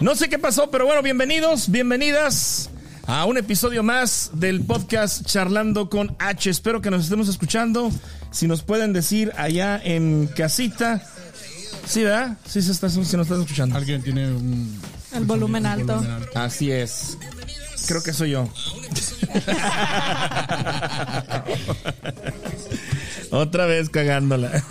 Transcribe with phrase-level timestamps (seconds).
[0.00, 2.70] No sé qué pasó, pero bueno, bienvenidos, bienvenidas
[3.06, 6.50] a un episodio más del podcast Charlando con H.
[6.50, 7.90] Espero que nos estemos escuchando.
[8.30, 11.02] Si nos pueden decir allá en casita.
[11.84, 12.36] Sí, ¿verdad?
[12.46, 13.76] Sí, se, está, se nos está escuchando.
[13.76, 14.80] Alguien tiene un...
[15.12, 16.00] El volumen alto.
[16.34, 17.18] Así es.
[17.88, 18.48] Creo que soy yo.
[23.32, 24.62] Otra vez cagándola.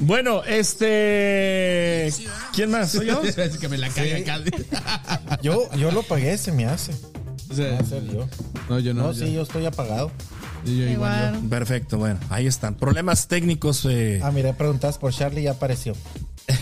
[0.00, 2.12] Bueno, este.
[2.52, 2.90] ¿Quién más?
[2.92, 3.22] ¿Soy yo?
[3.24, 4.02] Es que me la acá.
[5.42, 6.92] Yo, yo lo pagué, se me hace.
[7.52, 8.26] Va a ser yo.
[8.68, 9.02] no, yo no.
[9.04, 10.10] No, yo- sí, yo estoy apagado.
[10.64, 11.34] yo igual.
[11.34, 11.48] Igual.
[11.48, 12.74] Perfecto, bueno, ahí están.
[12.76, 13.84] Problemas técnicos.
[13.90, 14.20] eh.
[14.22, 15.94] Ah, mira, preguntas por Charlie y ya apareció.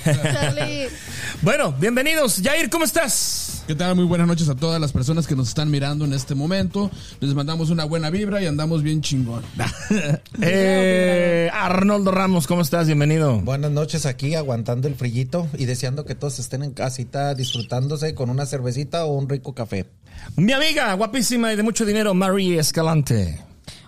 [0.04, 0.88] Charlie,
[1.42, 2.40] Bueno, bienvenidos.
[2.42, 3.62] Jair, ¿cómo estás?
[3.66, 3.94] ¿Qué tal?
[3.96, 6.90] Muy buenas noches a todas las personas que nos están mirando en este momento.
[7.20, 9.42] Les mandamos una buena vibra y andamos bien chingón.
[10.40, 12.86] Eh, Arnoldo Ramos, ¿cómo estás?
[12.86, 13.40] Bienvenido.
[13.40, 18.30] Buenas noches aquí, aguantando el frillito y deseando que todos estén en casita disfrutándose con
[18.30, 19.86] una cervecita o un rico café.
[20.36, 23.44] Mi amiga, guapísima y de mucho dinero, Marie Escalante.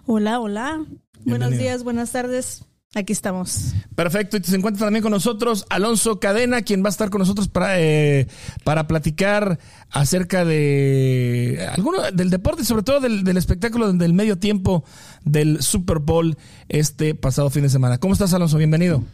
[0.06, 0.84] hola, hola.
[1.24, 2.62] Buenos días, buenas tardes.
[2.92, 3.72] Aquí estamos.
[3.94, 7.46] Perfecto, y se encuentra también con nosotros Alonso Cadena, quien va a estar con nosotros
[7.46, 8.26] para, eh,
[8.64, 9.60] para platicar
[9.90, 14.82] acerca de alguno del deporte, y sobre todo del, del espectáculo del medio tiempo
[15.24, 16.36] del Super Bowl
[16.68, 17.98] este pasado fin de semana.
[17.98, 18.58] ¿Cómo estás, Alonso?
[18.58, 19.04] Bienvenido.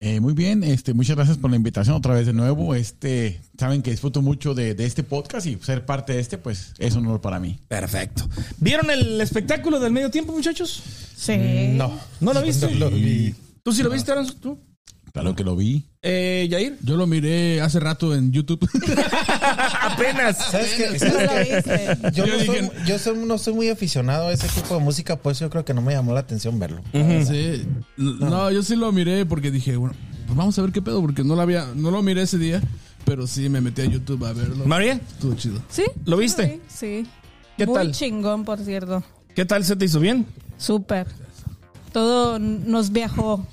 [0.00, 2.74] Eh, muy bien, este, muchas gracias por la invitación otra vez de nuevo.
[2.76, 6.72] Este, saben que disfruto mucho de, de este podcast y ser parte de este, pues
[6.78, 7.58] es un honor para mí.
[7.66, 8.28] Perfecto.
[8.58, 10.82] ¿Vieron el espectáculo del medio tiempo, muchachos?
[11.16, 11.36] Sí.
[11.72, 11.98] No.
[12.20, 12.70] ¿No lo viste?
[12.70, 13.34] No lo vi.
[13.64, 14.34] ¿Tú sí lo viste, Alonso?
[14.36, 14.58] ¿Tú?
[15.20, 15.84] Claro que lo vi.
[16.02, 16.78] Eh, ¿Yair?
[16.82, 18.68] Yo lo miré hace rato en YouTube.
[19.82, 20.36] Apenas.
[20.50, 21.06] ¿Sabes qué?
[21.06, 21.98] No lo viste.
[22.14, 24.80] Yo, Yo no, dije- soy, yo soy- no soy muy aficionado a ese tipo de
[24.80, 26.82] música, pues yo creo que no me llamó la atención verlo.
[26.92, 27.66] Sí.
[27.96, 29.94] No, yo sí lo miré porque dije, bueno,
[30.26, 32.62] pues vamos a ver qué pedo, porque no lo había, no lo miré ese día,
[33.04, 34.64] pero sí me metí a YouTube a verlo.
[34.66, 35.60] María, Estuvo chido.
[35.68, 35.84] ¿Sí?
[36.04, 36.60] ¿Lo viste?
[36.68, 37.02] Sí.
[37.04, 37.10] sí.
[37.56, 37.92] ¿Qué Muy tal?
[37.92, 39.02] chingón, por cierto.
[39.34, 40.26] ¿qué tal se te hizo bien?
[40.58, 41.06] Súper.
[41.92, 43.46] Todo nos viajó.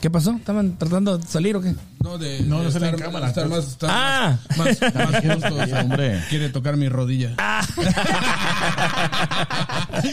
[0.00, 0.30] ¿Qué pasó?
[0.32, 1.74] ¿Estaban tratando de salir o qué?
[2.02, 4.38] No, de, No, de no sale en estar, cámara, estar más, estar Ah.
[4.56, 6.22] más, más, más justo, o sea, hombre.
[6.30, 7.34] Quiere tocar mi rodilla.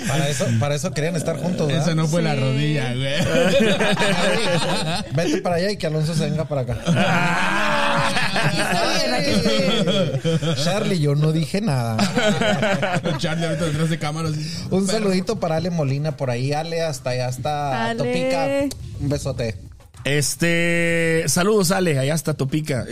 [0.08, 1.84] Para eso, para eso querían estar juntos, ¿verdad?
[1.84, 3.14] Esa no fue la rodilla, güey.
[5.16, 6.78] Vete para allá y que Alonso se venga para acá.
[8.52, 10.22] Bien.
[10.64, 11.98] Charlie, yo no dije nada.
[13.18, 14.30] Charlie ahorita detrás de cámara.
[14.30, 14.46] así.
[14.72, 16.54] Un saludito para Ale Molina por ahí.
[16.54, 17.98] Ale, hasta allá hasta Ale.
[17.98, 18.48] Topica.
[19.00, 19.56] Un besote.
[20.08, 22.86] Este, saludos Ale, allá está Topica.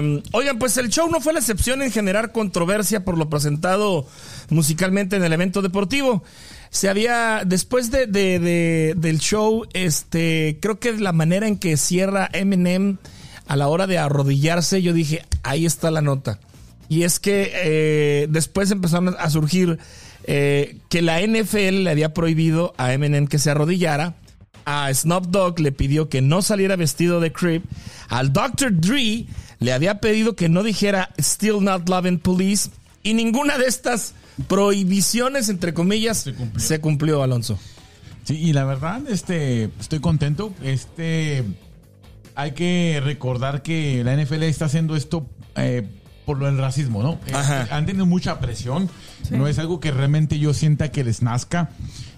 [0.00, 4.06] Um, oigan, pues el show no fue la excepción en generar controversia por lo presentado
[4.50, 6.22] musicalmente en el evento deportivo.
[6.70, 11.76] Se había, después de, de- de- del show, este, creo que la manera en que
[11.78, 12.98] cierra Eminem
[13.46, 16.38] a la hora de arrodillarse, yo dije, ahí está la nota.
[16.90, 19.78] Y es que eh, después empezaron a surgir
[20.24, 24.14] eh, que la NFL le había prohibido a Eminem que se arrodillara.
[24.70, 27.64] A Snoop Dogg le pidió que no saliera vestido de creep.
[28.10, 28.78] Al Dr.
[28.78, 29.24] Dre
[29.60, 32.68] le había pedido que no dijera Still Not Loving Police.
[33.02, 34.12] Y ninguna de estas
[34.46, 37.58] prohibiciones, entre comillas, se cumplió, Alonso.
[38.24, 40.52] Sí, y la verdad, este, estoy contento.
[40.62, 41.44] Este,
[42.34, 45.88] hay que recordar que la NFL está haciendo esto eh,
[46.26, 47.12] por lo del racismo, ¿no?
[47.26, 47.68] Eh, Ajá.
[47.70, 48.90] han tenido mucha presión.
[49.30, 51.70] No es algo que realmente yo sienta que les nazca,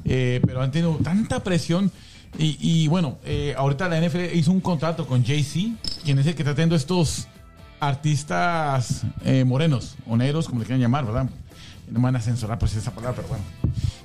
[0.05, 1.93] eh, pero han tenido tanta presión.
[2.39, 6.35] Y, y bueno, eh, ahorita la NFL hizo un contrato con Jay-Z, quien es el
[6.35, 7.27] que está teniendo estos
[7.81, 11.29] artistas eh, morenos o negros, como le quieran llamar, ¿verdad?
[11.91, 13.45] No me van a censurar por esa palabra, pero bueno.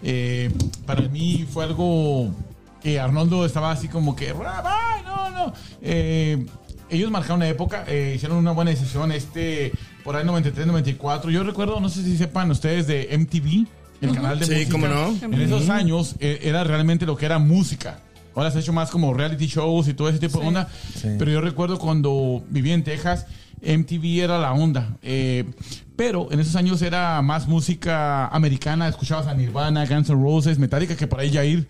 [0.03, 0.51] Eh,
[0.85, 2.31] para mí fue algo
[2.81, 5.53] que Arnoldo estaba así como que, "Ay, no, no.
[5.81, 6.45] Eh,
[6.89, 9.71] ellos marcaron una época, hicieron una buena decisión, este,
[10.03, 11.29] por ahí 93, 94.
[11.31, 13.67] Yo recuerdo, no sé si sepan ustedes de MTV,
[14.01, 14.71] el canal de Sí, música.
[14.71, 15.15] cómo no.
[15.21, 17.99] En esos años era realmente lo que era música.
[18.35, 20.67] Ahora se ha hecho más como reality shows y todo ese tipo de onda.
[21.01, 23.25] Pero yo recuerdo cuando vivía en Texas,
[23.61, 24.97] MTV era la onda.
[25.01, 25.45] Eh,
[25.95, 28.87] pero en esos años era más música americana.
[28.87, 31.67] Escuchabas a Nirvana, Guns N' Roses, Metallica, que por ahí Jair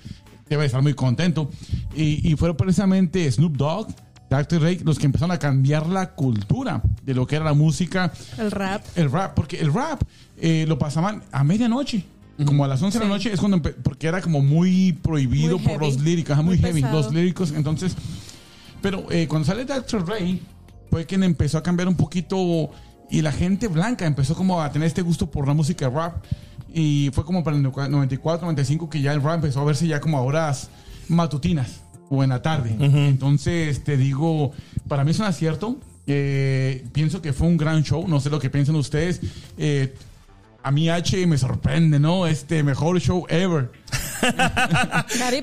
[0.50, 1.50] debe estar muy contento.
[1.96, 3.88] Y, y fueron precisamente Snoop Dogg,
[4.30, 4.60] Dr.
[4.60, 8.50] Dre, los que empezaron a cambiar la cultura de lo que era la música El
[8.50, 8.84] rap.
[8.96, 10.02] el rap, porque el rap
[10.38, 12.04] eh, lo pasaban a medianoche.
[12.46, 15.68] Como a las 11 de la noche es cuando porque era como muy prohibido Muy
[15.68, 16.06] por los heavy.
[16.10, 17.02] líricos, muy, Muy heavy, pesado.
[17.02, 17.96] los líricos, entonces
[18.82, 20.08] pero eh, cuando sale Dr.
[20.08, 20.42] Ray
[20.92, 22.70] fue quien empezó a cambiar un poquito
[23.10, 26.24] y la gente blanca empezó como a tener este gusto por la música rap
[26.74, 30.02] y fue como para el 94, 95 que ya el rap empezó a verse ya
[30.02, 30.70] como a horas
[31.08, 32.76] matutinas o en la tarde.
[32.80, 34.52] Entonces te digo,
[34.88, 35.78] para mí es un acierto
[36.08, 38.08] Eh, pienso que fue un gran show.
[38.08, 39.22] No sé lo que piensan ustedes.
[39.58, 39.96] Eh,
[40.66, 42.26] a mí H me sorprende, ¿no?
[42.26, 43.72] Este mejor show ever.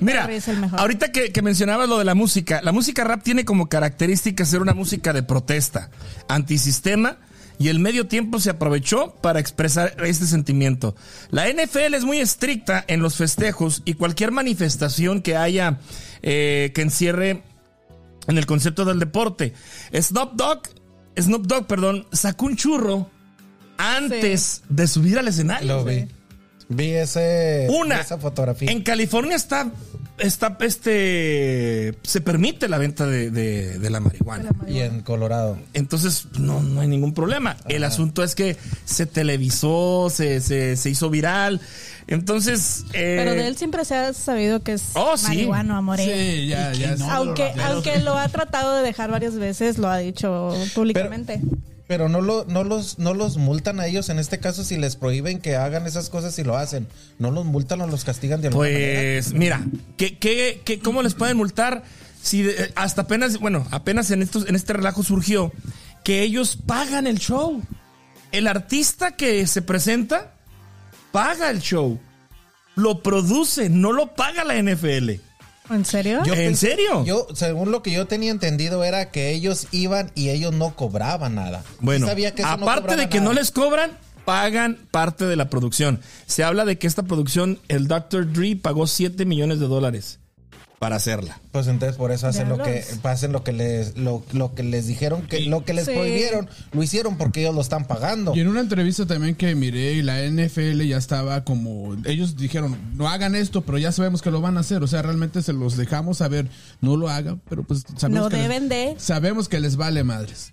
[0.00, 0.80] Mira, Perry es el mejor.
[0.80, 4.60] ahorita que, que mencionabas lo de la música, la música rap tiene como característica ser
[4.60, 5.90] una música de protesta,
[6.26, 7.18] antisistema,
[7.56, 10.96] y el medio tiempo se aprovechó para expresar este sentimiento.
[11.30, 15.78] La NFL es muy estricta en los festejos y cualquier manifestación que haya
[16.22, 17.44] eh, que encierre
[18.26, 19.54] en el concepto del deporte.
[19.94, 20.62] Snoop Dogg,
[21.16, 23.08] Snoop Dogg, perdón, sacó un churro
[23.94, 25.66] antes de subir al escenario.
[25.68, 26.06] Lo vi.
[26.68, 28.00] Vi ese, Una.
[28.00, 28.70] esa fotografía.
[28.70, 29.70] En California está,
[30.18, 34.50] está, este, se permite la venta de, de- de la marihuana.
[34.66, 35.58] Y en Colorado.
[35.74, 37.56] Entonces, no, no hay ningún problema.
[37.68, 38.56] El asunto es que
[38.86, 41.60] se televisó, se, se, se hizo viral.
[42.06, 45.26] Entonces, eh, Pero de él siempre se ha sabido que es Oh, sí.
[45.28, 46.04] marihuano, amore.
[46.04, 46.96] Sí, ya, ya.
[46.96, 47.10] no?
[47.10, 47.70] Aunque, raperos.
[47.70, 51.40] aunque lo ha tratado de dejar varias veces, lo ha dicho públicamente.
[51.42, 51.56] Pero
[51.98, 55.40] no, lo, no, los, no los multan a ellos en este caso si les prohíben
[55.40, 56.86] que hagan esas cosas y lo hacen.
[57.18, 58.68] No los multan o los castigan de alguna.
[58.68, 59.64] Pues mira,
[59.96, 61.82] ¿qué, qué, qué- cómo les pueden multar?
[62.22, 65.52] Si de- hasta apenas, bueno, apenas en, estos, en este relajo surgió
[66.04, 67.62] que ellos pagan el show.
[68.32, 70.34] El artista que se presenta
[71.10, 72.00] paga el show.
[72.74, 75.20] Lo produce, no lo paga la NFL.
[75.70, 76.22] ¿En serio?
[76.24, 77.04] Yo ¿En pensé- serio?
[77.04, 81.34] Yo, según lo que yo tenía entendido, era que ellos iban y ellos no cobraban
[81.36, 81.62] nada.
[81.80, 83.28] Bueno, sabía que no aparte de que nada.
[83.30, 83.92] no les cobran,
[84.24, 86.00] pagan parte de la producción.
[86.26, 88.32] Se habla de que esta producción, el Dr.
[88.32, 90.18] Dre pagó 7 millones de dólares
[90.82, 91.40] para hacerla.
[91.52, 92.98] Pues entonces por eso hacen lo que Diablos.
[93.04, 95.92] hacen lo que les lo, lo que les dijeron que lo que les Sí.
[95.94, 98.34] prohibieron lo hicieron porque ellos lo están pagando.
[98.34, 101.94] Y en una entrevista también que miré, y la NFL ya estaba como.
[102.04, 104.82] Ellos dijeron, no hagan esto, pero ya sabemos que lo van a hacer.
[104.82, 106.48] O sea, realmente se los dejamos saber,
[106.80, 108.94] no lo hagan, pero pues sabemos No que les- deben de.
[108.98, 110.52] Sabemos que les vale madres.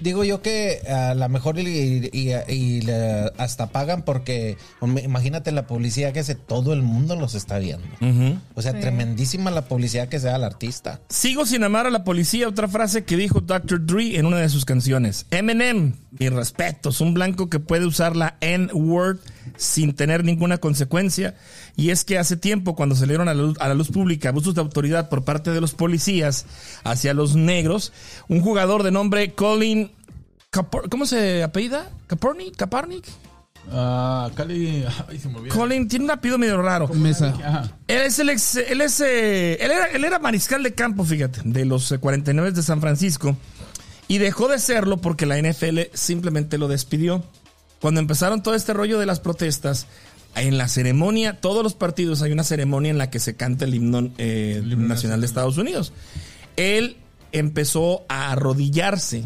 [0.00, 4.56] Digo yo que a lo mejor y, y- y- y le- hasta pagan porque
[5.02, 7.86] imagínate la publicidad que hace todo el mundo los está viendo.
[8.54, 8.80] O sea, Sí.
[8.80, 11.00] tremendísima la publicidad que se da al artista.
[11.08, 13.84] Sigo sin amar a la policía, otra frase que dijo Dr.
[13.86, 15.26] Dre en una de sus canciones.
[15.30, 19.18] Eminem, mi respeto, es un blanco que puede usar la N-word
[19.56, 21.34] sin tener ninguna consecuencia.
[21.76, 24.54] Y es que hace tiempo, cuando salieron a la, luz, a la luz pública abusos
[24.54, 26.46] de autoridad por parte de los policías
[26.84, 27.92] hacia los negros,
[28.28, 29.90] un jugador de nombre Colin...
[30.90, 31.90] ¿Cómo se apellida?
[32.06, 32.56] ¿Kaepernick?
[32.56, 33.04] ¿Kaepernick?
[33.72, 34.84] Ah, Cali.
[35.08, 35.48] Ay, se me.
[35.48, 36.88] Colin tiene un apellido medio raro.
[36.88, 37.34] Mesa.
[37.88, 41.40] Él es el ex, él es, eh, él era, él era mariscal de campo, fíjate,
[41.44, 43.36] de los eh, 49 de San Francisco.
[44.08, 47.24] Y dejó de serlo porque la NFL simplemente lo despidió.
[47.80, 49.86] Cuando empezaron todo este rollo de las protestas,
[50.36, 53.74] en la ceremonia, todos los partidos hay una ceremonia en la que se canta el
[53.74, 55.92] himno eh, nacional de Estados Unidos.
[56.56, 56.96] Él
[57.32, 59.24] empezó a arrodillarse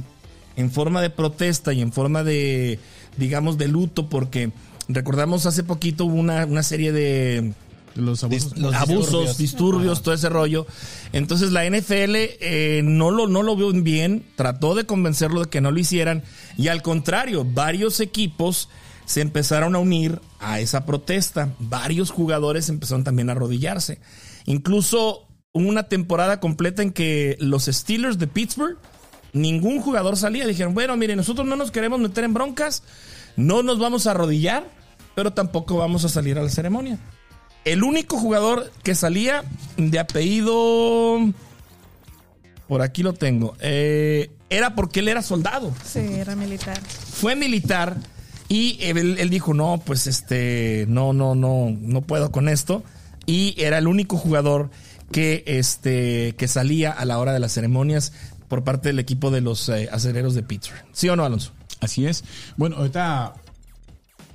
[0.56, 2.78] en forma de protesta y en forma de,
[3.16, 4.52] digamos, de luto, porque
[4.88, 7.52] recordamos hace poquito hubo una, una serie de
[7.94, 8.56] Los abusos.
[8.56, 9.38] Los abusos, disturbios.
[9.38, 10.66] disturbios, todo ese rollo.
[11.12, 15.60] Entonces la NFL eh, no, lo, no lo vio bien, trató de convencerlo de que
[15.60, 16.22] no lo hicieran
[16.56, 18.68] y al contrario, varios equipos
[19.10, 21.52] se empezaron a unir a esa protesta.
[21.58, 24.00] Varios jugadores empezaron también a arrodillarse.
[24.46, 28.78] Incluso hubo una temporada completa en que los Steelers de Pittsburgh,
[29.32, 30.46] ningún jugador salía.
[30.46, 32.84] Dijeron, bueno, mire, nosotros no nos queremos meter en broncas,
[33.34, 34.70] no nos vamos a arrodillar,
[35.16, 37.00] pero tampoco vamos a salir a la ceremonia.
[37.64, 39.44] El único jugador que salía
[39.76, 41.18] de apellido.
[42.68, 43.56] Por aquí lo tengo.
[43.60, 45.72] eh, era porque él era soldado.
[45.84, 46.80] Sí, era militar.
[46.82, 47.96] Fue militar.
[48.48, 50.86] Y él, él dijo: No, pues este.
[50.88, 51.76] No, no, no.
[51.80, 52.82] No puedo con esto.
[53.26, 54.70] Y era el único jugador
[55.12, 58.12] que, este, que salía a la hora de las ceremonias
[58.48, 60.84] por parte del equipo de los eh, aceleros de Pittsburgh.
[60.92, 61.52] ¿Sí o no, Alonso?
[61.80, 62.24] Así es.
[62.56, 63.34] Bueno, ahorita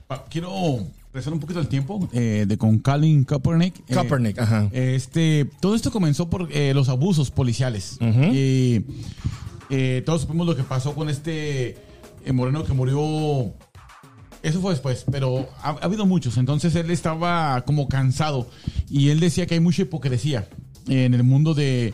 [0.10, 3.80] ah, quiero regresar un poquito el tiempo eh, de con Colin Kaepernick.
[3.88, 4.68] Eh, Kaepernick, ajá.
[4.74, 7.98] Este, todo esto comenzó por eh, los abusos policiales.
[8.02, 8.84] Y
[9.70, 11.78] eh, todos supimos lo que pasó con este
[12.34, 13.54] moreno que murió.
[14.44, 16.36] Eso fue después, pero ha, ha habido muchos.
[16.38, 18.50] Entonces él estaba como cansado
[18.90, 20.50] y él decía que hay mucha hipocresía
[20.90, 21.94] en el mundo de.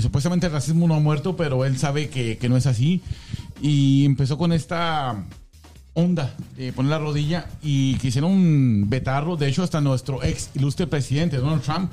[0.00, 3.02] supuestamente el racismo no ha muerto, pero él sabe que, que no es así.
[3.60, 5.26] Y empezó con esta
[5.98, 9.36] onda de poner la rodilla y quisieron vetarlo.
[9.36, 11.90] De hecho, hasta nuestro ex ilustre presidente, Donald Trump,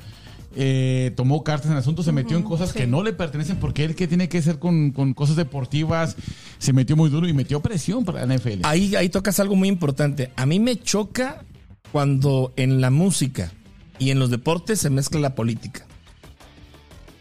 [0.54, 2.78] eh, tomó cartas en el asunto, se metió en cosas sí.
[2.78, 6.16] que no le pertenecen porque él que tiene que hacer con, con cosas deportivas,
[6.58, 8.60] se metió muy duro y metió presión para la NFL.
[8.62, 10.30] Ahí, ahí tocas algo muy importante.
[10.36, 11.44] A mí me choca
[11.90, 13.52] cuando en la música
[13.98, 15.85] y en los deportes se mezcla la política.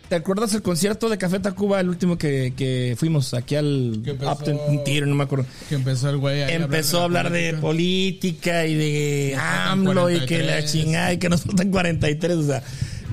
[0.10, 4.32] ¿Te acuerdas el concierto de Café Tacuba, el último que, que fuimos aquí al empezó-
[4.34, 5.46] Upton Theater, no me acuerdo?
[5.68, 7.62] Que empezó el güey Empezó a hablar de política.
[7.62, 10.72] política y de AMLO y que la 43.
[10.72, 12.62] chingada y que nos faltan 43, o sea,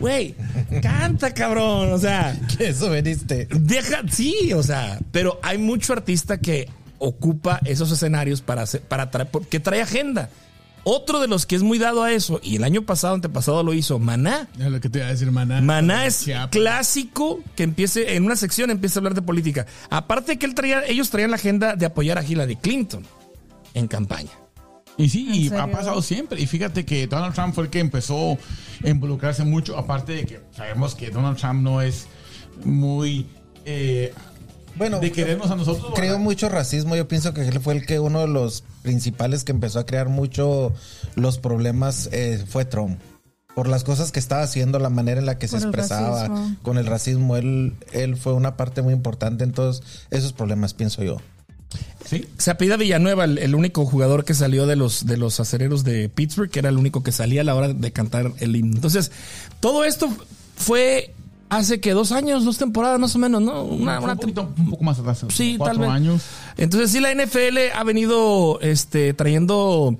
[0.00, 0.34] güey,
[0.82, 3.48] canta cabrón, o sea, Que eso veniste.
[3.50, 6.68] deja, sí, o sea, pero hay mucho artista que
[6.98, 10.28] ocupa esos escenarios para hacer, para traer, que trae agenda.
[10.84, 13.72] Otro de los que es muy dado a eso, y el año pasado, antepasado lo
[13.72, 14.48] hizo, Maná.
[14.58, 15.60] Es lo que te iba a decir, maná.
[15.60, 16.50] Maná es Chiapas.
[16.50, 19.66] clásico que empiece en una sección empieza a hablar de política.
[19.90, 23.04] Aparte que él traía, ellos traían la agenda de apoyar a Hillary Clinton
[23.74, 24.30] en campaña.
[24.98, 25.62] Y sí, ¿En y serio?
[25.62, 26.40] ha pasado siempre.
[26.40, 28.36] Y fíjate que Donald Trump fue el que empezó
[28.84, 32.06] a involucrarse mucho, aparte de que sabemos que Donald Trump no es
[32.64, 33.26] muy
[33.64, 34.12] eh,
[34.76, 35.92] Bueno, de querernos a nosotros.
[35.94, 36.24] Creo ¿verdad?
[36.24, 36.96] mucho racismo.
[36.96, 40.08] Yo pienso que él fue el que uno de los principales que empezó a crear
[40.08, 40.72] mucho
[41.14, 42.98] los problemas eh, fue Trump.
[43.54, 46.30] Por las cosas que estaba haciendo, la manera en la que se Por expresaba
[46.62, 51.02] con el racismo, él, él fue una parte muy importante en todos esos problemas, pienso
[51.02, 51.18] yo.
[52.06, 52.26] Sí.
[52.38, 56.08] Se apellida Villanueva, el, el único jugador que salió de los, de los acereros de
[56.08, 58.76] Pittsburgh, que era el único que salía a la hora de cantar el himno.
[58.76, 59.12] Entonces,
[59.60, 60.08] todo esto
[60.56, 61.14] fue
[61.58, 63.62] hace que dos años, dos temporadas más o menos, ¿no?
[63.64, 65.24] Una, un, poquito- un poco más atrás.
[65.30, 65.90] Sí, cuatro tal vez.
[65.90, 66.22] años.
[66.56, 69.96] Entonces sí, la NFL ha venido este, trayendo,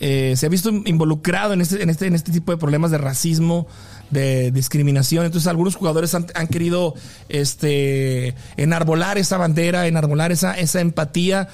[0.00, 2.98] eh, se ha visto involucrado en este, en, este, en este tipo de problemas de
[2.98, 3.66] racismo,
[4.10, 5.24] de discriminación.
[5.24, 6.94] Entonces algunos jugadores han, han querido
[7.28, 11.48] este, enarbolar esa bandera, enarbolar esa, esa empatía.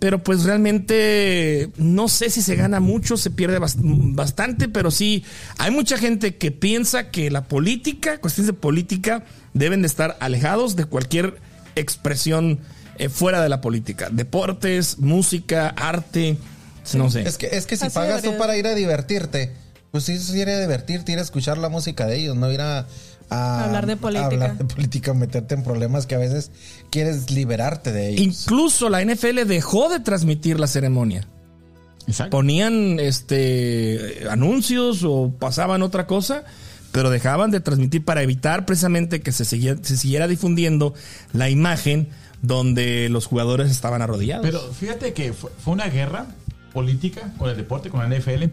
[0.00, 3.76] Pero pues realmente no sé si se gana mucho, se pierde bast-
[4.14, 5.24] bastante, pero sí
[5.58, 10.74] hay mucha gente que piensa que la política, cuestiones de política, deben de estar alejados
[10.74, 11.36] de cualquier
[11.76, 12.60] expresión
[12.98, 14.08] eh, fuera de la política.
[14.10, 16.36] Deportes, música, arte,
[16.94, 17.22] no sé.
[17.22, 18.38] Es que, es que si Así pagas tú debería.
[18.38, 19.52] para ir a divertirte,
[19.90, 22.60] pues sí, sí ir a divertirte, ir a escuchar la música de ellos, no ir
[22.60, 22.86] a,
[23.30, 24.26] a- Hablar de a política.
[24.26, 26.50] hablar de política, meterte en problemas que a veces
[26.90, 28.20] quieres liberarte de ellos.
[28.44, 31.26] Incluso la NFL dejó de transmitir la ceremonia.
[32.06, 32.30] Exacto.
[32.36, 36.42] Ponían este anuncios o pasaban otra cosa,
[36.92, 40.94] pero dejaban de transmitir para evitar precisamente que se, siguiera- se siguiera difundiendo
[41.32, 42.08] la imagen
[42.42, 44.44] donde los jugadores estaban arrodillados.
[44.46, 46.26] Pero fíjate que fue, fue una guerra
[46.72, 48.44] política con el deporte, con la NFL,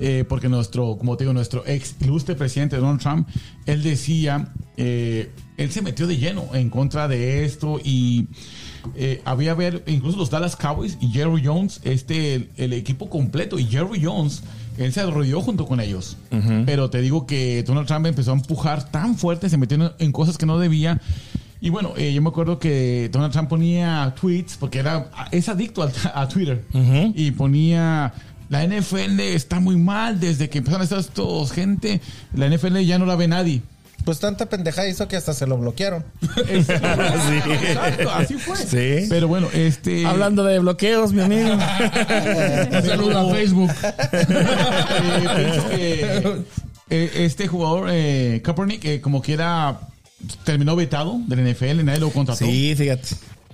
[0.00, 3.28] eh, porque nuestro, como te digo, nuestro ex ilustre presidente Donald Trump,
[3.66, 8.28] él decía, eh, él se metió de lleno en contra de esto y
[8.96, 13.58] eh, había ver, incluso los Dallas Cowboys y Jerry Jones, este, el, el equipo completo,
[13.58, 14.42] y Jerry Jones,
[14.78, 16.16] él se arrodilló junto con ellos.
[16.66, 20.36] Pero te digo que Donald Trump empezó a empujar tan fuerte, se metió en cosas
[20.36, 21.00] que no debía.
[21.64, 25.82] Y bueno, eh, yo me acuerdo que Donald Trump ponía tweets, porque era, es adicto
[25.82, 26.62] a, Twitter,
[27.14, 28.12] y ponía,
[28.50, 32.02] la NFL está muy mal desde que empezaron a estar estos gente,
[32.34, 33.62] la NFL ya no la ve nadie.
[34.04, 36.04] Pues tanta pendejada hizo que hasta se lo bloquearon.
[36.50, 38.58] Exacto, así fue.
[38.58, 39.06] Sí.
[39.08, 40.04] Pero bueno, este...
[40.04, 41.54] Hablando de bloqueos, mi amigo.
[42.72, 43.70] Un saludo a Facebook.
[45.72, 46.44] eh, que,
[46.90, 49.80] eh, este jugador, eh, Kaepernick, eh, como quiera,
[50.44, 52.44] terminó vetado del NFL, nadie lo contrató.
[52.44, 53.08] sí, fíjate.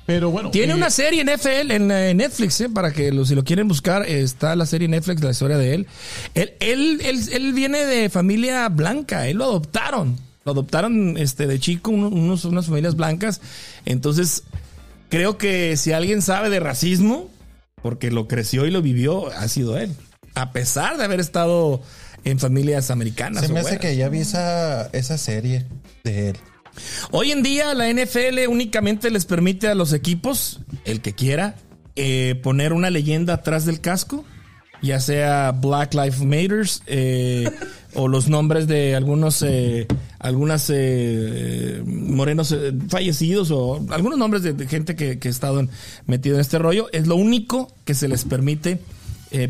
[0.06, 0.50] Pero bueno.
[0.50, 3.44] Tiene eh, una serie en NFL, en eh, Netflix, eh, para que lo- si lo
[3.44, 5.86] quieren buscar, está la serie en Netflix, la historia de él.
[6.34, 10.16] Él, él, él, él viene de familia blanca, él lo adoptaron.
[10.44, 13.40] Lo adoptaron este, de chico, uno- unos, unas familias blancas.
[13.84, 14.42] Entonces,
[15.10, 17.30] creo que si alguien sabe de racismo,
[17.82, 19.92] porque lo creció y lo vivió, ha sido él.
[20.34, 21.82] A pesar de haber estado
[22.24, 23.46] en familias americanas.
[23.46, 25.66] Se me hace que ya vi esa, esa serie
[26.04, 26.36] de él.
[27.10, 31.56] Hoy en día la NFL únicamente les permite a los equipos, el que quiera,
[31.96, 34.24] eh, poner una leyenda atrás del casco,
[34.82, 37.50] ya sea Black Lives Matters eh,
[37.94, 39.86] o los nombres de algunos, eh,
[40.18, 42.56] algunas eh, morenos
[42.88, 45.70] fallecidos o algunos nombres de, gente que, ha estado en-
[46.06, 46.88] metido en este rollo.
[46.92, 48.78] Es lo único que se les permite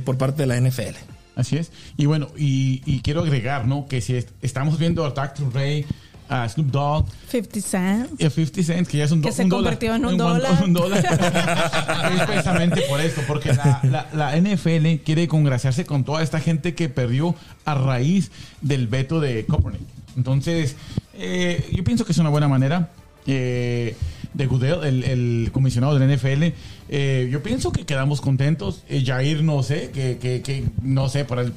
[0.05, 0.97] por parte de la NFL.
[1.37, 1.71] Así es.
[1.97, 3.87] Y bueno, y, quiero agregar, ¿no?
[3.89, 5.55] Que si est- estamos viendo a Dr.
[5.55, 5.87] Ray,
[6.31, 8.21] a Snoop Dogg, 50 Cent.
[8.21, 9.65] y a 50 Cent, que ya es un, do- Que se un dólar.
[9.79, 10.63] convirtió en un dólar.
[10.65, 11.05] un dólar.
[12.15, 16.75] es precisamente por esto, porque la, la- la NFL quiere congraciarse con toda esta gente
[16.75, 17.35] que perdió
[17.65, 18.31] a raíz
[18.63, 19.83] del veto de Kaepernick.
[20.17, 20.77] Entonces,
[21.15, 22.91] eh, yo pienso que es una buena manera.
[23.27, 23.97] eh,
[24.33, 26.55] de Goodell, el, el comisionado del NFL,
[26.89, 28.85] eh, yo pienso que quedamos contentos.
[28.89, 31.53] Eh, Jair, no sé, que, que, que no sé, por el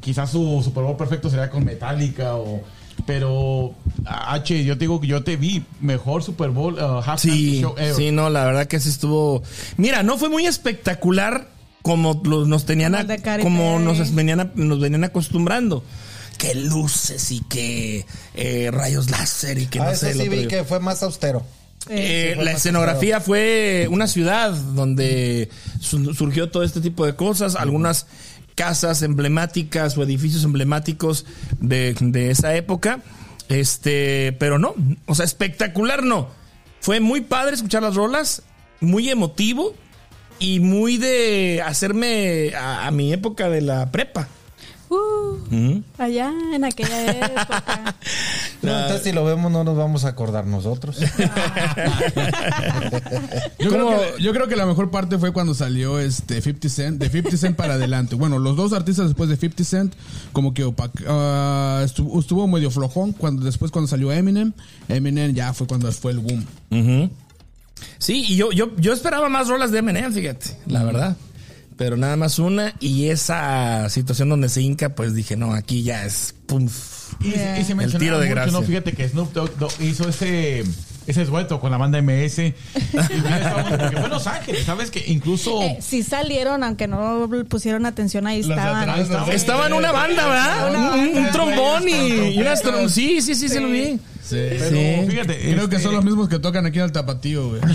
[0.00, 2.62] quizás su Super Bowl perfecto sería con Metallica o
[3.06, 3.74] pero
[4.06, 7.74] H yo te digo que yo te vi mejor Super Bowl uh, halftime Sí, show
[7.76, 7.94] ever.
[7.94, 9.42] sí, no, la verdad que sí estuvo.
[9.76, 11.48] Mira, no fue muy espectacular
[11.82, 15.84] como los- nos tenían, Como a- como nos venían, a- nos venían acostumbrando.
[16.38, 20.14] que luces y que eh, rayos láser y que Ah, no sé.
[20.14, 21.44] sí vi que fue más austero.
[21.88, 25.48] Eh, fue la más escenografía fue una ciudad donde
[25.80, 28.06] su- surgió todo este tipo de cosas, algunas
[28.54, 31.26] casas emblemáticas o edificios emblemáticos
[31.60, 33.00] de, de esa época.
[33.48, 34.74] Este, pero no,
[35.06, 36.28] o sea, espectacular no.
[36.80, 38.42] Fue muy padre escuchar las rolas,
[38.80, 39.74] muy emotivo
[40.38, 44.28] y muy de hacerme a, a mi época de la prepa.
[45.98, 47.94] Allá en aquella época.
[48.62, 50.96] No, entonces si lo vemos no nos vamos a acordar nosotros.
[53.58, 56.98] Yo creo, que, yo creo que la mejor parte fue cuando salió este 50 Cent,
[57.00, 58.14] de 50 Cent para adelante.
[58.14, 59.94] Bueno, los dos artistas después de 50 Cent,
[60.32, 63.12] como que opac- ah, estuvo, estuvo medio flojón.
[63.12, 64.52] Cuando, después cuando salió Eminem,
[64.88, 66.44] Eminem ya fue cuando fue el boom.
[67.98, 71.16] Sí, y yo, yo, yo esperaba más rolas de Eminem, fíjate, la verdad.
[71.76, 76.04] Pero nada más una y esa situación donde se hinca, pues dije, no, aquí ya
[76.06, 76.68] es pum.
[77.20, 78.52] Y, se- y se El mencionaba tiro de mucho, gracia.
[78.60, 78.62] ¿no?
[78.62, 80.62] Fíjate que Snoop Dogg do- hizo ese,
[81.06, 82.38] ese dueto con la banda MS.
[82.38, 82.54] Y
[83.80, 84.90] porque fue Los Ángeles, ¿sabes?
[84.90, 85.62] Que incluso...
[85.62, 88.88] Eh, sí salieron, aunque no pusieron atención, ahí estaban.
[88.88, 90.70] atrás, los de- Estaba en una banda, ¿verdad?
[90.70, 93.98] Un, un- un trombón y, y unas trom- Sí, sí, sí, se lo vi.
[94.22, 94.36] Sí.
[94.58, 95.06] pero sí.
[95.08, 97.60] fíjate, Creo que este, son los mismos que tocan aquí en el tapatío, güey.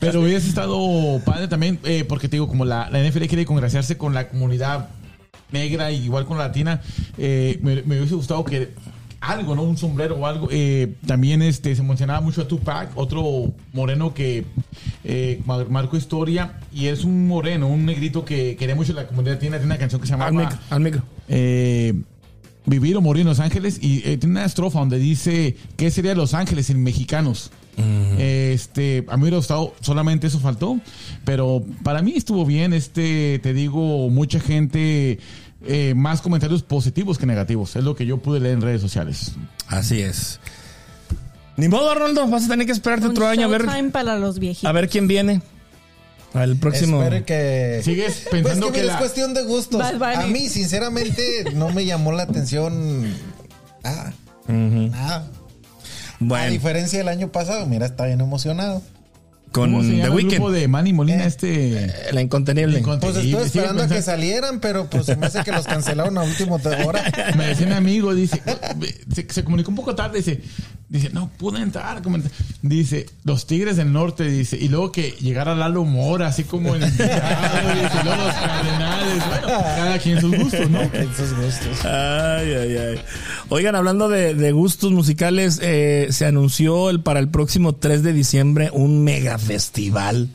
[0.00, 3.96] Pero hubiese estado padre también, eh, porque te digo, como la, la NFL quiere congraciarse
[3.98, 4.88] con la comunidad
[5.50, 6.80] negra y igual con la latina,
[7.18, 8.70] eh, me, me hubiese gustado que
[9.22, 9.62] algo, ¿no?
[9.62, 10.48] Un sombrero o algo.
[10.50, 14.44] Eh, también este, se mencionaba mucho a Tupac, otro moreno que
[15.04, 19.34] eh, mar- marcó historia y es un moreno, un negrito que quería mucho la comunidad
[19.34, 19.52] latina.
[19.56, 21.02] Tiene una canción que se Al llama micro, al micro.
[21.28, 21.94] eh,
[22.64, 26.14] Vivir o morir en Los Ángeles y eh, tiene una estrofa donde dice ¿qué sería
[26.14, 27.50] Los Ángeles sin mexicanos?
[28.18, 30.78] Este, a mí me hubiera gustado, solamente eso faltó,
[31.24, 35.18] pero para mí estuvo bien, este, te digo, mucha gente,
[35.66, 39.32] eh, más comentarios positivos que negativos, es lo que yo pude leer en redes sociales.
[39.68, 40.40] Así es.
[41.56, 44.38] Ni modo, Arnoldo, vas a tener que esperarte Un otro año a ver, para los
[44.38, 44.68] viejitos.
[44.68, 45.42] a ver quién viene.
[46.34, 47.02] Al próximo.
[47.02, 47.80] Espero que...
[47.84, 48.98] Sigues Pues pensando que, que, mira, la...
[48.98, 49.82] es cuestión de gustos.
[49.82, 53.04] A mí, sinceramente, no me llamó la atención.
[53.84, 54.12] Ah,
[54.48, 55.18] nada.
[55.18, 55.24] A
[56.20, 58.82] Bueno, diferencia del año pasado, mira, está bien emocionado.
[59.52, 61.92] Con ¿Cómo se The el Weeknd, grupo de Manny Molina Eh, este?
[62.12, 62.82] la incontenible.
[62.82, 66.16] Incon- Pues estoy esperando a que salieran, pero pues se me hace que los cancelaron
[66.18, 67.04] a última hora.
[67.36, 68.42] Me decía un amigo, dice,
[69.14, 70.40] se, se comunicó un poco tarde, dice,
[70.92, 72.02] dice, no pude entrar,
[72.60, 76.82] dice, los Tigres del Norte, dice, y luego que llegara Lalo Mora, así como en
[76.82, 80.82] el dice, y luego los Cardenales, bueno, cada quien sus gustos, ¿no?
[80.82, 81.84] Esos gustos.
[81.86, 83.00] Ay, ay, ay.
[83.48, 88.12] Oigan, hablando de, de gustos musicales, eh, se anunció el, para el próximo 3 de
[88.12, 90.28] diciembre un mega festival.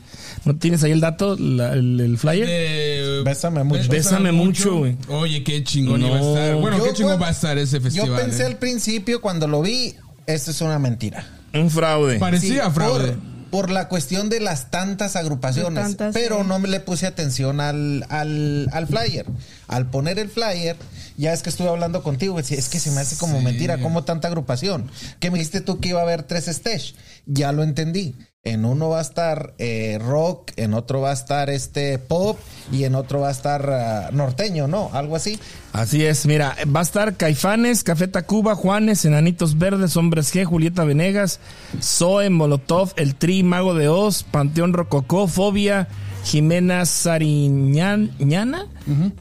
[0.44, 2.46] ¿No tienes ahí el dato, la- el, el flyer?
[2.48, 3.88] Eh, Bésame mucho.
[3.90, 4.96] Bésame mucho, güey.
[5.08, 6.28] Oye, qué chingón iba a No.
[6.36, 6.54] estar.
[6.56, 8.08] Bueno, Yo qué chingón va a estar ese festival.
[8.08, 8.46] Yo pensé eh.
[8.46, 9.94] al principio cuando lo vi,
[10.28, 11.26] esto es una mentira.
[11.54, 12.18] Un fraude.
[12.18, 13.12] Parecía Sí, fraude.
[13.12, 15.82] Por, por la cuestión de las tantas agrupaciones.
[15.82, 16.46] Tantas, pero sí.
[16.48, 19.24] no me le puse atención al, al, al flyer.
[19.68, 20.76] Al poner el flyer,
[21.16, 22.38] ya es que estuve hablando contigo.
[22.38, 23.44] Es que se me hace como Sí.
[23.44, 24.90] mentira, como tanta agrupación.
[25.18, 26.94] Que me dijiste tú que iba a haber tres stage.
[27.26, 28.14] Ya lo entendí.
[28.48, 32.38] En uno va a estar eh, rock, en otro va a estar este pop
[32.72, 34.88] y en otro va a estar ah, norteño, ¿no?
[34.94, 35.38] Algo así.
[35.74, 40.84] Así es, mira, va a estar Caifanes, Café Tacuba, Juanes, Enanitos Verdes, Hombres G, Julieta
[40.84, 41.40] Venegas,
[41.82, 45.88] Zoe, Molotov, El Tri, Mago de Oz, Panteón Rococó, Fobia,
[46.24, 48.66] Jimena Sariñana,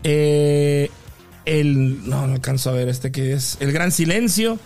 [0.03, 0.89] eh,
[1.43, 4.57] el, no, no alcanzo a ver este que es, El Gran Silencio,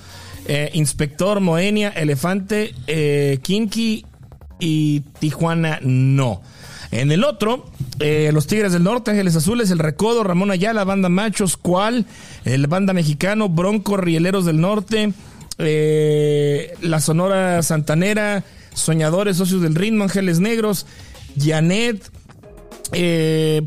[0.46, 2.76] eh, Inspector Moenia, Elefante,
[3.42, 4.06] Kinky
[4.62, 6.42] y Tijuana no.
[6.92, 7.66] En el otro,
[8.00, 12.06] eh, los Tigres del Norte, Ángeles Azules, el Recodo, Ramón Ayala, Banda Machos, Cual,
[12.44, 15.14] el Banda Mexicano, Bronco, Rieleros del Norte,
[15.58, 18.44] eh, la Sonora Santanera,
[18.74, 20.86] Soñadores, Socios del Ritmo, Ángeles Negros,
[21.38, 22.12] Janet,
[22.92, 23.62] eh,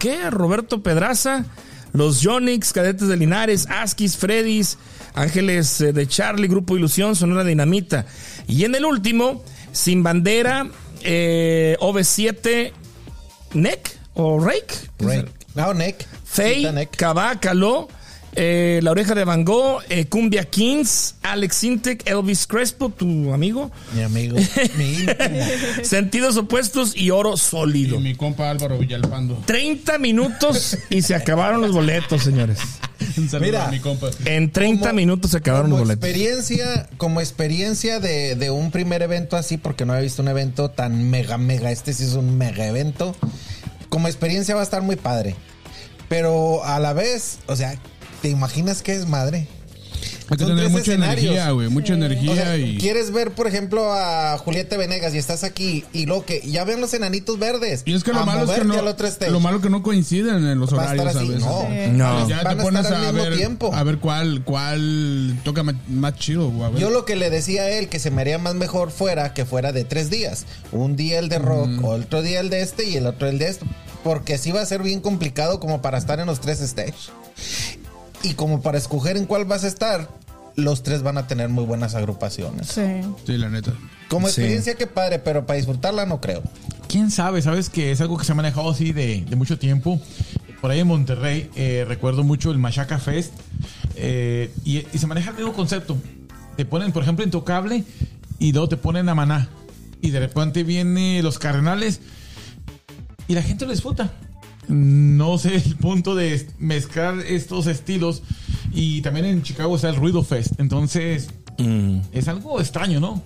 [0.00, 0.30] ¿qué?
[0.30, 1.44] Roberto Pedraza,
[1.92, 4.76] los Yonix, Cadetes de Linares, Askis, Freddys,
[5.14, 8.06] Ángeles de Charlie, Grupo Ilusión, Sonora Dinamita.
[8.48, 10.68] Y en el último, Sin Bandera,
[11.02, 12.72] eh, OV7,
[13.54, 15.28] NEC o Rake, Rake.
[15.56, 16.06] No, Nick.
[16.24, 16.64] Fey,
[17.40, 17.88] Caló,
[18.36, 23.70] eh, La Oreja de Van Gogh, eh, Cumbia Kings, Alex Intec, Elvis Crespo, tu amigo,
[23.94, 24.36] Mi amigo.
[24.76, 25.44] mi íntimo.
[25.82, 28.00] Sentidos Opuestos y Oro Y Sólido.
[28.00, 29.40] mi compa Álvaro Villalpando.
[29.46, 32.58] 30 minutos y se acabaron los boletos, señores.
[33.16, 33.68] Un saludo Mira.
[33.68, 34.10] a mi compa.
[34.24, 36.04] En 30 Como- minutos se acabaron los boletos.
[36.08, 40.70] experiencia, como experiencia de, de un primer evento así, porque no había visto un evento
[40.70, 43.14] tan mega, mega, este sí es un mega evento.
[43.88, 45.36] Como experiencia va a estar muy padre.
[46.08, 47.78] Pero a la vez, o sea,
[48.24, 49.46] ¿te imaginas que es madre?
[50.30, 51.24] Hay que Son tener mucha escenarios.
[51.26, 51.68] energía, güey.
[51.68, 52.78] Mucha energía O sea, y.
[52.78, 56.80] quieres ver, por ejemplo, a Julieta Venegas y estás aquí y luego que ya ven
[56.80, 57.82] los enanitos verdes.
[57.84, 59.30] Y es que lo a malo es que no, al otro stage.
[59.30, 61.92] lo malo que no coinciden en los Va a estar horarios a así, veces.
[61.92, 62.18] no.
[62.22, 62.28] No.
[62.30, 63.74] Ya Van te a pones estar al a mismo ver, tiempo.
[63.74, 66.64] a ver cuál, cuál toca ma- más chido, güey.
[66.64, 66.80] a ver.
[66.80, 69.44] Yo lo que le decía a él que se me haría más mejor fuera que
[69.44, 70.46] fuera de tres días.
[70.72, 73.48] Un día el de rock, otro día el de este y el otro el de
[73.48, 73.66] este.
[74.02, 76.94] Porque así va a ser bien complicado como para estar en los tres stage.
[78.24, 80.08] Y como para escoger en cuál vas a estar,
[80.56, 82.68] los tres van a tener muy buenas agrupaciones.
[82.68, 82.82] Sí.
[83.26, 83.72] Sí, la neta.
[84.08, 84.40] Como Sí.
[84.40, 86.42] experiencia, qué padre, pero para disfrutarla no creo.
[86.88, 87.42] ¿Quién sabe?
[87.42, 90.00] Sabes que es algo que se ha manejado así de, de mucho tiempo.
[90.60, 93.32] Por ahí en Monterrey, eh, recuerdo mucho el Machaca Fest.
[93.96, 95.96] eh, y, y se maneja el mismo concepto.
[96.56, 97.84] Te ponen, por ejemplo, Intocable
[98.38, 99.48] y luego te ponen a Maná.
[100.00, 102.00] Y de repente vienen los Cardenales
[103.28, 104.12] y la gente lo disfruta.
[104.68, 108.22] No sé el punto de mezclar estos estilos.
[108.72, 110.52] Y también en Chicago está el Ruido Fest.
[110.58, 111.98] Entonces, Mm.
[112.12, 113.22] es algo extraño, ¿no?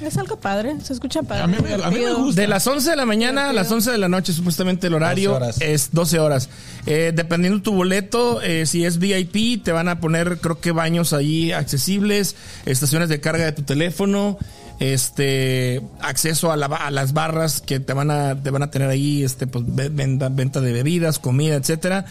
[0.00, 1.42] Es algo padre, se escucha padre.
[1.42, 2.18] A mí me- a mí me divertido.
[2.24, 2.40] gusta.
[2.40, 5.30] De las 11 de la mañana a las 11 de la noche, supuestamente el horario
[5.32, 5.60] 12 horas.
[5.60, 6.48] es 12 horas.
[6.86, 11.12] Eh, dependiendo tu boleto, eh, si es VIP, te van a poner, creo que baños
[11.12, 14.38] ahí accesibles, estaciones de carga de tu teléfono,
[14.78, 19.24] este acceso a, la las barras que te van a te van a tener ahí,
[19.24, 22.04] este pues ve- venta, venta de bebidas, comida, etcétera.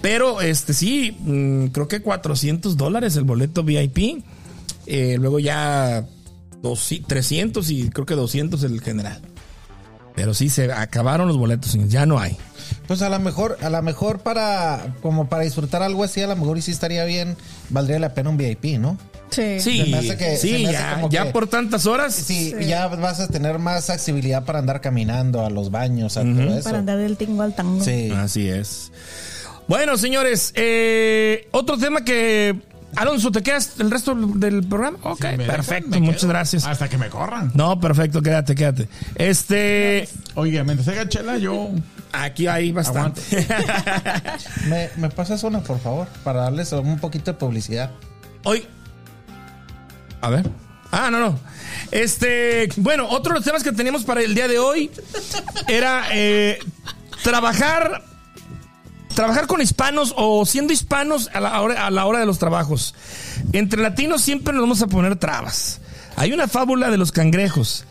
[0.00, 4.22] Pero este sí, mm, creo que 400 dólares el boleto VIP.
[4.86, 6.06] Eh, luego ya
[6.62, 9.20] dos, 300 y creo que 200 el general.
[10.14, 12.36] Pero sí, se acabaron los boletos, ya no hay.
[12.86, 16.36] Pues a lo mejor, a lo mejor para, como para disfrutar algo así, a lo
[16.36, 17.36] mejor y sí estaría bien,
[17.70, 18.98] valdría la pena un VIP, ¿no?
[19.30, 19.58] Sí.
[19.58, 22.14] Sí, que- sí, ya, como ya que- por tantas horas.
[22.14, 22.66] Sí, Sí.
[22.66, 26.64] ya vas a tener más accesibilidad para andar caminando a los baños, a todo eso.
[26.64, 27.82] Para andar del tingo al tango.
[27.82, 28.12] Sí.
[28.14, 28.92] Así es.
[29.66, 32.54] Bueno, señores, eh, otro tema que...
[32.96, 34.98] Alonso, ¿te quedas el resto del programa?
[35.02, 36.28] Ok, Si me dejan, perfecto, muchas quedo.
[36.28, 36.64] gracias.
[36.64, 37.50] Hasta que me corran.
[37.54, 38.88] No, perfecto, quédate, quédate.
[39.16, 41.70] Este, Oiga, mientras haga chela, yo.
[42.22, 43.20] Aquí hay bastante.
[44.66, 47.90] ¿Me, me pasas una, por favor, para darles un poquito de publicidad.
[48.44, 48.66] Hoy.
[50.20, 50.48] A ver.
[50.90, 51.38] Ah, no, no.
[51.90, 54.90] Este, bueno, otro de los temas que teníamos para el día de hoy
[55.66, 56.58] era eh,
[57.22, 58.04] trabajar,
[59.14, 62.94] trabajar con hispanos o siendo hispanos a la, hora, a la hora de los trabajos.
[63.52, 65.80] Entre latinos siempre nos vamos a poner trabas.
[66.16, 67.84] Hay una fábula de los cangrejos.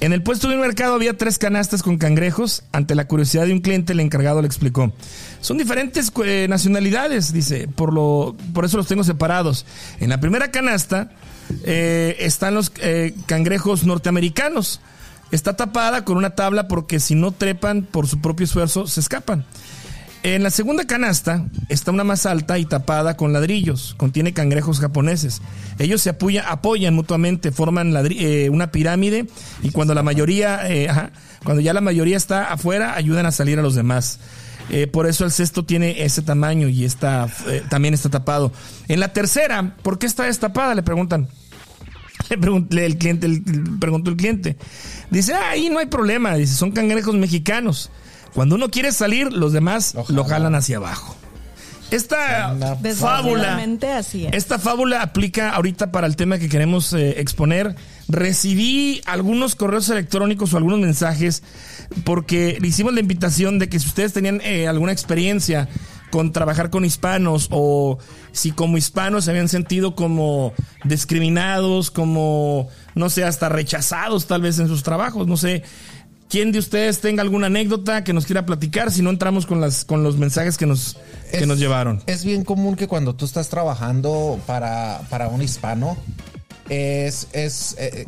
[0.00, 2.62] En el puesto de un mercado había tres canastas con cangrejos.
[2.70, 4.92] Ante la curiosidad de un cliente, el encargado le explicó.
[5.40, 9.66] Son diferentes eh, nacionalidades, dice, por, lo, por eso los tengo separados.
[9.98, 11.10] En la primera canasta
[11.64, 14.80] eh, están los eh, cangrejos norteamericanos.
[15.32, 19.44] Está tapada con una tabla porque si no trepan por su propio esfuerzo, se escapan.
[20.34, 23.94] En la segunda canasta está una más alta y tapada con ladrillos.
[23.96, 25.40] Contiene cangrejos japoneses.
[25.78, 29.26] Ellos se apoya- apoyan mutuamente, forman eh, una pirámide
[29.62, 30.88] y cuando la mayoría, eh,
[31.44, 34.18] cuando ya la mayoría está afuera, ayudan a salir a los demás.
[34.70, 38.52] Eh, por eso el cesto tiene ese tamaño y está, eh, también está tapado.
[38.88, 40.74] En la tercera, ¿por qué está destapada?
[40.74, 41.28] Le preguntan.
[42.28, 43.42] Le preguntó el cliente, el-
[43.80, 44.58] preguntó el cliente.
[45.10, 46.34] Dice, "Ah, ahí no hay problema.
[46.34, 47.90] Dice, son cangrejos mexicanos.
[48.34, 50.54] Cuando uno quiere salir, los demás Lo lo jalan.
[50.54, 51.16] hacia abajo.
[51.90, 54.34] Esta fábula, Desgraciadamente así es.
[54.34, 57.76] esta fábula aplica ahorita para el tema que queremos eh, exponer.
[58.08, 61.42] Recibí algunos correos electrónicos o algunos mensajes
[62.04, 65.66] porque le hicimos la invitación de que si ustedes tenían eh, alguna experiencia
[66.10, 67.98] con trabajar con hispanos o
[68.32, 70.52] si como hispanos se habían sentido como
[70.84, 75.62] discriminados, como, no sé, hasta rechazados tal vez en sus trabajos, no sé.
[76.28, 78.90] ¿Quién de ustedes tenga alguna anécdota que nos quiera platicar?
[78.90, 80.98] Si no entramos con las con los mensajes que nos,
[81.30, 82.02] que nos llevaron.
[82.06, 85.96] Es bien común que cuando tú estás trabajando para, para un hispano,
[86.68, 88.06] es, es eh,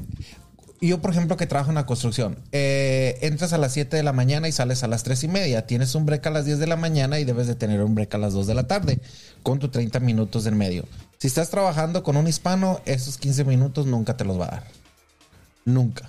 [0.81, 4.13] yo por ejemplo que trabajo en la construcción, eh, entras a las 7 de la
[4.13, 6.67] mañana y sales a las 3 y media, tienes un break a las 10 de
[6.67, 9.01] la mañana y debes de tener un break a las 2 de la tarde,
[9.43, 10.85] con tu 30 minutos en medio.
[11.19, 14.65] Si estás trabajando con un hispano, esos 15 minutos nunca te los va a dar.
[15.67, 16.09] Nunca.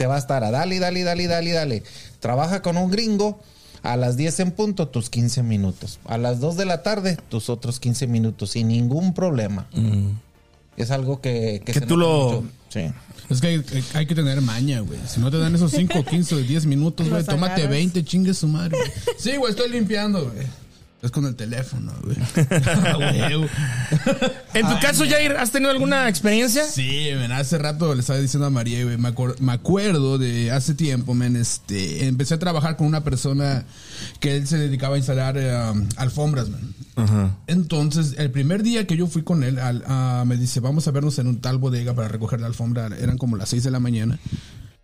[0.00, 1.82] Te va a estar a dale, dale, dale, dale, dale.
[2.20, 3.38] Trabaja con un gringo.
[3.82, 6.00] A las 10 en punto, tus 15 minutos.
[6.06, 8.52] A las 2 de la tarde, tus otros 15 minutos.
[8.52, 9.66] Sin ningún problema.
[10.78, 11.60] Es algo que...
[11.66, 12.44] Que se tú lo- mucho.
[12.70, 12.90] Sí.
[13.28, 14.98] Es que hay, hay que tener maña, güey.
[15.06, 17.70] Si no te dan esos 5, 15 o 10 minutos, güey, tómate agarras.
[17.70, 18.78] 20, chingue su madre.
[18.78, 18.90] güey.
[19.18, 20.46] Sí, güey, estoy limpiando, güey.
[21.02, 22.16] Es con el teléfono, güey.
[24.52, 26.64] En tu caso, Jair, ¿has tenido alguna experiencia?
[26.64, 30.50] Sí, men, hace rato le estaba diciendo a María, güey, me, acuer- me acuerdo de
[30.50, 33.64] hace tiempo, men, este, empecé a trabajar con una persona
[34.18, 35.58] que él se dedicaba a instalar eh,
[35.96, 36.74] alfombras, man.
[37.46, 40.90] Entonces, el primer día que yo fui con él, al- ah, me dice, vamos a
[40.90, 43.80] vernos en un tal bodega para recoger la alfombra, eran como las 6 de la
[43.80, 44.18] mañana.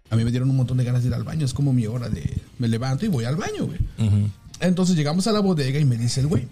[0.09, 1.87] A mí me dieron un montón de ganas de ir al baño, es como mi
[1.87, 4.31] hora de, me levanto y voy al baño, güey.
[4.61, 6.49] Entonces llegamos a la bodega y me dice el güey,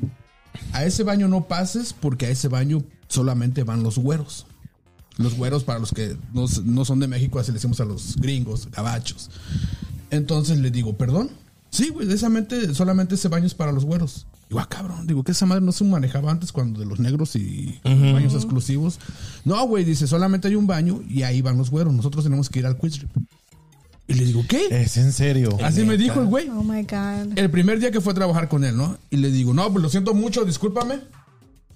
[0.73, 4.47] a ese baño no pases porque a ese baño solamente van los güeros.
[5.17, 8.17] Los güeros, para los que no, no son de México, así le decimos a los
[8.17, 9.31] gringos, gabachos.
[10.11, 11.31] Entonces le digo, ¿perdón?
[11.71, 14.27] Sí, güey, solamente, solamente ese baño es para los güeros.
[14.49, 17.35] Digo, ah, cabrón, digo que esa madre no se manejaba antes cuando de los negros
[17.35, 18.99] y baños exclusivos.
[19.45, 21.95] No, güey, dice, solamente hay un baño y ahí van los güeros.
[21.95, 23.07] Nosotros tenemos que ir al quiz.
[24.07, 24.67] Y le digo, ¿qué?
[24.71, 25.57] Es en serio.
[25.62, 26.49] Así me dijo el güey.
[26.51, 27.38] Oh my God.
[27.38, 28.99] El primer día que fue a trabajar con él, ¿no?
[29.11, 31.01] Y le digo, no, pues lo siento mucho, discúlpame.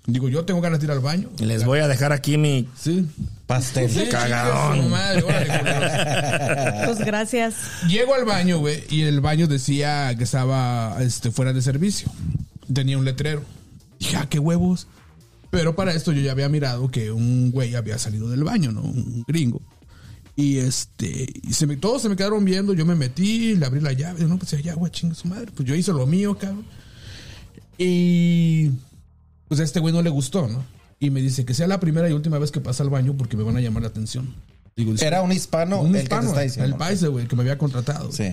[0.06, 1.28] Digo, yo tengo ganas de ir al baño.
[1.38, 2.66] Les voy a dejar aquí mi.
[2.78, 3.06] Sí.
[3.46, 3.90] Pastel.
[3.90, 4.82] Sí, Cagadón.
[4.82, 6.86] su madre, órale.
[6.86, 7.54] Pues gracias.
[7.86, 12.10] Llego al baño, güey, y el baño decía que estaba este, fuera de servicio.
[12.72, 13.42] Tenía un letrero.
[13.98, 14.86] Dije, ah, qué huevos.
[15.50, 18.82] Pero para esto yo ya había mirado que un güey había salido del baño, ¿no?
[18.82, 19.60] Un gringo.
[20.38, 23.80] Y este, y se me, todos se me quedaron viendo, yo me metí, le abrí
[23.80, 25.50] la llave, no, pues ya, güey, chingue su madre.
[25.52, 26.64] Pues yo hice lo mío, cabrón.
[27.76, 28.70] Y
[29.48, 30.64] pues a este güey no le gustó, ¿no?
[31.00, 33.36] Y me dice que sea la primera y última vez que pasa al baño porque
[33.36, 34.32] me van a llamar la atención.
[34.76, 36.72] Digo, Era un hispano un el hispano, que te está diciendo.
[36.72, 38.12] el paise, güey, que me había contratado.
[38.12, 38.28] Sí.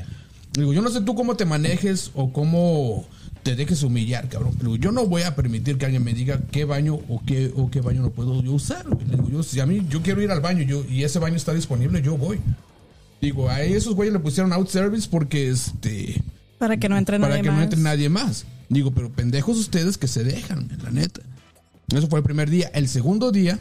[0.55, 3.05] Digo, yo no sé tú cómo te manejes o cómo
[3.43, 4.55] te dejes humillar, cabrón.
[4.59, 7.69] Digo, yo no voy a permitir que alguien me diga qué baño o qué, o
[7.69, 8.85] qué baño no puedo yo usar.
[9.05, 11.53] digo, yo, si a mí yo quiero ir al baño yo, y ese baño está
[11.53, 12.39] disponible, yo voy.
[13.21, 16.21] Digo, a esos güeyes le pusieron out service porque este.
[16.57, 18.45] Para que no entre para nadie que no entre nadie más.
[18.69, 21.21] Digo, pero pendejos ustedes que se dejan, la neta.
[21.93, 22.71] Eso fue el primer día.
[22.73, 23.59] El segundo día,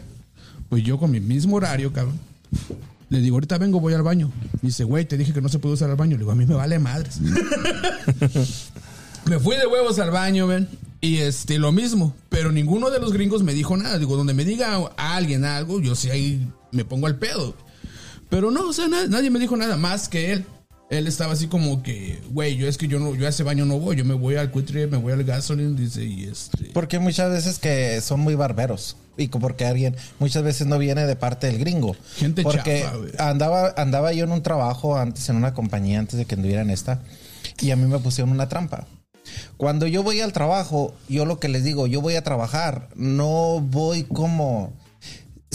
[0.68, 2.18] pues yo con mi mismo horario, cabrón.
[3.10, 4.32] Le digo, ahorita vengo, voy al baño.
[4.54, 6.12] Me dice, güey, te dije que no se puede usar al baño.
[6.12, 7.20] Le digo, a mí me vale madres.
[9.26, 10.68] me fui de huevos al baño, ven.
[11.00, 12.14] Y este, lo mismo.
[12.28, 13.98] Pero ninguno de los gringos me dijo nada.
[13.98, 17.54] Digo, donde me diga a alguien algo, yo sí ahí me pongo al pedo.
[18.30, 20.44] Pero no, o sea, na- nadie me dijo nada más que él.
[20.90, 23.64] Él estaba así como que, güey, yo es que yo no, yo a ese baño
[23.64, 26.70] no voy, yo me voy al quick me voy al gasoline, dice, y este.
[26.72, 28.96] Porque muchas veces que son muy barberos.
[29.16, 31.96] Y porque alguien muchas veces no viene de parte del gringo.
[32.16, 36.24] Gente Porque chafa, andaba, andaba yo en un trabajo antes en una compañía, antes de
[36.24, 37.00] que anduviera en esta.
[37.60, 38.86] Y a mí me pusieron una trampa.
[39.56, 43.60] Cuando yo voy al trabajo, yo lo que les digo, yo voy a trabajar, no
[43.60, 44.72] voy como...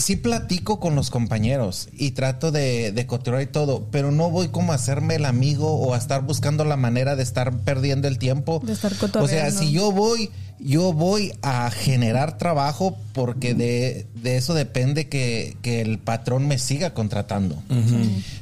[0.00, 4.48] Sí platico con los compañeros y trato de, de cotorrear y todo, pero no voy
[4.48, 8.18] como a hacerme el amigo o a estar buscando la manera de estar perdiendo el
[8.18, 8.60] tiempo.
[8.64, 10.30] De estar O sea, si yo voy,
[10.62, 16.58] yo voy a generar trabajo porque de, de eso depende que, que el patrón me
[16.58, 17.62] siga contratando.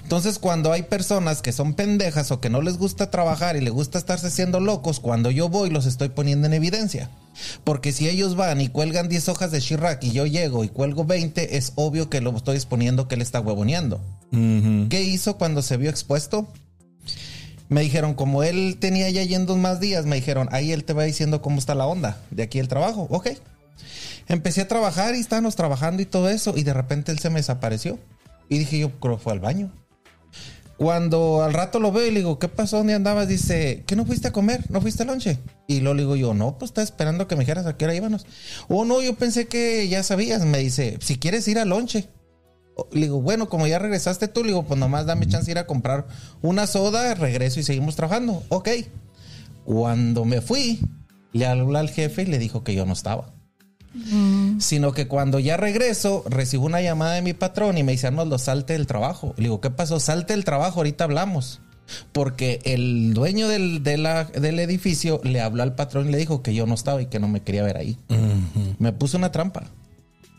[0.03, 3.73] Entonces, cuando hay personas que son pendejas o que no les gusta trabajar y les
[3.73, 7.11] gusta estarse haciendo locos, cuando yo voy los estoy poniendo en evidencia.
[7.63, 11.05] Porque si ellos van y cuelgan 10 hojas de Chirac y yo llego y cuelgo
[11.05, 14.01] 20, es obvio que lo estoy exponiendo que él está huevoneando.
[14.89, 16.49] ¿Qué hizo cuando se vio expuesto?
[17.69, 21.05] Me dijeron, como él tenía ya yendo más días, me dijeron, ahí él te va
[21.05, 23.07] diciendo cómo está la onda de aquí el trabajo.
[23.11, 23.29] Ok.
[24.27, 27.41] Empecé a trabajar y estábamos trabajando y todo eso, y de repente él se me
[27.41, 27.99] desapareció.
[28.49, 29.71] Y dije, yo creo que fue al baño.
[30.79, 32.77] Cuando al rato lo veo y le digo, ¿qué pasó?
[32.77, 33.27] ¿Dónde andabas?
[33.27, 34.65] Dice, ¿qué no fuiste a comer?
[34.71, 35.39] ¿No fuiste al lonche?
[35.67, 38.27] Y le digo yo, no, pues estaba esperando que me dijeras a qué hora íbamos.
[38.69, 40.45] Oh, no, yo pensé que ya sabías.
[40.45, 42.09] Me dice, si quieres ir al lonche.
[42.93, 45.59] Le digo, bueno, como ya regresaste tú, le digo, pues nomás dame chance de ir
[45.59, 46.07] a comprar
[46.43, 48.43] una soda, regreso y seguimos trabajando.
[48.51, 48.69] Ok.
[49.65, 50.81] Cuando me fui,
[51.33, 53.33] le habló al jefe y le dijo que yo no estaba.
[54.61, 58.39] Sino que cuando ya regreso, recibo una llamada de mi patrón y me dice, Arnoldo,
[58.39, 59.35] salte del trabajo.
[59.37, 59.99] Le digo, ¿qué pasó?
[60.01, 61.61] Salte del trabajo, ahorita hablamos.
[62.13, 66.43] Porque el dueño del, de la- del edificio le habló al patrón y le dijo
[66.43, 67.99] que yo no estaba y que no me quería ver ahí.
[68.79, 69.65] Me puso una trampa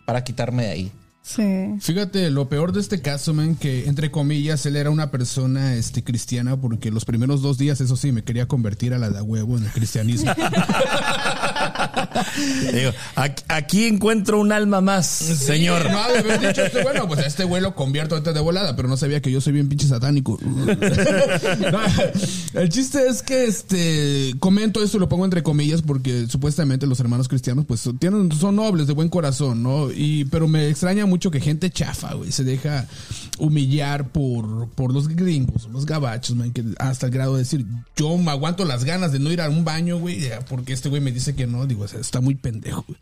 [0.05, 0.91] para quitarme de ahí.
[1.35, 1.75] Sí.
[1.79, 6.03] Fíjate, lo peor de este caso, man, que entre comillas, él era una persona este,
[6.03, 9.55] cristiana porque los primeros dos días, eso sí, me quería convertir a la de huevo
[9.57, 10.31] en el cristianismo.
[12.73, 15.83] Digo, aquí, aquí encuentro un alma más, señor.
[15.91, 18.75] No, de haber dicho este bueno, pues a este güey lo convierto ahorita de volada,
[18.75, 20.39] pero no sabía que yo soy bien pinche satánico.
[21.71, 21.79] No,
[22.61, 26.99] el chiste es que este comento esto y lo pongo entre comillas porque supuestamente los
[26.99, 29.91] hermanos cristianos pues son- tienen son nobles de buen corazón, ¿no?
[29.91, 32.87] Y pero me extraña mucho mucho que gente chafa, güey, se deja
[33.39, 37.65] humillar por, por los gringos, los gabachos, man, que hasta el grado de decir,
[37.97, 41.01] yo me aguanto las ganas de no ir a un baño, güey, porque este güey
[41.01, 42.97] me dice que no, digo, o sea, está muy pendejo, güey.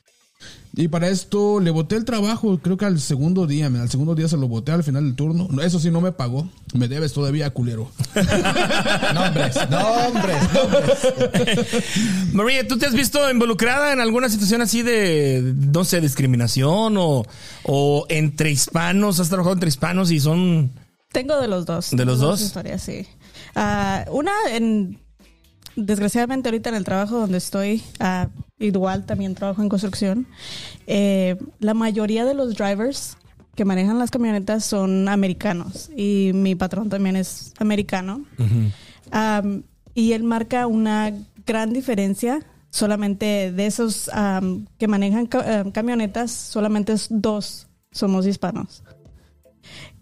[0.76, 4.28] Y para esto le boté el trabajo, creo que al segundo día, al segundo día
[4.28, 5.48] se lo boté al final del turno.
[5.50, 6.48] No, Eso sí, no me pagó.
[6.76, 7.90] Me debes todavía, culero.
[9.14, 11.68] Nombres, nombres, nombres.
[12.32, 17.26] María, ¿tú te has visto involucrada en alguna situación así de, no sé, discriminación o,
[17.64, 19.20] o entre hispanos?
[19.20, 20.72] ¿Has trabajado entre hispanos y son...
[21.12, 21.90] Tengo de los dos.
[21.92, 22.40] ¿De los dos?
[22.42, 23.08] historias, sí.
[23.56, 25.00] Ah, una, en,
[25.76, 28.28] desgraciadamente ahorita en el trabajo donde estoy, ah,
[28.60, 30.28] igual también trabajo en construcción,
[30.88, 33.18] eh, la mayoría de los drivers
[33.56, 38.24] que manejan las camionetas son americanos y mi patrón también es americano.
[39.12, 41.12] Am, y él marca una
[41.46, 42.40] gran diferencia.
[42.70, 48.84] Solamente de esos am, que manejan ca- am, camionetas, solamente dos somos hispanos.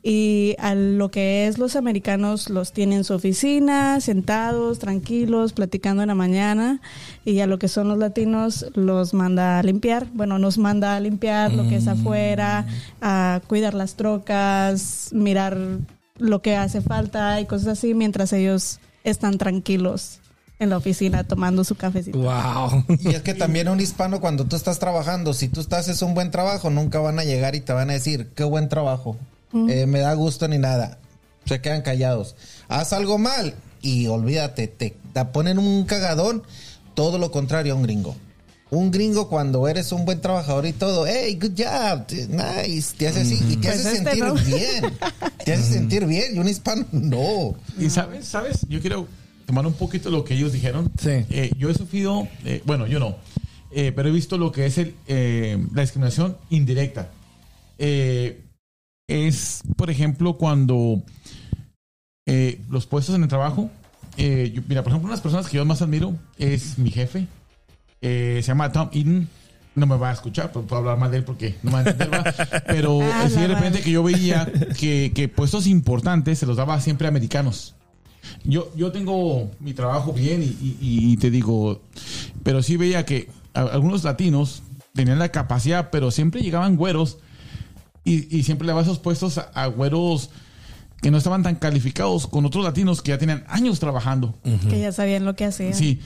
[0.07, 6.03] Y a lo que es los americanos los tienen en su oficina, sentados, tranquilos, platicando
[6.03, 6.79] en la mañana.
[7.25, 10.05] Y a lo que son los latinos los manda a limpiar.
[10.13, 12.67] Bueno, nos manda a limpiar lo que es afuera,
[13.01, 15.57] a cuidar las trocas, mirar
[16.19, 20.19] lo que hace falta y cosas así, mientras ellos están tranquilos
[20.59, 22.19] en la oficina tomando su cafecito.
[22.19, 22.85] ¡Wow!
[22.99, 26.13] Y es que también un hispano cuando tú estás trabajando, si tú estás haces un
[26.13, 29.17] buen trabajo, nunca van a llegar y te van a decir, qué buen trabajo,
[29.69, 30.97] Eh, me da gusto ni nada.
[31.45, 32.35] Se quedan callados.
[32.67, 36.43] Haz algo mal y olvídate, te, te ponen un cagadón,
[36.93, 38.15] todo lo contrario a un gringo.
[38.71, 43.21] Un gringo cuando eres un buen trabajador y todo, hey, good job, nice, te hace
[43.21, 44.33] así y te Pues hace este, sentir ¿no?
[44.33, 44.93] bien.
[45.45, 47.55] Te hace sentir bien y un hispano no.
[47.79, 49.07] Y sabes, sabes, yo quiero
[49.45, 50.91] tomar un poquito lo que ellos dijeron.
[50.99, 51.11] Sí.
[51.29, 53.15] Eh, yo he sufrido, eh, bueno, yo no,
[53.71, 57.11] eh, pero he visto lo que es el, eh, la discriminación indirecta.
[59.07, 61.03] Es, por ejemplo, cuando
[62.27, 63.69] eh, los puestos en el trabajo,
[64.17, 67.27] eh, yo- mira, por ejemplo, unas personas que yo más admiro es mi jefe,
[68.01, 69.27] eh, se llama Tom Eden.
[69.75, 71.89] No me va a escuchar, pero puedo hablar mal de él porque no me va
[71.89, 72.63] a entender.
[72.67, 76.79] Pero Ah, sí, de repente que yo veía que, que puestos importantes se los daba
[76.79, 77.75] siempre a americanos.
[78.45, 80.77] Yo, yo tengo mi trabajo bien y, y-
[81.11, 81.81] y te digo,
[82.41, 84.63] pero sí veía que algunos latinos
[84.93, 87.17] tenían la capacidad, pero siempre llegaban güeros
[88.05, 90.29] y, y siempre le daban esos puestos a, a güeros
[91.01, 94.33] que no estaban tan calificados con otros latinos que ya tenían años trabajando.
[94.69, 95.73] Que ya sabían lo que hacían.
[95.73, 95.99] Sí.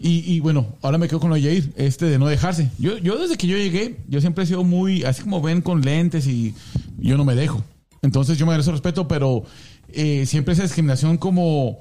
[0.00, 2.70] Y, y bueno, ahora me quedo con lo de Jair, este de no dejarse.
[2.78, 5.82] Yo, yo desde que yo llegué, yo siempre he sido muy, así como ven con
[5.82, 6.54] lentes y
[6.98, 7.62] yo no me dejo.
[8.02, 9.44] Entonces yo me merezco respeto, pero
[9.92, 11.78] eh, siempre esa discriminación como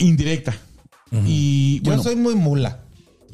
[0.00, 0.54] indirecta.
[1.26, 2.80] Y Yo soy muy mula.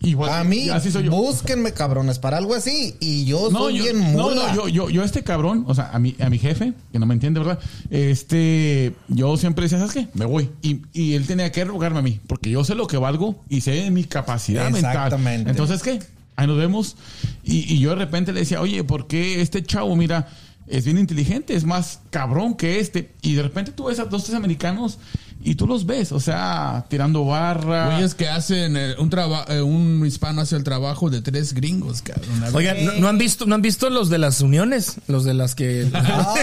[0.02, 1.10] Igual, A mí, así soy yo.
[1.10, 4.34] búsquenme cabrones para algo así y yo No, soy yo, bien no, mula.
[4.34, 6.98] no, yo, yo, yo a este cabrón, o sea, a mi, a mi jefe, que
[6.98, 7.58] no me entiende, ¿verdad?
[7.90, 10.08] Este, yo siempre decía, ¿sabes qué?
[10.14, 10.50] Me voy.
[10.62, 13.60] Y, y él tenía que rogarme a mí, porque yo sé lo que valgo y
[13.60, 14.92] sé mi capacidad mental.
[14.92, 15.50] Exactamente.
[15.50, 15.98] Entonces, ¿qué?
[16.36, 16.96] Ahí nos vemos.
[17.44, 20.28] Y, y yo de repente le decía, oye, ¿por qué este chavo, mira,
[20.70, 23.10] es bien inteligente, es más cabrón que este?
[23.22, 24.98] Y de repente tú ves a dos, tres americanos
[25.44, 27.86] y tú los ves, o sea, tirando barra.
[27.92, 32.42] Güeyes que hacen eh, un trabajo, un hispano hace el trabajo de tres gringos, cabrón.
[32.54, 34.96] Oigan, ¿no, no han visto, ¿no han visto los de las uniones?
[35.06, 35.88] Los de las que...
[35.94, 36.34] Ah,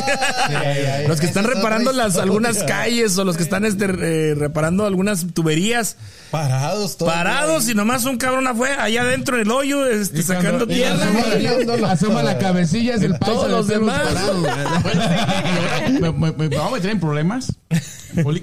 [1.08, 4.86] los que están es reparando las algunas calles o los que están este, eh, reparando
[4.86, 5.98] algunas tuberías
[6.32, 7.12] Parados todos.
[7.12, 11.06] parados y nomás un cabrón afuera allá adentro en el hoyo este, sacando y tierra
[11.90, 14.15] asoma- la cabecilla, es el todos de los demás.
[16.02, 17.54] Me, me- me- me voy a meter en problemas.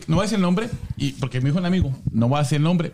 [0.06, 2.42] No voy a decir el nombre, y, porque me dijo un amigo, no voy a
[2.42, 2.92] decir el nombre,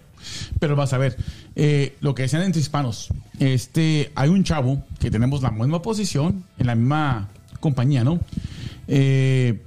[0.60, 1.16] pero vas a ver.
[1.56, 3.08] Eh, lo que decían entre hispanos,
[3.40, 7.28] este, hay un chavo que tenemos la misma posición, en la misma
[7.60, 8.20] compañía, ¿no?
[8.86, 9.60] Eh,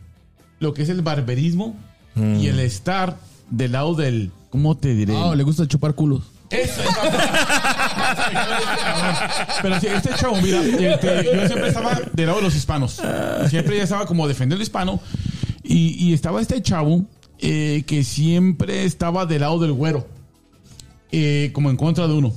[0.59, 1.75] lo que es el barberismo
[2.15, 3.17] y el estar
[3.49, 5.13] del lado del, ¿cómo te diré?
[5.15, 6.23] Ah, le gusta chupar culos.
[6.51, 6.81] Eso,
[9.61, 13.01] Pero sí, este chavo, mira, este, yo siempre estaba del lado de los hispanos.
[13.49, 14.99] Siempre ya estaba como defendiendo hispano.
[15.63, 17.05] Y, y estaba este chavo
[17.39, 20.07] eh, que siempre estaba del lado del güero.
[21.11, 22.33] eh, como en contra de uno.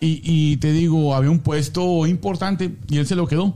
[0.00, 3.54] Y, y te digo, había un puesto importante y él se lo quedó.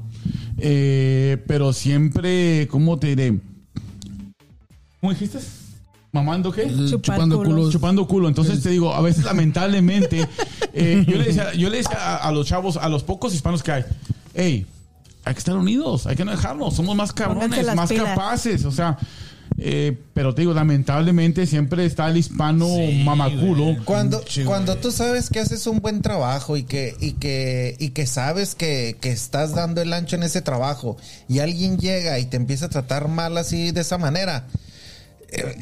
[0.59, 3.38] Eh, pero siempre, ¿cómo te diré?
[5.00, 5.38] ¿Cómo dijiste?
[6.12, 6.66] ¿Mamando qué?
[6.66, 7.73] Chupar Chupando culos.
[7.73, 8.29] chupando culo.
[8.29, 10.27] Entonces te digo, a veces lamentablemente,
[10.73, 13.63] eh, yo le decía, yo le decía a, a los chavos, a los pocos hispanos
[13.63, 13.85] que hay,
[14.35, 14.67] hey,
[15.25, 18.04] hay que estar unidos, hay que no dejarnos, somos más cabrones, más pilas.
[18.08, 18.98] capaces, o sea,
[19.63, 22.67] Eh, pero te digo, lamentablemente siempre está el hispano
[23.04, 23.77] mamaculo.
[23.85, 24.83] Cuando, cuando güey.
[24.83, 28.96] tú sabes que haces un buen trabajo y que, y que, y que sabes que,
[29.00, 30.96] que estás dando el ancho en ese trabajo
[31.29, 34.46] y alguien llega y te empieza a tratar mal así de esa manera,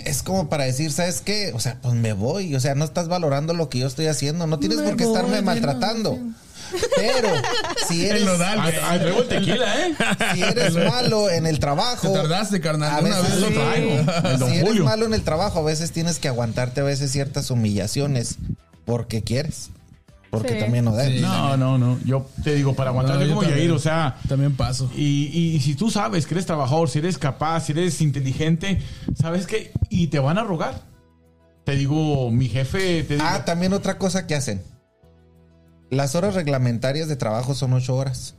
[0.05, 1.53] es como para decir, ¿sabes qué?
[1.55, 2.55] O sea, pues me voy.
[2.55, 4.47] O sea, no estás valorando lo que yo estoy haciendo.
[4.47, 6.19] No tienes Me por qué voy, estarme maltratando.
[6.97, 7.29] Pero
[7.89, 9.95] si eres, Ah, ah, traigo el tequila, ¿eh?
[10.35, 12.09] si eres malo en el trabajo.
[12.09, 12.95] Te tardaste, carnal.
[12.95, 14.47] A Una veces vez lo traigo.
[14.49, 14.85] Si eres Julio.
[14.85, 18.37] malo en el trabajo, a veces tienes que aguantarte a veces ciertas humillaciones
[18.85, 19.71] porque quieres.
[20.31, 20.59] Porque Sí.
[20.61, 21.17] también no debes.
[21.17, 21.23] Sí.
[21.23, 21.99] No, no, no.
[22.05, 23.67] Yo te digo, para aguantarte No, yo como también.
[23.69, 24.17] Yair, o sea.
[24.29, 24.91] También paso.
[24.97, 25.27] Y,
[25.57, 28.81] y si tú sabes que eres trabajador, si eres capaz, si eres inteligente,
[29.15, 29.73] ¿sabes qué?
[29.89, 30.83] Y te van a rogar.
[31.65, 34.63] Te digo, mi jefe, te digo, Ah, también otra cosa que hacen.
[35.91, 38.35] Las horas reglamentarias de trabajo son ocho horas.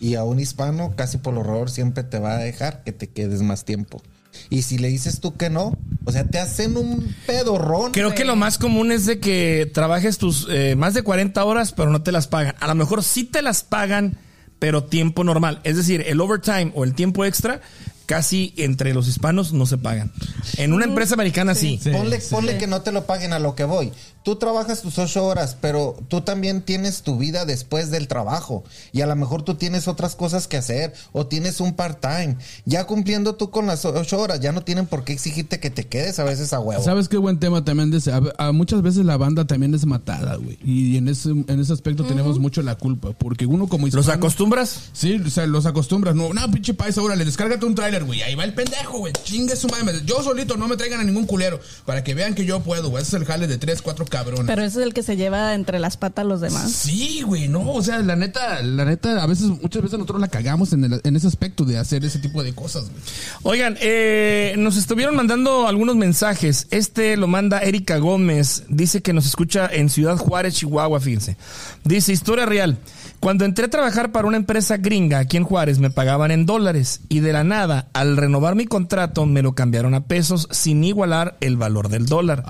[0.00, 3.08] Y a un hispano, casi por lo error, siempre te va a dejar que te
[3.08, 4.02] quedes más tiempo.
[4.50, 7.92] Y si le dices tú que no, o sea, te hacen un pedorrón.
[7.92, 11.72] Creo que lo más común es de que trabajes tus eh, más de 40 horas,
[11.72, 12.54] pero no te las pagan.
[12.60, 14.18] A lo mejor sí te las pagan,
[14.58, 15.60] pero tiempo normal.
[15.64, 17.60] Es decir, el overtime o el tiempo extra,
[18.06, 20.12] casi entre los hispanos no se pagan.
[20.56, 21.78] En una empresa americana sí.
[21.82, 21.90] Sí.
[21.90, 22.34] ponle sí.
[22.34, 23.92] ponle que no te lo paguen a lo que voy.
[24.22, 28.64] Tú trabajas tus ocho horas, pero tú también tienes tu vida después del trabajo.
[28.92, 32.36] Y a lo mejor tú tienes otras cosas que hacer o tienes un part-time.
[32.64, 35.86] Ya cumpliendo tú con las ocho horas, ya no tienen por qué exigirte que te
[35.86, 36.82] quedes a veces a huevo.
[36.82, 37.92] ¿Sabes qué buen tema también?
[37.92, 38.12] De ese?
[38.12, 40.58] a, a muchas veces la banda también es matada, güey.
[40.64, 43.12] Y en ese, en ese aspecto tenemos mucho la culpa.
[43.12, 44.90] Porque uno como ¿Los acostumbras?
[44.92, 46.14] Sí, o sea, los acostumbras.
[46.14, 47.74] No, no, pinche paisa, órale, descárgate un
[48.04, 48.22] güey.
[48.22, 49.12] Ahí va el pendejo, güey.
[49.24, 50.00] Chingue su madre.
[50.04, 51.60] Yo solito no me traigan a ningún culero.
[51.84, 53.02] Para que vean que yo puedo, güey.
[53.02, 54.46] Ese es el jale de tres, cuatro cabrones.
[54.46, 56.70] Pero ese es el que se lleva entre las patas a los demás.
[56.72, 60.28] Sí, güey, no, o sea, la neta, la neta, a veces, muchas veces nosotros la
[60.28, 63.02] cagamos en, el- en ese aspecto de hacer ese tipo de cosas, güey.
[63.42, 66.66] Oigan, eh, nos estuvieron mandando algunos mensajes.
[66.70, 68.64] Este lo manda Erika Gómez.
[68.68, 71.36] Dice que nos escucha en Ciudad Juárez, Chihuahua, fíjense.
[71.84, 72.78] Dice, historia real.
[73.26, 77.00] Cuando entré a trabajar para una empresa gringa aquí en Juárez me pagaban en dólares
[77.08, 81.36] y de la nada, al renovar mi contrato, me lo cambiaron a pesos sin igualar
[81.40, 82.44] el valor del dólar.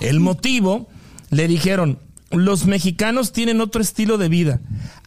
[0.00, 0.88] El motivo,
[1.30, 2.00] le dijeron,
[2.32, 4.58] los mexicanos tienen otro estilo de vida.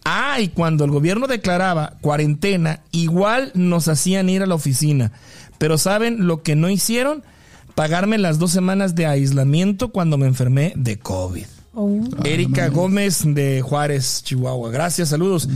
[0.05, 5.11] Ah, y cuando el gobierno declaraba cuarentena, igual nos hacían ir a la oficina.
[5.57, 7.23] Pero ¿saben lo que no hicieron?
[7.75, 11.52] Pagarme las dos semanas de aislamiento cuando me enfermé de COVID.
[11.75, 11.99] Oh.
[12.23, 14.69] Erika Gómez de Juárez, Chihuahua.
[14.69, 15.49] Gracias, saludos.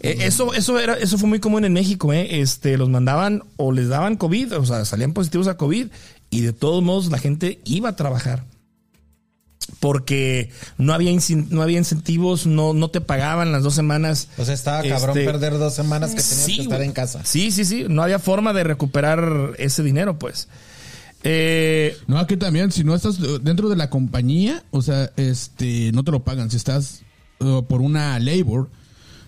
[0.00, 2.40] Eh, eso, eso era, eso fue muy común en México, ¿eh?
[2.40, 5.86] Este, los mandaban o les daban COVID, o sea, salían positivos a COVID,
[6.28, 8.44] y de todos modos la gente iba a trabajar.
[9.80, 11.16] Porque no había,
[11.50, 14.28] no había incentivos, no, no te pagaban las dos semanas.
[14.36, 17.20] O sea, estaba cabrón Este, perder dos semanas que tenías Sí, que estar en casa.
[17.24, 17.86] Sí, sí, sí.
[17.88, 20.48] No había forma de recuperar ese dinero, pues.
[21.24, 26.04] Eh, No, aquí también, si no estás dentro de la compañía, o sea, este, no
[26.04, 26.50] te lo pagan.
[26.50, 27.02] Si estás
[27.40, 28.68] eh, por una labor,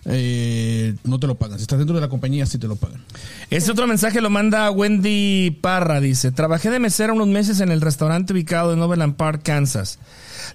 [0.06, 1.58] eh, no te lo pagan.
[1.58, 3.02] Si estás dentro de la compañía, sí te lo pagan.
[3.50, 7.80] Este otro mensaje lo manda Wendy Parra, dice, trabajé de mesera unos meses en el
[7.80, 9.98] restaurante ubicado en Overland Park, Kansas.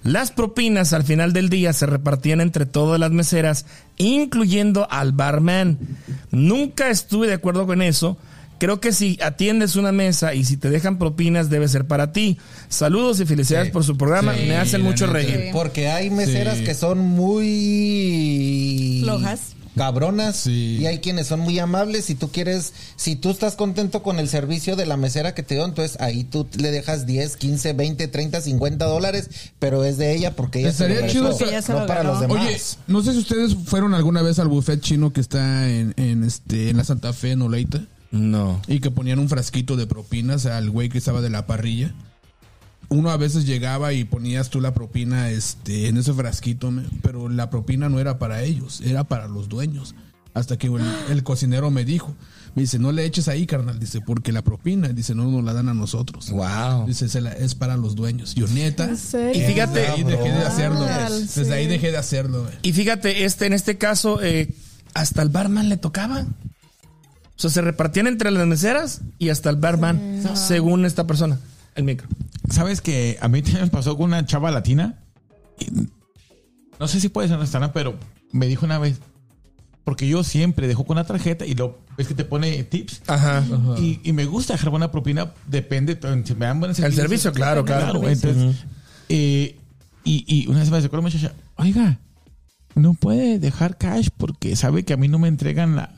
[0.04, 3.66] Las propinas al final del día se repartían entre todas las meseras,
[3.96, 5.78] incluyendo al barman.
[6.30, 8.16] Nunca estuve de acuerdo con eso.
[8.60, 12.36] Creo que si atiendes una mesa y si te dejan propinas debe ser para ti.
[12.68, 13.72] Saludos y felicidades Sí.
[13.72, 14.34] por su programa.
[14.36, 15.48] Sí, Me hacen mucho reír.
[15.52, 16.64] Porque hay meseras Sí.
[16.64, 16.98] que son
[17.70, 19.40] muy Flojas.
[19.76, 20.78] cabronas Sí.
[20.80, 22.04] y hay quienes son muy amables.
[22.04, 25.54] Si tú quieres, si tú estás contento con el servicio de la mesera que te
[25.54, 30.14] dio, entonces ahí tú le dejas 10, 15, 20, 30, 50 dólares, pero es de
[30.14, 32.44] ella porque ella se Estaría lo chido ella se no lo para los demás.
[32.46, 32.58] Oye,
[32.88, 36.68] no sé si ustedes fueron alguna vez al buffet chino que está en, en, este,
[36.68, 37.80] en la Santa Fe, en Oleita,
[38.10, 38.60] No.
[38.66, 41.94] y que ponían un frasquito de propinas al güey que estaba de la parrilla.
[42.88, 47.28] Uno a veces llegaba y ponías tú la propina este, en ese frasquito, me- pero
[47.28, 49.94] la propina no era para ellos, era para los dueños.
[50.34, 52.14] Hasta que el, el cocinero me dijo,
[52.56, 55.52] me dice, no le eches ahí, carnal, dice, porque la propina, dice, no nos la
[55.52, 56.30] dan a nosotros.
[56.30, 56.86] Wow.
[56.86, 58.34] Dice, "Se la- es para los dueños.
[58.34, 58.84] Yo neta.
[58.88, 59.40] ¿En serio?
[59.40, 60.78] Y fíjate- Desde ahí dejé de hacerlo.
[60.80, 61.22] güey.
[61.22, 62.46] Desde ahí dejé de hacerlo.
[62.62, 64.52] Y fíjate, este, en este caso, eh,
[64.94, 66.26] hasta el barman le tocaba.
[67.40, 71.38] O sea, se repartían entre las meseras y hasta el barman, según esta persona.
[71.74, 72.06] El micro.
[72.50, 74.98] ¿Sabes que a mí también me pasó con una chava latina?
[75.58, 75.68] Y
[76.78, 77.94] no sé si puede ser una restaurante, pero
[78.30, 78.98] me dijo una vez,
[79.84, 83.00] porque yo siempre dejo con la tarjeta y lo ves que te pone tips.
[83.06, 83.42] Ajá.
[83.78, 87.64] Y, y me gusta dejar buena propina, depende, si me dan buen El servicio, claro,
[87.64, 88.06] claro.
[88.06, 88.56] entonces,
[89.08, 89.56] eh,
[90.04, 91.98] y, y una vez me acuerdo muchacha, oiga,
[92.74, 95.92] no puede dejar cash porque sabe que a mí no me entregan la...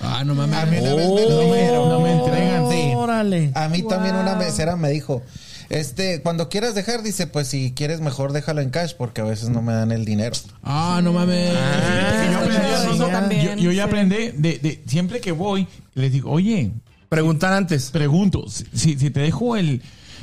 [0.00, 0.56] Ah, no mames.
[0.58, 1.88] A mí una vez me lo No me, dijeron.
[1.88, 2.92] no me entregan, sí.
[2.96, 3.52] Órale.
[3.54, 5.22] A mí también una mesera me dijo,
[5.68, 9.48] este, cuando quieras dejar, dice, pues si quieres mejor déjalo en cash porque a veces
[9.50, 10.36] no me dan el dinero.
[10.62, 11.54] Ah, no mames.
[11.56, 13.06] Ah, yo aprendí eso eso.
[13.08, 13.88] también, Yo, yo ya sí.
[13.88, 16.72] aprendí de, de- siempre que voy, les digo, oye,
[17.08, 17.90] Preguntar antes.
[17.90, 19.80] pregunto, si, si- si te dejo el,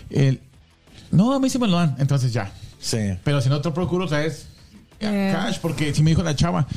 [0.10, 0.42] el...
[1.12, 2.52] No, a mí sí me lo dan, entonces ya.
[2.80, 2.98] Sí.
[3.24, 4.48] Pero si no te procuro, ¿sabes?
[5.00, 5.32] Eh.
[5.34, 6.68] Cash, porque si me dijo la chava,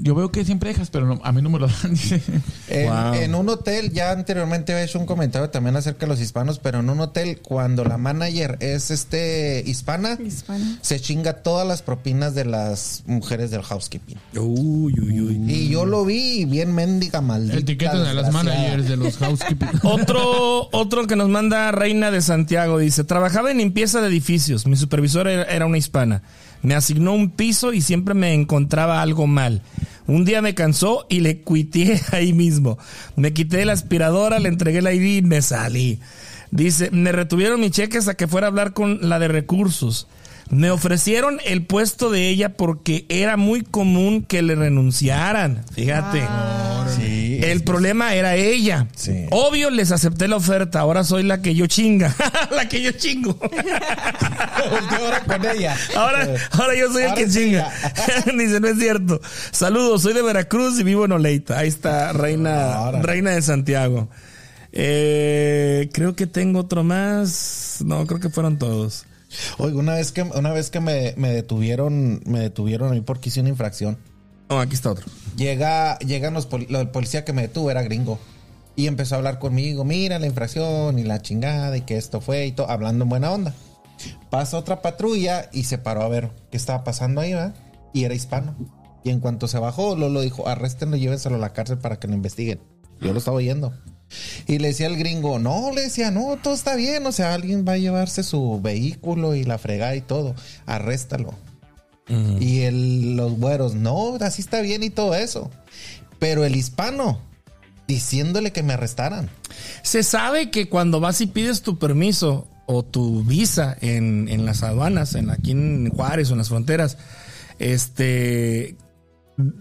[0.00, 2.20] yo veo que siempre dejas, pero no- a mí no me lo dan, dice.
[2.68, 3.14] En, Wow.
[3.14, 6.80] en un hotel, ya anteriormente he hecho un comentario también acerca de los hispanos, pero
[6.80, 10.78] en un hotel, cuando la manager es este hispana, Hispana.
[10.82, 14.18] se chinga todas las propinas de las mujeres del housekeeping.
[14.36, 15.52] Uy, uy, uy.
[15.52, 17.58] Y yo lo vi bien mendiga maldita.
[17.58, 19.68] Etiquetan a las managers de los housekeeping.
[19.84, 24.76] Otro, otro que nos manda Reina de Santiago dice, trabajaba en limpieza de edificios, mi
[24.76, 26.22] supervisora era una hispana,
[26.64, 29.62] me asignó un piso y siempre me encontraba algo mal.
[30.06, 32.78] Un día me cansó y le cuiteé ahí mismo.
[33.16, 36.00] Me quité la aspiradora, le entregué la ID y me salí.
[36.50, 40.08] Dice, me retuvieron mis cheques a que fuera a hablar con la de recursos.
[40.50, 45.64] Me ofrecieron el puesto de ella porque era muy común que le renunciaran.
[45.74, 46.22] Fíjate.
[46.96, 47.40] Sí.
[47.42, 48.86] El problema era ella.
[48.94, 49.26] Sí.
[49.30, 50.80] Obvio les acepté la oferta.
[50.80, 52.14] Ahora soy la que yo chinga.
[52.50, 53.38] la que yo chingo.
[55.00, 55.76] Ahora con ella.
[55.96, 57.70] ahora, ahora yo soy el que sí, chinga.
[58.38, 59.20] Dice, no es cierto.
[59.50, 61.58] Saludos, soy de Veracruz y vivo en Oleita.
[61.58, 63.02] Ahí está, reina, Ahora.
[63.02, 64.08] reina de Santiago.
[64.72, 67.78] Eh, creo que tengo otro más.
[67.84, 69.04] No, creo que fueron todos.
[69.58, 73.28] Oiga, una vez que, una vez que me, me detuvieron, me detuvieron a mí porque
[73.28, 73.98] hice una infracción.
[74.48, 75.06] Oh, aquí está otro.
[75.36, 78.18] Llega, llegan los poli- el policía que me detuvo, era gringo.
[78.76, 82.46] Y empezó a hablar conmigo, mira la infracción y la chingada y que esto fue
[82.46, 83.54] y todo, hablando en buena onda.
[84.30, 87.54] Pasa otra patrulla y se paró a ver qué estaba pasando ahí, ¿verdad?
[87.92, 88.54] Y era hispano.
[89.04, 92.08] Y en cuanto se bajó, Lolo dijo, arréstenlo y llévenselo a la cárcel para que
[92.08, 92.60] lo investiguen.
[93.00, 93.72] Yo lo estaba oyendo.
[94.46, 97.06] Y le decía al gringo, no, le decía, no, todo está bien.
[97.06, 100.34] O sea, alguien va a llevarse su vehículo y la fregada y todo.
[100.66, 101.34] Arréstalo.
[102.38, 105.50] Y el, los güeros, no, así está bien y todo eso.
[106.18, 107.18] Pero el hispano,
[107.88, 109.30] diciéndole que me arrestaran.
[109.82, 114.62] Se sabe que cuando vas y pides tu permiso o tu visa en, en las
[114.62, 116.98] aduanas, en aquí en Juárez o en las fronteras,
[117.58, 118.76] este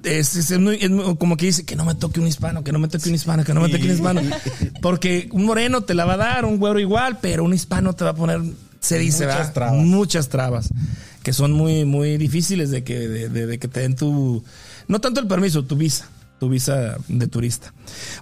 [0.03, 2.71] es, es muy- es muy- como que dice que no me toque un hispano, que
[2.71, 4.21] no me toque un hispano, que no me toque un hispano.
[4.81, 8.03] Porque un moreno te la va a dar, un güero igual, pero un hispano te
[8.03, 8.41] va a poner,
[8.79, 9.53] se dice, Muchas ¿verdad?
[9.53, 9.75] trabas.
[9.85, 10.69] Muchas trabas.
[11.23, 14.43] Que son muy, muy difíciles de que, de, de- de que te den tu.
[14.87, 16.07] No tanto el permiso, tu visa.
[16.39, 17.73] Tu visa de turista.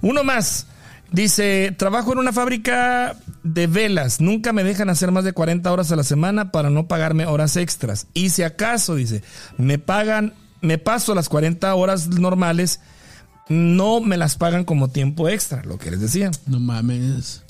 [0.02, 0.68] Uno más.
[1.12, 4.22] Dice, trabajo en una fábrica de velas.
[4.22, 7.58] Nunca me dejan hacer más de 40 horas a la semana para no pagarme horas
[7.58, 8.08] extras.
[8.14, 9.22] Y si acaso, dice,
[9.58, 12.80] me pagan, me paso las 40 horas normales,
[13.50, 16.32] no me las pagan como tiempo extra, lo que les decía.
[16.48, 17.44] No mames.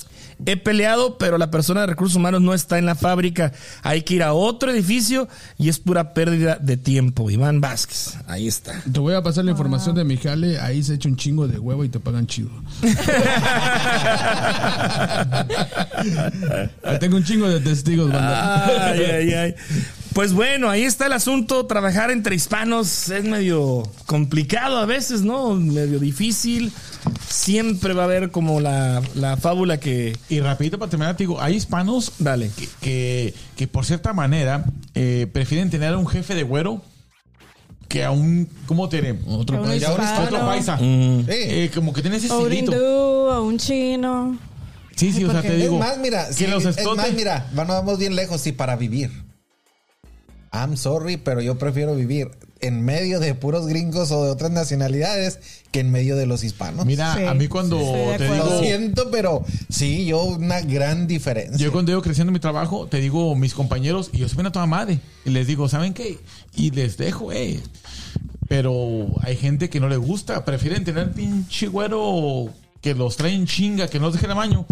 [0.46, 3.52] He peleado, pero la persona de recursos humanos no está en la fábrica.
[3.84, 7.30] Hay que ir a otro edificio y es pura pérdida de tiempo.
[7.30, 8.82] Iván Vázquez, ahí está.
[8.92, 10.60] Te voy a pasar la información de mi jale.
[10.60, 12.50] Ahí se echa un chingo de huevo y te pagan chido.
[17.00, 18.92] Tengo un chingo de testigos, banda.
[18.92, 19.56] Ay, ay, ay.
[20.14, 21.66] Pues bueno, ahí está el asunto.
[21.68, 25.54] Trabajar entre hispanos es medio complicado a veces, ¿no?
[25.56, 26.72] Medio difícil.
[27.30, 30.18] Siempre va a haber como la, la fábula que...
[30.28, 32.52] Y rapidito para terminar, te digo, hay hispanos Dale.
[32.58, 36.82] que, que, que por cierta manera eh, prefieren tener a un jefe de güero
[37.88, 39.20] que a un, ¿cómo te diré?
[39.28, 40.22] Otro A.
[40.24, 40.78] Otro paisa.
[40.78, 41.26] Sí.
[41.28, 44.38] Eh, como que tiene ese O un hindú, chino.
[44.96, 45.80] Sí, sí, o sea, te Es digo.
[45.80, 49.10] más, mira, que sí, los es más, mira, bueno, vamos bien lejos, sí, para vivir.
[50.52, 52.30] I'm sorry, pero yo prefiero vivir
[52.60, 55.40] en medio de puros gringos o de otras nacionalidades
[55.72, 56.86] que en medio de los hispanos.
[56.86, 57.86] Mira, Sí, a mí cuando sí,
[58.18, 58.36] te acuerdo.
[58.36, 58.60] Lo digo.
[58.60, 61.58] siento, pero sí, yo una gran diferencia.
[61.58, 64.52] Yo cuando iba creciendo en mi trabajo, te digo, mis compañeros, y yo soy una
[64.52, 66.20] toda madre, y les digo, ¿saben qué?
[66.56, 67.60] Y les dejo, eh.
[68.48, 72.50] Pero hay gente que no le gusta, prefieren tener pinche güero
[72.82, 74.66] que los traen chinga, que no los dejen a baño.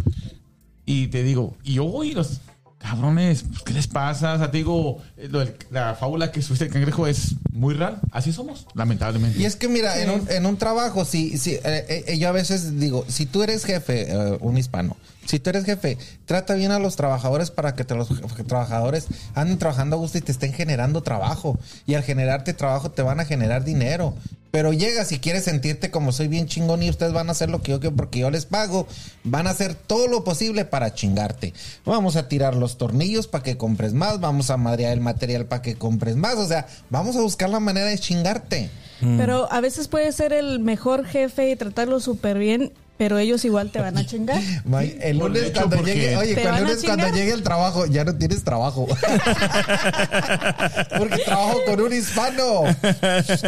[0.85, 2.41] Y te digo, y yo voy, y los
[2.79, 4.33] cabrones, pues, ¿qué les pasa?
[4.33, 5.29] O sea, te digo, eh,
[5.69, 7.99] la fábula que subiste el cangrejo es muy real.
[8.11, 9.39] Así somos, lamentablemente.
[9.39, 11.61] Y es que mira, en, un, en un trabajo, si, si, eh,
[12.07, 15.65] eh, yo a veces digo, si tú eres jefe, eh, un hispano, si tú eres
[15.65, 18.07] jefe, trata bien a los trabajadores para que te- los
[18.47, 21.59] trabajadores anden trabajando a gusto y te estén generando trabajo.
[21.85, 24.15] Y al generarte trabajo te van a generar dinero.
[24.51, 27.61] Pero llegas y quieres sentirte como soy bien chingón y ustedes van a hacer lo
[27.61, 28.87] que yo quiero porque yo les pago.
[29.23, 31.53] Van a hacer todo lo posible para chingarte.
[31.85, 34.19] Vamos a tirar los tornillos para que compres más.
[34.19, 36.35] Vamos a madrear el material para que compres más.
[36.35, 38.69] O sea, vamos a buscar la manera de chingarte.
[38.99, 43.71] Pero a veces puede ser el mejor jefe y tratarlo súper bien pero ellos igual
[43.71, 44.41] te van a chingar.
[44.65, 48.13] May, el lunes hecho, cuando llegue, oye, cuando, lunes cuando llegue el trabajo, ya no
[48.13, 48.87] tienes trabajo.
[50.97, 52.63] Porque trabajo con un hispano.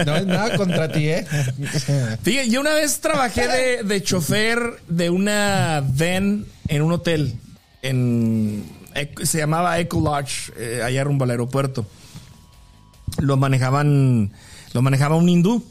[0.05, 1.25] No es nada contra ti, ¿eh?
[2.23, 7.35] Fíjate, yo una vez trabajé de, de chofer de una van en un hotel.
[7.81, 8.63] En,
[9.21, 11.85] se llamaba Eco Lodge, eh, allá rumbo al aeropuerto.
[13.17, 14.31] Lo manejaban,
[14.71, 15.61] lo manejaba un hindú.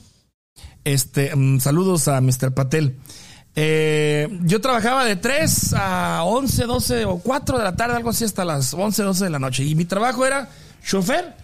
[0.85, 2.53] Este, mm, saludos a Mr.
[2.53, 2.99] Patel.
[3.62, 8.24] Eh, yo trabajaba de 3 a 11, 12 o 4 de la tarde, algo así,
[8.24, 9.64] hasta las 11, 12 de la noche.
[9.64, 10.48] Y mi trabajo era
[10.82, 11.34] chofer.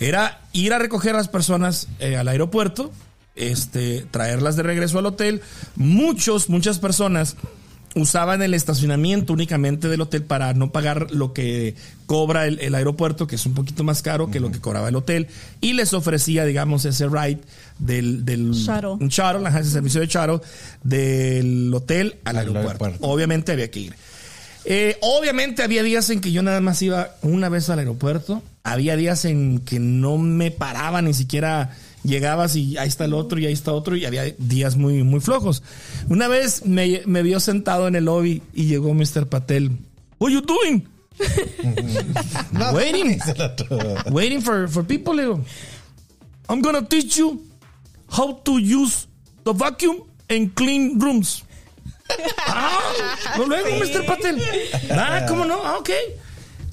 [0.00, 2.92] Era ir a recoger a las personas eh, al aeropuerto,
[3.34, 5.42] este, traerlas de regreso al hotel.
[5.74, 7.36] Muchos, muchas personas
[7.96, 11.74] usaban el estacionamiento únicamente del hotel para no pagar lo que
[12.06, 14.94] cobra el, el aeropuerto, que es un poquito más caro que lo que cobraba el
[14.96, 15.26] hotel,
[15.60, 17.40] y les ofrecía, digamos, ese ride
[17.78, 18.90] del, del Shuttle.
[19.00, 20.40] un shuttle, ajá, ese servicio de shuttle
[20.84, 22.68] del hotel al, Al aeropuerto.
[22.84, 23.06] aeropuerto.
[23.08, 23.94] Obviamente había que ir.
[24.68, 28.42] Eh, obviamente había días en que yo nada más iba una vez al aeropuerto.
[28.64, 31.70] Había días en que no me paraba ni siquiera
[32.06, 35.20] llegabas y ahí está el otro y ahí está otro y había días muy, muy
[35.20, 35.62] flojos.
[36.08, 39.26] Una vez me, me vio sentado en el lobby y llegó Mr.
[39.28, 39.72] Patel.
[40.18, 40.86] What you doing?
[42.72, 43.20] Waiting.
[44.10, 45.14] Waiting for, for people.
[45.14, 45.44] Le digo,
[46.48, 47.42] I'm gonna teach you
[48.10, 49.06] how to use
[49.44, 51.42] the vacuum and clean rooms.
[52.46, 54.06] ah, no, luego, Mr.
[54.06, 54.40] Patel.
[54.90, 55.60] Ah, ¿cómo no?
[55.62, 55.90] Ah, ok.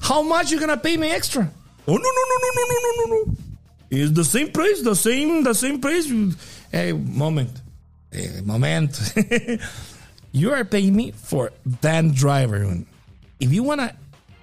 [0.00, 1.50] How much you gonna pay me extra?
[1.86, 3.43] Oh, no, no, no, no, no, no, no, no.
[3.90, 6.10] It's the same price, the same, the same price.
[6.70, 7.50] Hey, moment.
[8.12, 9.14] Eh, moment.
[10.32, 12.76] you are paying me for van driver.
[13.40, 13.94] If you wanna,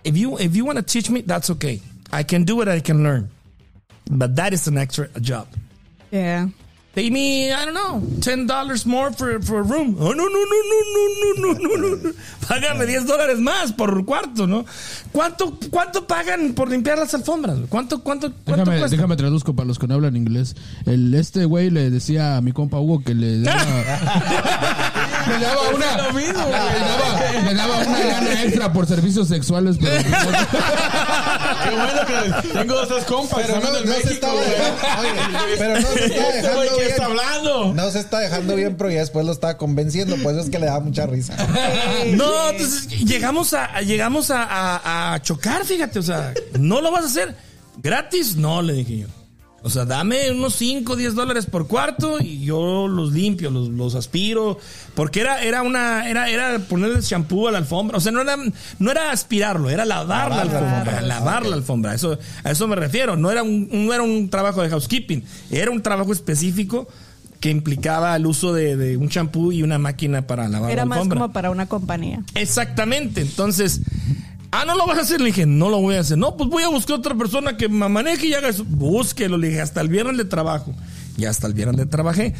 [0.04, 1.82] if you if you wanna teach me, that's okay.
[2.12, 2.68] I can do it.
[2.68, 3.30] I can learn.
[4.10, 5.48] But that is an extra job.
[6.12, 6.50] Yeah.
[6.94, 9.96] Pay me, I don't know, ten dollars more for, for a room.
[9.98, 12.12] Oh, no, no, no, no, no, no, no, no, no.
[12.50, 14.66] Págame 10 dólares más por cuarto, ¿no?
[15.14, 17.58] ¿Cuánto, cuánto pagan por limpiar las alfombras?
[17.70, 18.98] ¿Cuánto, cuánto, cuánto Déjame, cuesta?
[18.98, 20.54] déjame traduzco para los que no hablan inglés.
[20.86, 23.64] El, este güey le decía a mi compa Hugo que le daba,
[25.30, 29.78] le daba una, lo mismo, le daba, le daba una lana extra por servicios sexuales.
[29.80, 29.96] Pero,
[31.64, 33.40] Qué bueno que tengo esas compas.
[33.46, 34.50] Pero no, se México, güey.
[34.50, 37.02] dejando, oye, pero no se está Este dejando está bien.
[37.02, 37.74] hablando.
[37.74, 40.60] No se está dejando bien, pero ya después lo estaba convenciendo, por eso es que
[40.60, 41.36] le da mucha risa.
[42.12, 46.92] No, entonces llegamos a, a- llegamos a, a- a chocar, fíjate, o sea, ¿no lo
[46.92, 47.36] vas a hacer
[47.78, 48.36] gratis?
[48.36, 49.08] No, le dije yo.
[49.64, 53.94] O sea, dame unos 5, 10 dólares por cuarto y yo los limpio, los, los
[53.94, 54.58] aspiro.
[54.96, 57.98] Porque era, era una, era, era ponerle shampoo a la alfombra.
[57.98, 58.38] O sea, no era,
[58.80, 61.94] no era aspirarlo, era lavar la Lavar la alfombra, lavar la alfombra.
[61.94, 63.16] Eso, a eso me refiero.
[63.18, 66.88] No era un, no era un trabajo de housekeeping, era un trabajo específico
[67.40, 70.86] que implicaba el uso de, de un shampoo y una máquina para lavar Era la
[70.86, 71.20] más alfombra.
[71.22, 72.24] como para una compañía.
[72.36, 73.22] Exactamente.
[73.22, 73.82] Entonces,
[74.52, 75.20] ah, no lo vas a hacer.
[75.20, 76.18] Le dije, no lo voy a hacer.
[76.18, 78.64] No, pues voy a buscar otra persona que me maneje y haga eso.
[78.66, 79.38] Búsquelo.
[79.38, 80.74] Le dije, hasta el viernes de trabajo.
[81.18, 82.34] Y hasta el viernes de trabajé.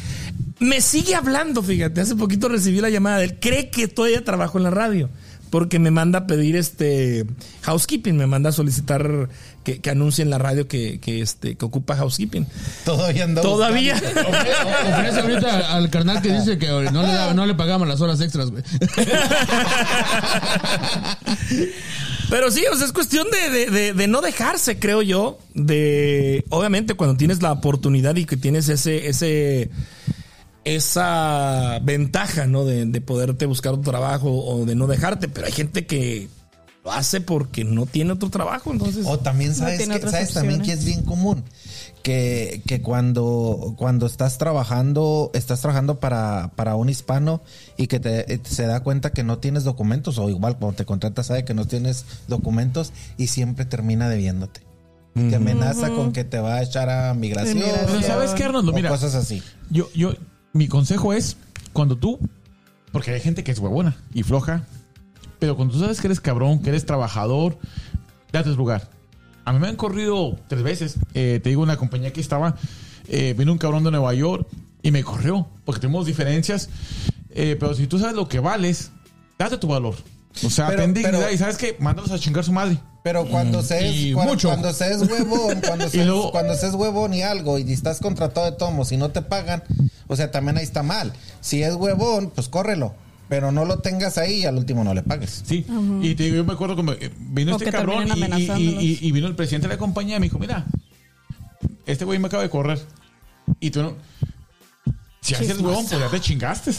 [0.58, 2.00] Me sigue hablando, fíjate.
[2.00, 3.38] Hace poquito recibí la llamada de él.
[3.40, 5.10] Cree que todavía trabajo en la radio.
[5.52, 7.26] Porque me manda a pedir este
[7.60, 9.28] housekeeping, me manda a solicitar
[9.64, 12.46] que, que anuncie en la radio que, que, este, que ocupa housekeeping.
[12.86, 13.94] Todavía anda Todavía.
[13.96, 18.50] ofrece ahorita al carnal que dice que no le, no le pagamos las horas extras,
[18.50, 18.62] güey.
[22.30, 25.38] Pero sí, o sea, es cuestión de, de- de- de no dejarse, creo yo.
[25.54, 29.68] De obviamente cuando tienes la oportunidad y que tienes ese, ese,
[30.64, 32.64] esa ventaja, ¿no?
[32.64, 35.28] De, de poderte buscar otro trabajo o de no dejarte.
[35.28, 36.28] Pero hay gente que
[36.84, 39.06] lo hace porque no tiene otro trabajo, entonces.
[39.06, 41.44] O también sabes, que, sabes también que es bien común
[42.02, 47.42] que, que cuando, cuando estás trabajando, estás trabajando para, para un hispano
[47.76, 50.84] y que te, eh, se da cuenta que no tienes documentos, o igual cuando te
[50.84, 54.60] contratas sabe que no tienes documentos y siempre termina debiéndote.
[55.14, 57.58] Te amenaza con que te va a echar a migración.
[57.58, 57.86] Migración.
[57.86, 58.72] Pero ¿sabes qué, Arnoldo?
[58.72, 59.42] Mira, cosas así.
[59.68, 60.14] Yo, yo,
[60.52, 61.36] mi consejo es
[61.72, 62.18] cuando tú,
[62.92, 64.64] porque hay gente que es huevona y floja,
[65.38, 67.58] pero cuando tú sabes que eres cabrón, que eres trabajador,
[68.32, 68.90] date el lugar.
[69.44, 70.96] A mí me han corrido tres veces.
[71.14, 72.54] Eh, te digo, una compañía que estaba,
[73.08, 74.46] eh, vino un cabrón de Nueva York
[74.82, 76.68] y me corrió, porque tenemos diferencias.
[77.30, 78.92] Eh, pero si tú sabes lo que vales,
[79.38, 79.96] date tu valor.
[80.44, 82.78] O sea, Pero- ten dignidad pero- y sabes que mándalos a chingar su madre.
[83.02, 84.48] Pero cuando se es, mucho.
[84.48, 87.98] cuando se es huevón, cuando se, luego- cuando se es huevón y algo y estás
[88.00, 89.64] contratado de tomos y no te pagan,
[90.06, 91.12] o sea, también ahí está mal.
[91.40, 92.94] Si es huevón, pues córrelo.
[93.28, 95.42] Pero no lo tengas ahí y al último no le pagues.
[95.46, 95.64] Sí,
[96.02, 98.52] y te digo, yo me acuerdo que eh, vino O este que cabrón y, y-
[98.52, 100.66] y- y- y vino el presidente de la compañía y me dijo, mira,
[101.86, 102.78] este güey me acaba de correr.
[103.58, 103.94] Y tú no...
[105.22, 106.72] Si haces huevón, pues ya te chingaste.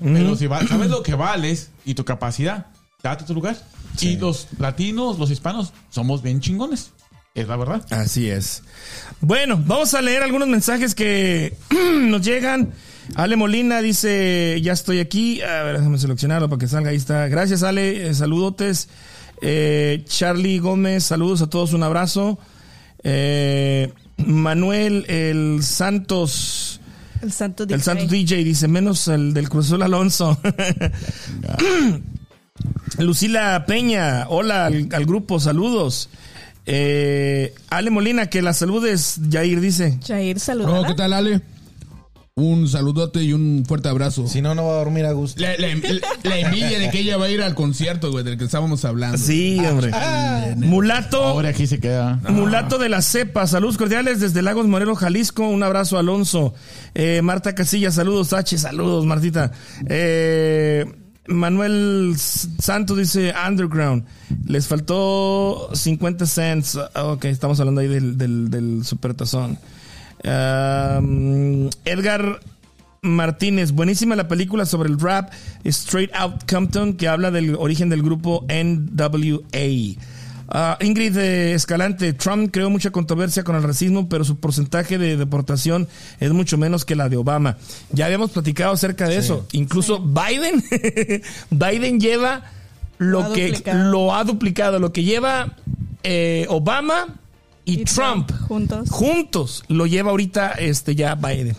[0.00, 2.66] Pero si va- sabes lo que vales y tu capacidad,
[3.02, 3.56] date tu lugar.
[4.00, 6.90] Y los latinos, los hispanos, somos bien chingones.
[7.34, 7.86] Es la verdad.
[7.90, 8.64] Así es.
[9.20, 11.56] Bueno, vamos a leer algunos mensajes que
[12.02, 12.72] nos llegan.
[13.14, 15.40] Ale Molina dice, ya estoy aquí.
[15.42, 16.90] A ver, déjame seleccionarlo para que salga.
[16.90, 17.28] Ahí está.
[17.28, 18.08] Gracias, Ale.
[18.08, 18.88] Eh, saludotes.
[19.40, 21.72] Eh, Charlie Gómez, saludos a todos.
[21.74, 22.38] Un abrazo.
[23.04, 26.80] Eh, Manuel El Santos.
[27.22, 27.80] El santo El DJ.
[27.80, 30.36] Santo DJ dice, menos el del Cruz Azul Alonso.
[32.98, 36.08] Lucila Peña, hola al, al grupo, saludos.
[36.66, 39.98] Eh, Ale Molina, que la saludes, Jair dice.
[40.06, 40.80] Jair, saluda.
[40.80, 41.40] Oh, ¿qué tal, Ale?
[42.34, 44.28] Un saludote y un fuerte abrazo.
[44.28, 45.42] Si no, no va a dormir a gusto.
[45.42, 45.74] La, la-
[46.22, 49.18] la envidia de que ella va a ir al concierto, güey, del que estábamos hablando.
[49.18, 49.90] Sí, hombre.
[50.56, 52.20] Mulato, Ahora aquí se queda.
[52.28, 55.48] Mulato de la Cepa, saludos cordiales desde Lagos Morelos, Jalisco.
[55.48, 56.54] Un abrazo, Alonso.
[56.94, 59.50] Eh, Marta Casilla, saludos, H, saludos, Martita.
[59.88, 60.84] Eh,
[61.28, 64.04] Manuel Santos dice Underground.
[64.46, 66.78] Les faltó 50 cents.
[66.94, 69.58] Ah, Ok, estamos hablando ahí del, del, del supertazón.
[70.24, 72.40] Um, Edgar
[73.02, 75.30] Martínez, buenísima la película sobre el rap
[75.64, 79.96] Straight Out Compton que habla del origen del grupo NWA.
[80.50, 85.16] Ah, Ingrid eh, Escalante, Trump creó mucha controversia con el racismo, pero su porcentaje de
[85.18, 85.88] deportación
[86.20, 87.58] es mucho menos que la de Obama.
[87.92, 89.46] Ya habíamos platicado acerca de eso.
[89.52, 90.64] Incluso Biden,
[91.50, 92.44] Biden lleva
[92.96, 93.90] lo, que duplicado.
[93.90, 95.54] lo ha duplicado, lo que lleva
[96.02, 97.08] eh, Obama
[97.66, 98.88] y, Y Trump, Trump juntos.
[98.90, 101.56] juntos lo lleva ahorita este ya Biden.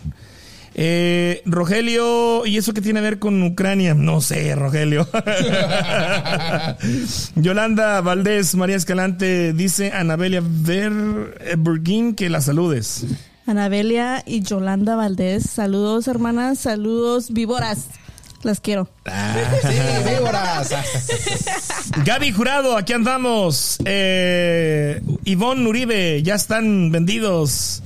[0.74, 3.94] Eh, Rogelio, ¿y eso qué tiene que ver con Ucrania?
[3.94, 5.08] No sé, Rogelio.
[7.34, 10.92] Yolanda Valdés, María Escalante, dice Anabelia Ver,
[11.40, 13.04] eh, Burguín que la saludes.
[13.46, 15.50] Anabelia y Yolanda Valdés.
[15.50, 16.60] Saludos, hermanas.
[16.60, 17.86] Saludos, víboras.
[18.42, 18.88] Las quiero.
[19.04, 20.70] Sí, víboras.
[22.04, 23.76] Gaby Jurado, aquí andamos.
[23.84, 27.82] Eh, Ivonne Uribe, ya están vendidos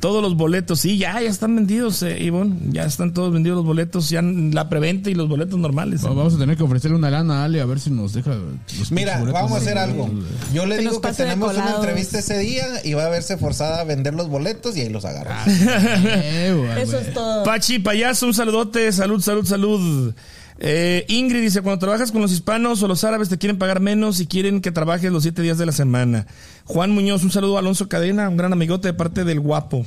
[0.00, 0.80] todos los boletos.
[0.80, 2.56] Sí, ya, ya están vendidos, eh, Ivonne.
[2.70, 6.04] Ya están todos vendidos los boletos, ya la preventa y los boletos normales.
[6.04, 8.34] Va- Vamos a tener que ofrecerle una lana a Ale a ver si nos deja.
[8.78, 10.10] los Mira, vamos a hacer algo.
[10.52, 13.80] Yo le Que digo que tenemos una entrevista ese día y va a verse forzada
[13.80, 15.30] a vender los boletos y ahí los agarro.
[15.50, 17.44] Eh, güey, Eso es todo.
[17.44, 20.14] Pachi Payaso, un saludote, salud, salud, salud.
[20.60, 24.18] Eh, Ingrid dice, cuando trabajas con los hispanos o los árabes te quieren pagar menos
[24.20, 26.26] y quieren que trabajes los siete días de la semana.
[26.64, 29.86] Juan Muñoz, un saludo a Alonso Cadena, un gran amigote de parte del guapo.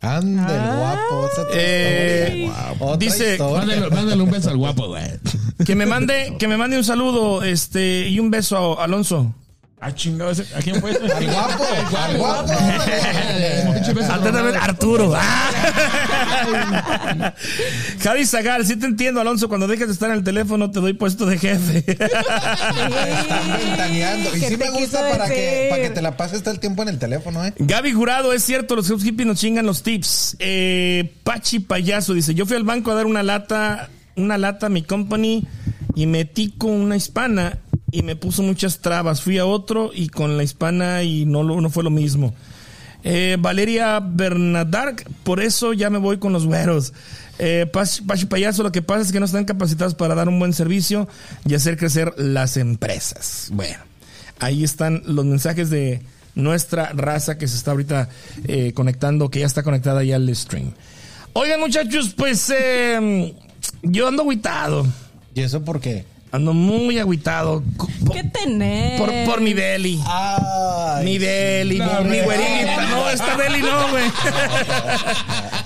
[0.00, 0.76] Anda, el Ah.
[1.08, 1.28] guapo.
[1.54, 2.50] Eh.
[2.80, 3.38] Otra dice-.
[3.38, 5.04] Mándale, mándale un beso al guapo, güey.
[5.64, 9.32] Que me mande, que me mande un saludo, este, y un beso a Alonso.
[9.84, 10.30] Ah, chingado.
[10.30, 11.00] ese- ¿A quién fue ese?
[11.12, 11.64] Al guapo,
[11.98, 12.52] al guapo.
[14.12, 15.12] Atentamente, Arturo.
[15.16, 15.50] Ah.
[18.00, 19.48] Javi Zagal, sí te entiendo, Alonso.
[19.48, 21.84] Cuando dejes de estar en el teléfono, te doy puesto de jefe.
[23.58, 24.36] Ventaneando.
[24.36, 26.60] Y ¿Qué sí te me gusta para que, para que te la pases todo el
[26.60, 27.52] tiempo en el teléfono, ¿eh?
[27.58, 30.36] Gaby Jurado, es cierto, los hippies nos chingan los tips.
[30.38, 34.68] Eh, Pachi Payaso dice: Yo fui al banco a dar una lata, una lata a
[34.68, 35.44] mi company
[35.96, 37.58] y metí con una hispana
[37.92, 39.22] y me puso muchas trabas.
[39.22, 42.34] Fui a otro y con la hispana y no, no fue lo mismo.
[43.04, 46.92] Eh, Valeria Bernadark, por eso ya me voy con los güeros.
[47.38, 50.52] Eh, Pachi, Payaso, lo que pasa es que no están capacitados para dar un buen
[50.52, 51.08] servicio
[51.44, 53.48] y hacer crecer las empresas.
[53.52, 53.78] Bueno,
[54.38, 56.02] ahí están los mensajes de
[56.34, 58.08] nuestra raza que se está ahorita
[58.46, 60.72] eh, conectando, que ya está conectada ya al stream.
[61.34, 63.34] Oigan, muchachos, pues eh,
[63.82, 64.86] yo ando agüitado.
[65.34, 66.04] ¿Y eso por qué?
[66.32, 67.62] Ando muy agüitado.
[67.76, 68.98] Por, ¿Qué tenés?
[68.98, 70.00] por, por mi Beli.
[70.06, 72.86] Ay, Mi Beli, no, mi, güerita.
[72.90, 74.04] No, esta Beli no, güey.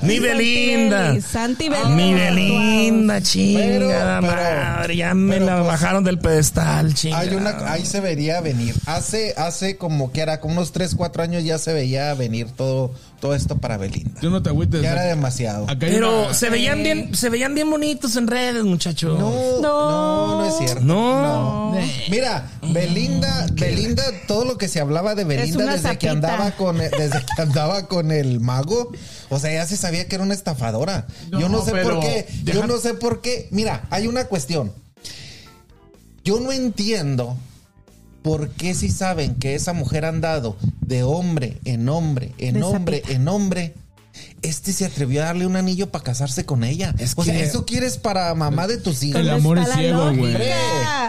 [0.03, 1.11] mi Belinda.
[1.11, 1.89] Beli, Santi Beli.
[1.91, 4.97] Mi Belinda, chingada Pero, pero, madre.
[4.97, 7.23] Ya me pero, la pues, bajaron del pedestal, chingada.
[7.23, 8.75] Hay una, ahí se vería venir.
[8.87, 12.93] Hace, hace como que era, como unos 3, 4 años ya se veía venir todo,
[13.21, 14.21] todo esto para Belinda.
[14.21, 14.83] Tú no te agüites.
[14.83, 15.65] Ya era demasiado.
[15.65, 19.19] Acá hay Pero una- se veían bien, se veían bien bonitos en redes, muchachos.
[19.19, 20.85] No, no, no, es cierto.
[20.85, 21.77] No.
[22.11, 27.25] Mira, Belinda, Belinda, todo lo que se hablaba de Belinda desde que andaba con desde
[27.35, 28.93] que andaba con el mago,
[29.31, 31.07] o sea, ya se sabía que era una estafadora.
[31.31, 33.49] No, yo no sé por qué, deja- yo no sé por qué.
[33.51, 34.73] Mira, hay una cuestión.
[36.25, 37.37] Yo no entiendo
[38.27, 42.63] por qué si saben que esa mujer ha andado de hombre en hombre, en De
[42.65, 43.15] hombre, sapita.
[43.17, 43.75] en hombre.
[44.43, 46.93] Este se atrevió a darle un anillo para casarse con ella.
[46.99, 49.21] Es o sea, que- eso quieres para mamá de tus hijos.
[49.21, 50.35] El ¿Dónde amor es la ciego, güey.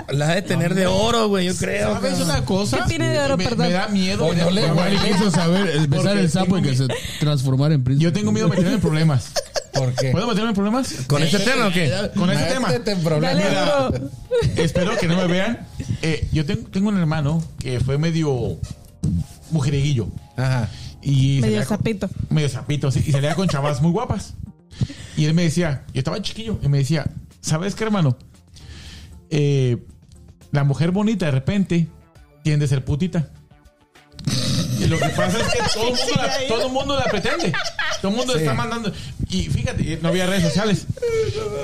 [0.10, 1.94] La de tener de oro, güey, yo creo.
[1.94, 2.78] ¿Sabes una cosa?
[2.80, 3.68] ¿Qué tiene de oro, me, perdón?
[3.68, 4.26] me da miedo.
[4.26, 4.62] O no le-
[5.08, 6.86] quiso saber, besar el sapo y que se
[7.20, 8.04] transformara en príncipe.
[8.04, 9.32] Yo tengo miedo de meterme en problemas.
[9.78, 10.12] ¿Por qué?
[10.12, 10.94] ¿Puedo meterme en problemas?
[11.08, 11.92] ¿Con este tema o qué?
[12.16, 12.68] Con este tema.
[12.70, 13.38] Métete en problemas.
[13.44, 15.68] Dale, Mira, espero que no me vean.
[16.02, 18.58] Eh, yo tengo, tengo un hermano que fue medio
[19.52, 20.08] mujeriguillo.
[20.36, 20.70] Ajá.
[21.02, 22.10] Y Medio sapito.
[22.30, 23.04] medio sapito, sí.
[23.06, 24.34] Y salía con chavas muy guapas.
[25.16, 27.06] Y él me decía, yo estaba chiquillo, y me decía,
[27.42, 28.18] ¿sabes qué, hermano?
[29.30, 29.78] Eh,
[30.52, 31.88] la mujer bonita de repente
[32.44, 33.30] tiende a ser putita.
[34.80, 37.54] Y lo que pasa es que todo el mundo la, todo el mundo la pretende.
[38.02, 38.40] Todo el mundo Sí.
[38.40, 38.92] está mandando.
[39.30, 40.86] Y fíjate, no había redes sociales.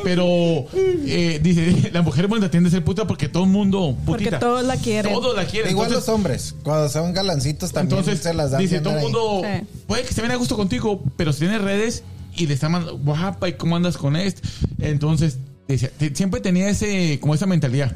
[0.04, 4.32] Pero eh, dice, la mujer bonita tiende a ser puta porque todo el mundo Porque
[4.32, 5.14] todos la quieren.
[5.14, 5.72] Todos la quieren.
[5.72, 8.62] Igual Entonces- los hombres, cuando son galancitos también entonces, se las dan.
[8.62, 9.66] dice, todo el mundo Sí.
[9.88, 12.04] puede que se viene a gusto contigo, pero si tiene redes
[12.36, 14.42] y le está mandando, guapa, ¿y cómo andas con esto?
[14.80, 17.96] Entonces, te- siempre tenía ese, como esa mentalidad.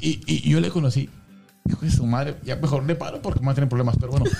[0.00, 1.08] Y yo le conocí.
[1.68, 4.12] Hijo de su madre, ya mejor le paro porque me va a tener problemas, pero
[4.12, 4.24] bueno.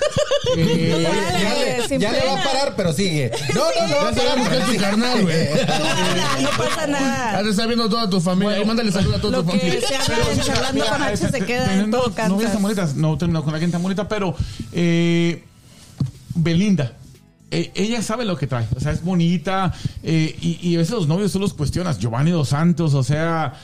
[0.56, 1.04] Eh,
[1.42, 3.30] Ya, le, ya le va a parar, pero sigue.
[3.54, 3.96] No, no, no.
[3.96, 4.78] va a Ya es tu sigue.
[4.78, 5.46] carnal, güey.
[5.68, 7.42] Ah, no pasa nada.
[7.42, 8.56] de estar viendo toda tu familia.
[8.56, 9.80] Ahí mándale salud a toda tu familia.
[9.86, 12.14] se habla Pero charlando con H se queda en todo
[12.62, 14.34] bonitas, no terminó con alguien tan bonita, pero
[14.72, 15.44] eh,
[16.34, 16.92] Belinda.
[17.50, 19.72] eh, ella sabe lo que trae, o sea, es bonita
[20.02, 21.98] eh, y, y a veces los novios tú los cuestionas.
[21.98, 23.54] Giovanni Dos Santos, o sea,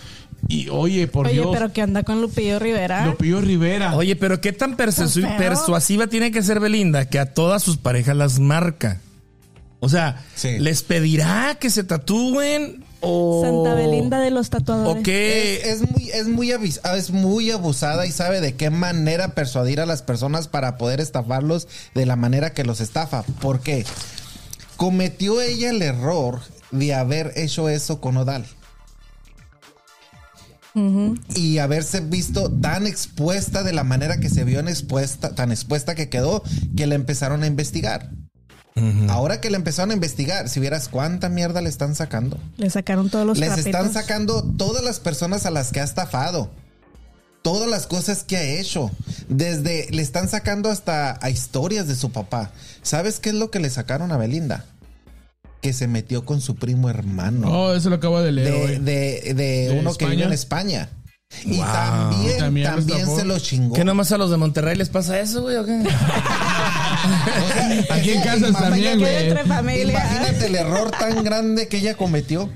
[0.49, 3.07] y oye, por Oye, Dios, pero que anda con Lupillo Rivera.
[3.07, 3.97] Lupillo Rivera.
[3.97, 8.16] Oye, pero qué tan persu- persuasiva tiene que ser Belinda que a todas sus parejas
[8.16, 9.01] las marca.
[9.80, 10.59] O sea, Sí.
[10.59, 15.01] ¿les pedirá que se tatúen o Santa Belinda de los tatuadores.
[15.01, 15.57] o qué?
[15.70, 19.80] Es, es muy, es, muy ah, es muy abusada y sabe de qué manera persuadir
[19.80, 23.24] a las personas para poder estafarlos de la manera que los estafa.
[23.42, 23.84] ¿Por qué?
[24.76, 26.40] Cometió ella el error
[26.70, 28.47] de haber hecho eso con Odal.
[31.35, 35.95] Y haberse visto tan expuesta de la manera que se vio en expuesta, tan expuesta
[35.95, 36.43] que quedó,
[36.77, 38.11] que le empezaron a investigar.
[39.09, 42.41] Ahora que le empezaron a investigar, si vieras cuánta mierda le están sacando.
[42.57, 43.66] Le sacaron todos los Les trapitos.
[43.66, 46.51] están sacando todas las personas a las que ha estafado.
[47.43, 48.91] Todas las cosas que ha hecho.
[49.29, 52.51] Desde le están sacando hasta a historias de su papá.
[52.83, 54.64] ¿Sabes qué es lo que le sacaron a Belinda?
[55.64, 57.48] Que se metió con su primo hermano.
[57.50, 60.90] Oh, eso lo acabo de leer, de, de- de ¿De uno que vive en España.
[61.42, 61.64] Y Wow.
[61.64, 63.74] también, También se lo chingó.
[63.74, 65.56] ¿Qué nomás a los de Monterrey les pasa eso, güey?
[65.56, 65.72] o qué?
[65.72, 65.84] O
[67.54, 69.30] sea, Aquí en imagínate- también, güey.
[69.90, 72.50] Imagínate el error tan grande que ella cometió.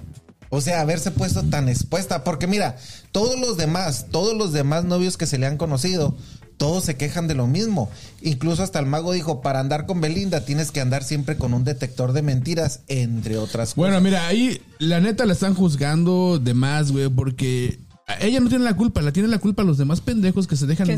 [0.51, 2.25] O sea, haberse puesto tan expuesta.
[2.25, 2.77] Porque mira,
[3.11, 6.15] todos los demás, todos los demás novios que se le han conocido,
[6.59, 7.91] todos se quejan de lo mismo.
[8.21, 11.65] Incluso hasta el mago dijo, para andar con Belinda tienes que andar siempre con un
[11.65, 14.03] detector de mentiras, entre otras Bueno, cosas.
[14.05, 17.79] mira, ahí la neta la están juzgando de más, güey, porque
[18.21, 20.87] ella no tiene la culpa, la tiene la culpa los demás pendejos que se dejan
[20.87, 20.95] Que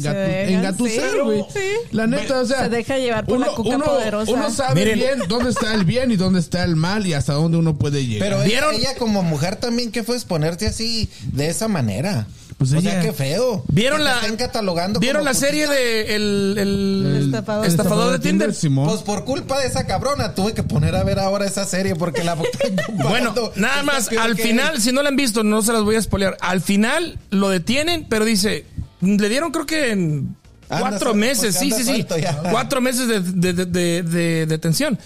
[0.55, 1.45] engatusar, güey.
[1.53, 1.59] sí.
[1.91, 2.63] La neta, o sea.
[2.65, 4.31] Se deja llevar por la cuca poderosa.
[4.33, 4.99] Uno sabe Miren.
[4.99, 8.07] bien dónde está el bien y dónde está el mal y hasta dónde uno puede
[8.07, 8.29] llegar.
[8.29, 8.75] Pero ella, ¿Vieron?
[8.77, 12.27] ella como mujer también, ¿qué fue exponerte así, de esa manera?
[12.61, 13.65] Pues o ella- sea, qué feo.
[13.69, 17.65] ¿Vieron la catalogando ¿Vieron la serie de el, el- El estafador.
[17.67, 18.55] estafador de Tinder?
[18.55, 18.87] Simón.
[18.87, 22.23] Pues por culpa de esa cabrona tuve que poner a ver ahora esa serie porque
[22.23, 22.35] la
[23.03, 26.03] Bueno, nada más, al final, si no la han visto, no se las voy a
[26.03, 26.37] spoilear.
[26.43, 28.67] Al final lo detienen, pero dice,
[29.01, 30.37] le dieron creo que en
[30.69, 32.07] cuatro meses, sí, sí, sí,
[32.51, 34.99] cuatro meses de, de- de- de- de detención.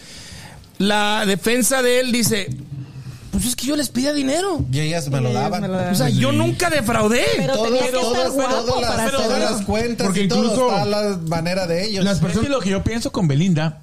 [0.78, 2.48] La defensa de él dice,
[3.34, 4.64] pues es que yo les pedía dinero.
[4.72, 5.60] Y ellas me lo daban.
[5.60, 5.92] me lo daban.
[5.92, 7.24] O sea, yo nunca defraudé.
[7.36, 10.28] Pero Todos- tenías que estar todas- guapo todas las, para todas las cuentas Porque y
[10.28, 12.04] todo incluso está a la manera de ellos.
[12.04, 13.80] las Es que lo que yo pienso con Belinda,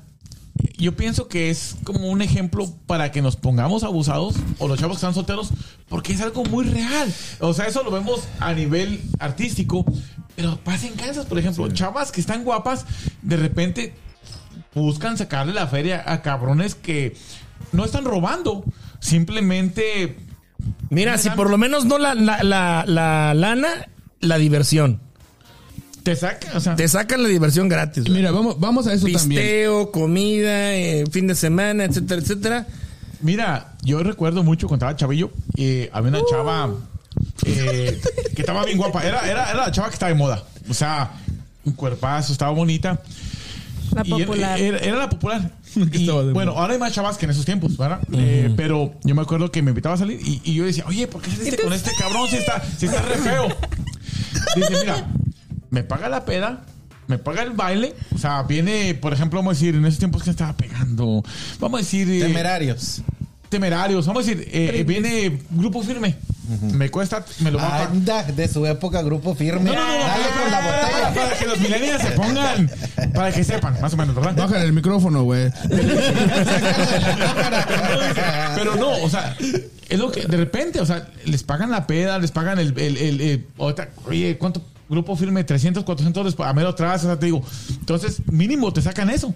[0.78, 4.96] yo pienso que es como un ejemplo para que nos pongamos abusados o los chavos
[4.98, 5.50] que están solteros,
[5.90, 7.14] porque es algo muy real.
[7.40, 9.86] O sea, eso lo vemos a nivel artístico,
[10.36, 12.86] pero pasa en Kansas, por ejemplo, chavas que están guapas,
[13.22, 13.94] de repente
[14.74, 17.16] buscan sacarle la feria a cabrones que
[17.74, 18.64] no están robando,
[19.02, 20.16] simplemente
[20.90, 23.68] Mira, si por lo menos no la, la, la, la lana,
[24.20, 25.00] la diversión.
[26.04, 28.04] te sacan, o sea, Te sacan la diversión gratis.
[28.04, 28.16] güey.
[28.18, 29.42] Mira, vamos, vamos a eso también.
[29.42, 32.68] Pisteo, comida, eh, fin de semana, etcétera, etcétera.
[33.22, 36.70] Mira, yo recuerdo mucho cuando estaba chavillo, eh, había una chava
[37.46, 38.00] eh,
[38.36, 39.04] que estaba bien guapa.
[39.04, 40.44] Era, era, era la chava que estaba de moda.
[40.70, 41.12] O sea,
[41.66, 43.02] un cuerpazo, estaba bonita.
[43.96, 44.60] La Y era- popular.
[44.60, 45.52] Era, era la popular.
[45.94, 48.02] Y, bueno, ahora hay más chavas que en esos tiempos, ¿verdad?
[48.14, 51.08] Eh, pero yo me acuerdo que me invitaba a salir y, y yo decía, oye,
[51.08, 53.48] ¿por qué saliste con este cabrón si está, si está re feo?
[54.56, 55.08] Dice, mira,
[55.70, 56.66] me paga la peda,
[57.08, 57.94] me paga el baile.
[58.14, 61.24] O sea, viene, por ejemplo, vamos a decir, en esos tiempos que estaba pegando.
[61.60, 62.10] Vamos a decir.
[62.10, 63.02] eh, Temerarios.
[63.50, 64.06] temerarios.
[64.08, 66.16] Vamos a decir, eh, viene grupo firme.
[66.74, 67.84] Me cuesta, me lo va a.
[67.86, 69.72] Anda, de su época, grupo firme.
[69.72, 71.14] No, no, no, Dale con la botella.
[71.14, 72.72] para que los millennials se pongan,
[73.14, 74.36] para que sepan, más o menos, ¿verdad?
[74.36, 75.52] Bájale el micrófono, güey.
[78.56, 79.36] Pero no, o sea,
[79.90, 82.78] es lo que de repente, o sea, les pagan la peda, les pagan el.
[82.80, 85.44] el, el- el- otra- oye, ¿cuánto grupo firme?
[85.44, 87.42] 300, 400 dólares a mero atrás, o sea, te digo.
[87.80, 89.34] Entonces, mínimo te sacan eso.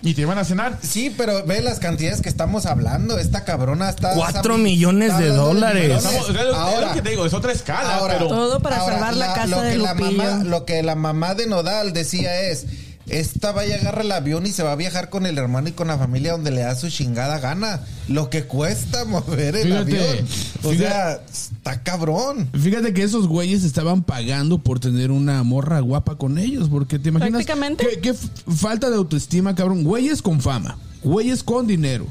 [0.00, 0.78] Y te van a cenar.
[0.82, 3.18] Sí, pero ve las cantidades que estamos hablando.
[3.18, 4.14] Esta cabrona está.
[4.14, 5.96] Cuatro millones está de dólares.
[6.04, 8.28] Estamos- es lo- es Ahora, lo que te digo, es otra escala, pero.
[8.28, 11.46] Todo para salvar la casa lo de que la mamá, Lo que la mamá de
[11.48, 12.66] Nodal decía es.
[13.08, 15.72] Esta vaya a agarrar el avión y se va a viajar con el hermano y
[15.72, 17.80] con la familia donde le da su chingada gana.
[18.08, 20.26] Lo que cuesta mover el Fíjate, avión.
[20.64, 22.48] O fíjate- sea, está cabrón.
[22.52, 27.08] Fíjate que esos güeyes estaban pagando por tener una morra guapa con ellos, porque te
[27.08, 27.86] imaginas Prácticamente.
[28.02, 29.84] qué, falta de autoestima, cabrón.
[29.84, 32.06] Güeyes con fama, güeyes con dinero.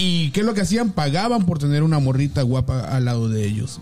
[0.00, 0.92] ¿Y qué es lo que hacían?
[0.92, 3.80] Pagaban por tener una morrita guapa al lado de ellos.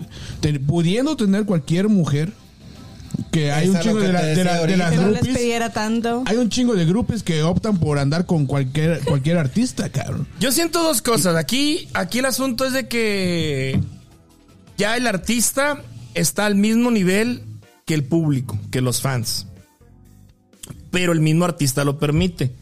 [0.67, 2.33] Pudiendo tener cualquier mujer,
[3.32, 6.22] que hay Eso un chingo de, la- de la- las Que no les pidiera tanto.
[6.26, 10.26] Hay un chingo de grupos que optan por andar con cualquier, cualquier artista, cabrón.
[10.40, 11.36] Yo siento dos cosas.
[11.36, 13.80] Aquí, aquí el asunto es de que
[14.78, 15.82] ya el artista
[16.14, 17.42] está al mismo nivel
[17.84, 19.46] que el público, que los fans.
[20.90, 22.52] Pero el mismo artista lo permite.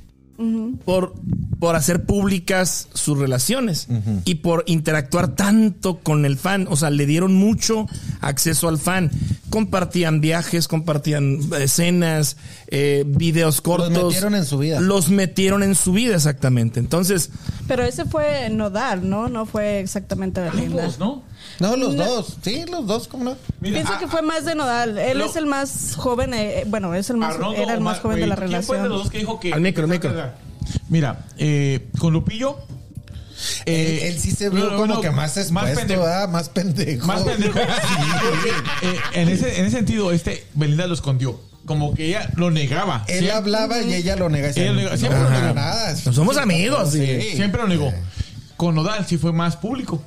[0.84, 1.14] Por,
[1.60, 3.86] por hacer públicas sus relaciones
[4.24, 6.66] y por interactuar tanto con el fan.
[6.68, 7.86] O sea, le dieron mucho
[8.20, 9.10] acceso al fan.
[9.50, 13.90] Compartían viajes, compartían escenas, eh, videos cortos.
[14.12, 14.80] metieron en su vida.
[14.80, 16.80] Los metieron en su vida, exactamente.
[16.80, 17.30] Entonces,
[17.68, 19.28] Pero ese fue Nodal, ¿no?
[19.28, 20.82] No fue exactamente Belinda.
[20.82, 21.22] Ambos, ¿no?
[21.60, 22.04] No, los No.
[22.04, 22.36] dos.
[22.42, 23.36] Sí, los dos, ¿cómo no?
[23.60, 24.98] Mira, Pienso ah, que fue más de Nodal.
[24.98, 27.94] Él lo- es el más joven, eh, bueno, es el más, Arnoldo era el más
[27.98, 29.02] Omar, joven de la ¿Quién fue de los relación.
[29.04, 29.52] dos que dijo que...
[29.52, 30.12] Al micro, al micro.
[30.88, 32.58] Mira, eh, con Lupillo...
[33.66, 36.02] eh, él, él sí se vio no, como no, que más expuesto, pendejo.
[36.02, 36.28] ¿verdad?
[36.28, 37.06] Más pendejo.
[37.06, 37.58] Más pendejo.
[38.82, 41.40] Eh, en, ese, en ese sentido, este Belinda lo escondió.
[41.66, 43.04] Como que ella lo negaba.
[43.08, 44.50] Él Siempre- hablaba y ella lo nega.
[44.50, 45.54] Ella lo nega, siempre no, lo negó.
[45.54, 45.96] nada.
[45.96, 47.22] Somos amigos, sí.
[47.36, 47.92] Siempre lo negó.
[48.58, 50.02] Con Nodal sí fue más público.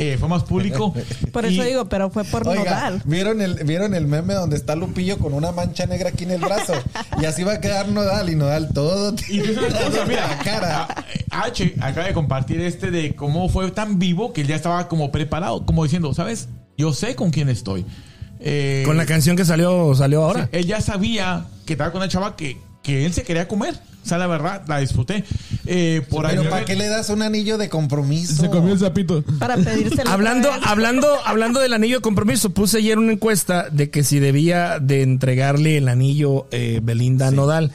[0.00, 0.94] Eh, fue más público.
[1.32, 3.02] Por eso Y- digo, pero fue por Oiga, Nodal.
[3.04, 6.40] ¿vieron el, ¿vieron el meme donde está Lupillo con una mancha negra aquí en el
[6.40, 6.72] brazo?
[7.20, 9.14] y así va a quedar Nodal y Nodal todo.
[9.28, 10.82] Y cosa, mira, la cara.
[10.84, 11.04] a-
[11.46, 15.10] H acaba de compartir este de cómo fue tan vivo que él ya estaba como
[15.10, 16.48] preparado, como diciendo, ¿sabes?
[16.76, 17.84] Yo sé con quién estoy.
[18.40, 20.44] Eh, con la canción que salió, salió ahora.
[20.44, 23.74] sí, él ya sabía que estaba con una chava que, que él se quería comer.
[24.04, 25.22] O sea, la verdad, la disfruté.
[25.66, 28.36] Eh, por ahí Pero ¿para qué le das un anillo de compromiso?
[28.36, 29.22] Se comió el sapito.
[29.38, 30.10] Para pedírselo.
[30.10, 34.78] Hablando, hablando, hablando del anillo de compromiso, puse ayer una encuesta de que si debía
[34.78, 37.70] de entregarle el anillo eh, Belinda a Nodal.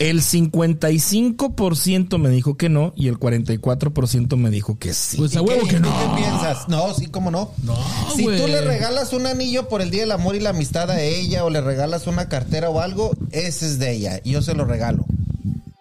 [0.00, 5.16] El 55% me dijo que no y el 44% me dijo que sí.
[5.16, 5.88] Pues a ¿Y huevo qué- que no.
[5.88, 6.68] ¿Qué piensas?
[6.68, 7.52] No, sí, cómo no.
[7.62, 7.76] No,
[8.14, 8.46] Si tú güey.
[8.50, 11.50] le regalas un anillo por el Día del Amor y la Amistad a ella o
[11.50, 14.20] le regalas una cartera o algo, ese es de ella.
[14.24, 15.04] y Yo se lo regalo.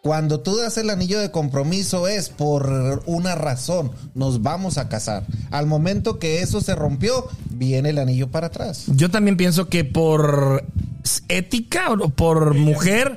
[0.06, 3.90] Cuando tú das el anillo de compromiso es por una razón.
[4.14, 5.26] Nos vamos a casar.
[5.50, 8.84] Al momento que eso se rompió, viene el anillo para atrás.
[8.86, 10.64] Yo también pienso que por
[11.28, 13.16] ética o por mujer,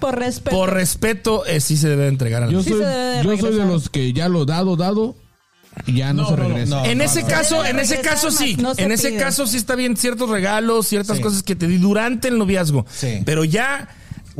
[0.00, 0.56] Por respeto.
[0.56, 3.22] por respeto, eh, sí se debe entregar al Yo Sí soy, se debe de yo
[3.22, 3.66] soy de regresar.
[3.66, 5.16] los que ya lo dado, dado,
[5.86, 6.74] y ya no, No, se no, no, regresa.
[6.76, 6.84] no.
[6.86, 7.28] En ese no.
[7.28, 8.54] caso, en ese regresar, caso sí.
[8.56, 9.20] mas no se en ese pide.
[9.20, 11.22] caso sí está bien ciertos regalos, ciertas Sí.
[11.22, 12.86] cosas que te di durante el noviazgo.
[12.90, 13.20] Sí.
[13.26, 13.88] Pero ya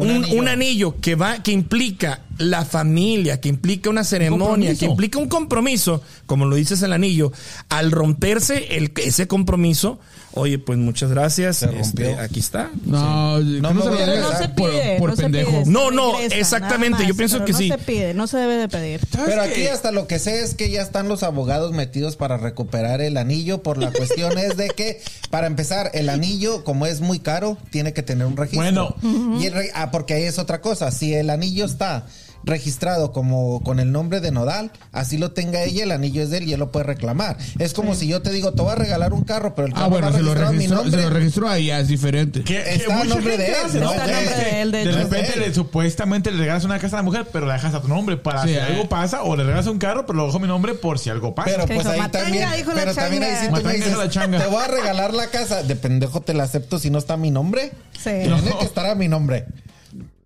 [0.01, 0.41] Un anillo.
[0.41, 5.29] un anillo que va, que implica la familia, que implica una ceremonia, que implica un
[5.29, 7.33] compromiso, como lo dices el anillo,
[7.69, 10.01] al romperse el, ese compromiso,
[10.33, 11.59] oye, pues muchas gracias.
[11.59, 11.83] Se rompió.
[12.11, 12.71] este, aquí está.
[12.85, 14.97] No, No no, se regresa no se por, pide.
[14.99, 15.51] por no se pendejo.
[15.51, 17.69] pide, No, no, regresa, exactamente, yo pienso que no sí.
[17.69, 19.01] se pide, no se debe de pedir.
[19.11, 22.37] ¿Sabes Pero aquí hasta lo que sé es que ya están los abogados metidos para
[22.37, 25.01] recuperar el anillo por la cuestión es de que,
[25.31, 28.97] para empezar, el anillo, como es muy caro, tiene que tener un registro.
[29.03, 29.39] Bueno.
[29.41, 30.91] Y el ah, porque ahí es otra cosa.
[30.91, 32.07] Si el anillo está
[32.45, 36.39] registrado como con el nombre de Nodal, así lo tenga ella, el anillo es de
[36.39, 37.37] él y él lo puede reclamar.
[37.59, 39.87] Es como si yo te digo, te voy a regalar un carro, pero el carro
[39.87, 41.89] Ah, bueno, va se lo, registrado a mi registró, se lo registró ahí, ya es
[41.89, 42.43] diferente.
[42.45, 43.93] Que Está a nombre de él, hace, no ¿no?
[43.93, 44.99] es de Que- él, de él, de de hecho.
[45.11, 45.41] repente él.
[45.41, 48.17] le- supuestamente le regalas una casa a la mujer, pero la dejas a tu nombre
[48.17, 48.61] para Sí, si eh.
[48.61, 51.11] algo pasa, o le regalas un carro, pero lo dejo a mi nombre por si
[51.11, 51.51] algo pasa.
[51.51, 54.69] Pero pues dijo, ahí también, pero también ahí sí tú me dices, te voy a
[54.69, 57.73] regalar la casa, de pendejo te la acepto si no está mi nombre.
[57.97, 58.11] Sí.
[58.23, 59.47] Tiene que estar a mi nombre.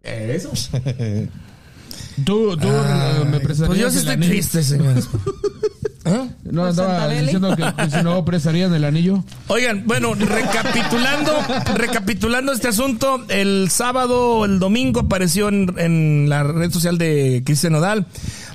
[0.02, 0.50] Eso.
[2.24, 4.30] Tú, tú eh, me prestarías Pues yo sí el estoy anillo?
[4.30, 5.08] triste, señores.
[6.06, 6.26] ¿Ah?
[6.44, 9.24] No, Pues andaba diciendo que, que si no prestarían el anillo.
[9.48, 11.32] Oigan, bueno, recapitulando,
[11.76, 17.72] recapitulando este asunto, el sábado, el domingo apareció en, en la red social de Cristian
[17.72, 18.06] Nodal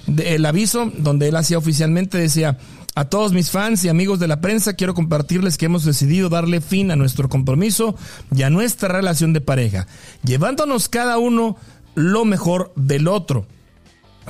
[0.06, 2.60] de- el aviso donde él hacía oficialmente, decía,
[2.96, 6.62] A todos mis fans y amigos de la prensa, quiero compartirles que hemos decidido darle
[6.62, 7.96] fin a nuestro compromiso
[8.36, 9.88] y a nuestra relación de pareja,
[10.24, 11.58] llevándonos cada uno
[11.96, 13.46] lo mejor del otro.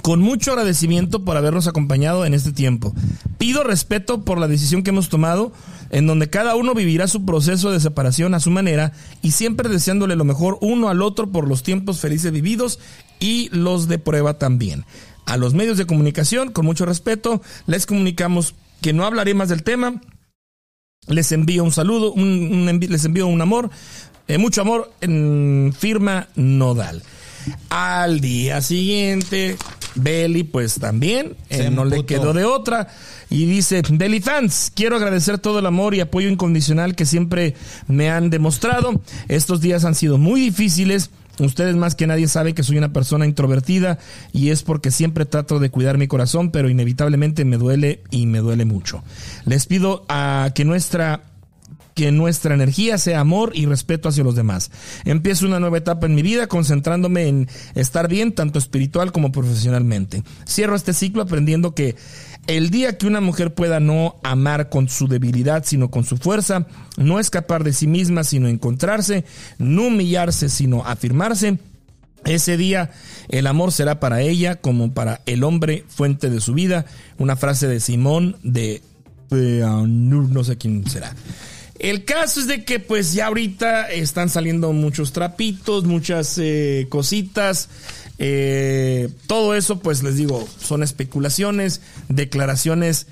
[0.01, 2.93] Con mucho agradecimiento por habernos acompañado en este tiempo.
[3.37, 5.51] Pido respeto por la decisión que hemos tomado,
[5.89, 10.15] en donde cada uno vivirá su proceso de separación a su manera y siempre deseándole
[10.15, 12.79] lo mejor uno al otro por los tiempos felices vividos
[13.19, 14.85] y los de prueba también.
[15.25, 19.63] A los medios de comunicación, con mucho respeto, les comunicamos que no hablaré más del
[19.63, 19.99] tema.
[21.07, 23.69] Les envío un saludo, un- les envío un amor,
[24.27, 27.03] eh, mucho amor en firma nodal.
[27.69, 29.57] Al día siguiente,
[29.95, 32.87] Belly, pues también, eh, no le quedó de otra.
[33.29, 37.55] Y dice, Belly fans, quiero agradecer todo el amor y apoyo incondicional que siempre
[37.87, 39.01] me han demostrado.
[39.27, 41.11] Estos días han sido muy difíciles.
[41.39, 43.97] Ustedes más que nadie saben que soy una persona introvertida
[44.33, 48.39] y es porque siempre trato de cuidar mi corazón, pero inevitablemente me duele y me
[48.39, 49.03] duele mucho.
[49.45, 51.28] Les pido a que nuestra
[51.95, 54.71] que nuestra energía sea amor y respeto hacia los demás.
[55.05, 60.23] Empiezo una nueva etapa en mi vida concentrándome en estar bien tanto espiritual como profesionalmente.
[60.47, 61.95] Cierro este ciclo aprendiendo que
[62.47, 66.67] el día que una mujer pueda no amar con su debilidad sino con su fuerza,
[66.97, 69.25] no escapar de sí misma sino encontrarse,
[69.57, 71.59] no humillarse sino afirmarse,
[72.25, 72.91] ese día
[73.29, 76.85] el amor será para ella como para el hombre fuente de su vida.
[77.17, 78.81] Una frase de Simón de
[79.31, 81.15] eh, no sé quién será.
[81.79, 87.69] El caso es de que pues ya ahorita están saliendo muchos trapitos, muchas eh, cositas.
[88.17, 93.07] eh, todo eso pues les digo, son especulaciones, declaraciones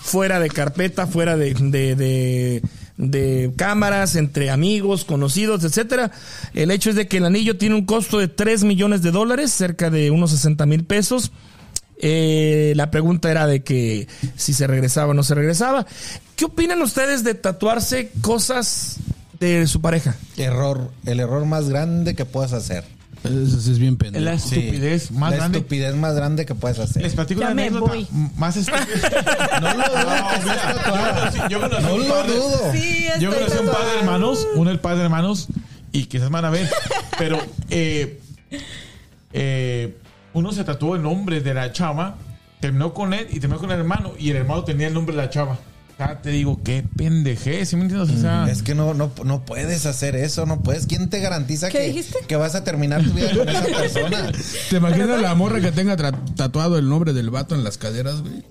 [0.00, 2.62] fuera de carpeta, fuera de,
[3.56, 6.12] cámaras, entre amigos, conocidos, etcétera.
[6.54, 9.50] El hecho es de que el anillo tiene un costo de 3 millones de dólares,
[9.50, 11.32] cerca de unos 60 mil pesos.
[12.04, 15.86] Eh, la pregunta era de que si se regresaba o no se regresaba.
[16.42, 18.96] ¿Qué opinan ustedes de tatuarse cosas
[19.38, 20.16] de su pareja?
[20.36, 22.82] Error, el error más grande que puedas hacer.
[23.22, 24.24] Eso sí es bien pendejo.
[24.24, 24.56] La Sí.
[24.58, 25.58] estupidez más la grande.
[25.58, 27.00] estupidez más grande que puedes hacer.
[27.04, 28.08] Les platico Ya una me anécdota voy.
[28.36, 28.84] más estúpida.
[29.60, 32.72] No lo dudo yo conocí No un lo par de- dudo.
[32.72, 33.98] Sí, Yo estoy conocí un par de tatuada.
[34.00, 35.46] hermanos, uno el par de hermanos,
[35.92, 36.68] y quizás van a ver,
[37.18, 37.38] pero
[37.70, 38.20] eh,
[39.32, 39.96] eh,
[40.32, 42.16] uno se tatuó el nombre de la chava,
[42.58, 45.22] terminó con él y terminó con el hermano, y el hermano tenía el nombre de
[45.22, 45.56] la chava.
[46.22, 48.16] Te digo, qué pendejez, ¿sí me entiendes?
[48.16, 50.86] O sea, Es que no, no, no puedes hacer eso, no puedes.
[50.86, 54.32] ¿Quién te garantiza ¿Qué que, vas a terminar tu vida con esa persona?
[54.70, 55.96] ¿Te imaginas la morra que tenga
[56.36, 58.42] tatuado el nombre del vato en las caderas, güey?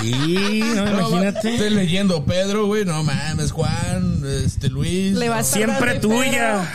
[0.00, 1.52] Sí, no, No, imagínate.
[1.54, 2.84] Estoy leyendo Pedro, güey.
[2.84, 5.16] No mames, Juan, este Luis.
[5.16, 6.68] Le va a Siempre tuya.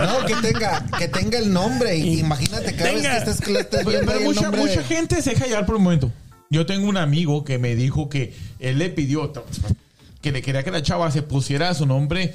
[0.00, 1.96] No, que tenga, que tenga el nombre.
[1.96, 3.14] Y imagínate cada Tenga.
[3.14, 4.60] vez que estés, estés pero, viendo pero ahí el mucha, nombre.
[4.62, 6.10] mucha gente se deja llevar por un momento.
[6.50, 9.32] Yo tengo un amigo que me dijo que él le pidió
[10.20, 12.34] que le quería que la chava se pusiera su nombre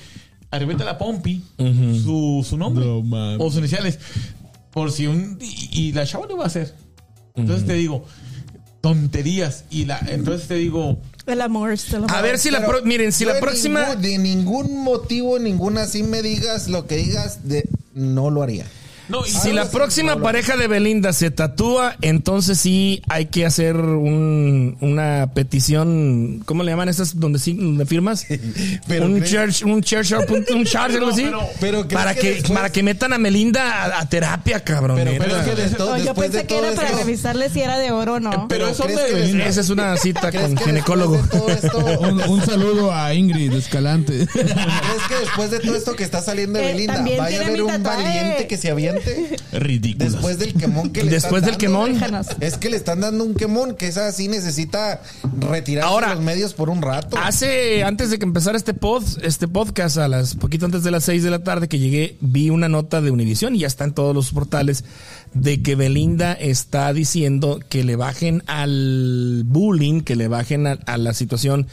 [0.50, 3.00] arriba de la pompi, su, su nombre No
[3.40, 4.00] o sus iniciales,
[4.72, 6.74] por si un y, y la chava lo va a hacer.
[7.36, 8.06] Entonces te digo
[8.82, 12.12] tonterías y la entonces te digo El amor, el amor.
[12.12, 16.04] A ver si la pro- miren, si la próxima ningún- de ningún motivo, ninguna así
[16.04, 18.66] me digas lo que digas, de, no lo haría.
[19.12, 23.46] No y Si la próxima no pareja de Belinda se tatúa, entonces sí hay que
[23.46, 28.26] hacer un, una petición, ¿cómo le llaman esas donde sí donde firmas?
[28.88, 30.14] Pero un church, un church,
[30.54, 31.24] un charge, algo así.
[31.24, 34.64] pero- pero ¿crees para que que, después- para que metan a Melinda a, a terapia,
[34.64, 34.98] cabrón.
[34.98, 37.78] Pero, es que de todo- yo pensé de que todo era para revisarle si era
[37.78, 38.30] de oro o no.
[38.32, 39.46] pero pero eso ¿crees de que Belinda.
[39.46, 41.18] Esa es una cita ¿crees con ginecólogo.
[41.18, 44.28] después de todo esto- Un, un saludo a Ingrid Escalante.
[44.32, 44.48] ¿Crees
[45.08, 47.62] que después de todo esto que está saliendo de Eh, Belinda, también vaya a haber
[47.64, 48.04] un tatuaje.
[48.04, 48.70] valiente que se
[49.02, 49.38] aviente?
[49.60, 50.10] Ridículo.
[50.12, 51.94] Después del quemón que le Después están del quemón.
[51.94, 52.28] Déjanos.
[52.40, 55.02] Es que le están dando un quemón que esa sí necesita
[55.40, 57.18] retirarse Ahora, de los medios por un rato.
[57.18, 61.04] Hace, antes de que empezara este pod, este podcast, a las poquito antes de las
[61.06, 63.94] 6 de la tarde que llegué, vi una nota de Univision y ya está en
[63.94, 64.84] todos los portales
[65.34, 70.98] de que Belinda está diciendo que le bajen al bullying, que le bajen a, a
[70.98, 71.68] la situación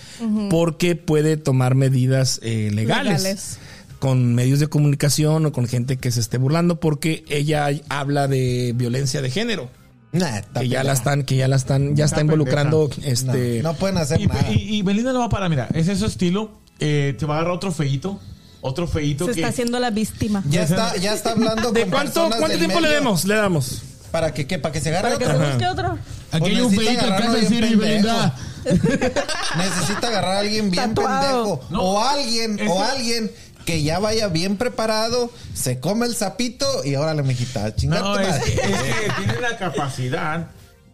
[0.50, 3.22] porque puede tomar medidas eh, legales.
[3.22, 3.58] Legales.
[3.98, 8.72] Con medios de comunicación o con gente que se esté burlando porque ella habla de
[8.76, 9.70] violencia de género
[10.12, 10.84] Nah, que ya pendeja.
[10.84, 14.20] la están que ya la están ya está Está involucrando No, este no pueden hacer
[14.20, 14.50] y, nada.
[14.52, 16.50] y- y Belinda no va para, mira, ese es su estilo,
[16.80, 18.18] eh, te va a agarrar otro feito,
[18.62, 20.42] otro feito Se que está haciendo la víctima.
[20.48, 23.24] ya está, ya está hablando ¿De con cuánto, cuánto del tiempo le damos?
[23.26, 23.82] Le damos.
[24.10, 24.58] ¿Para que qué?
[24.58, 25.98] ¿Para que se agarre Para que se busque otro.
[26.32, 27.74] Aquí Pues hay un necesita feito en casa de Siri.
[27.74, 28.36] Belinda.
[29.56, 31.58] Necesita agarrar a alguien bien Tatuado.
[31.58, 31.64] pendejo.
[31.70, 31.82] No.
[31.82, 33.30] o alguien, Ese- o alguien
[33.68, 38.42] que ya vaya bien preparado, se come el sapito y órale, mijita, chingate No, es
[38.42, 40.48] que, es que tiene la capacidad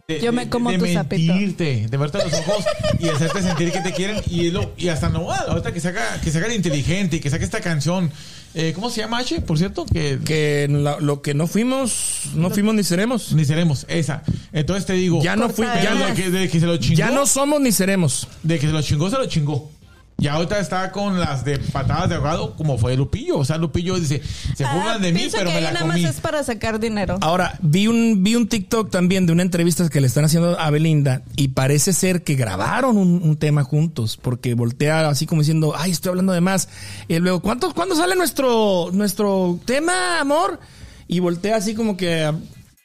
[0.09, 1.31] de, Yo me de- como de tu sapito.
[1.33, 2.65] mentirte, de verte a los ojos
[2.99, 6.19] y hacerte sentir que te quieren y, lo- y hasta no, ah, ahorita que saca,
[6.21, 8.11] que saca el inteligente y que saque esta canción.
[8.53, 9.39] Eh, ¿Cómo se llama H?
[9.41, 13.31] Por cierto, que, Que la- lo que no fuimos, no fuimos ni seremos.
[13.31, 14.21] ni seremos, esa.
[14.51, 16.65] Entonces te digo, Ya no fui, Corta ya de, no, de- que, de que se
[16.65, 18.27] lo chingó, ya no somos ni seremos.
[18.43, 19.71] de que se lo chingó, se lo chingó.
[20.17, 23.37] Y ahorita está con las de patadas de ahogado, como fue Lupillo.
[23.37, 24.21] O sea, Lupillo dice,
[24.55, 26.01] se Ah, burlan de mí, pero que me ahí la nada comí.
[26.03, 27.17] más es para sacar dinero.
[27.19, 30.69] Ahora, vi un, vi un TikTok también de una entrevista que le están haciendo a
[30.69, 35.73] Belinda y parece ser que grabaron un, un tema juntos porque voltea así como diciendo,
[35.77, 36.69] ay, estoy hablando de más.
[37.09, 40.61] Y luego, ¿cuánto, ¿cuándo sale nuestro, nuestro tema, amor?
[41.09, 42.33] Y voltea así como que ah,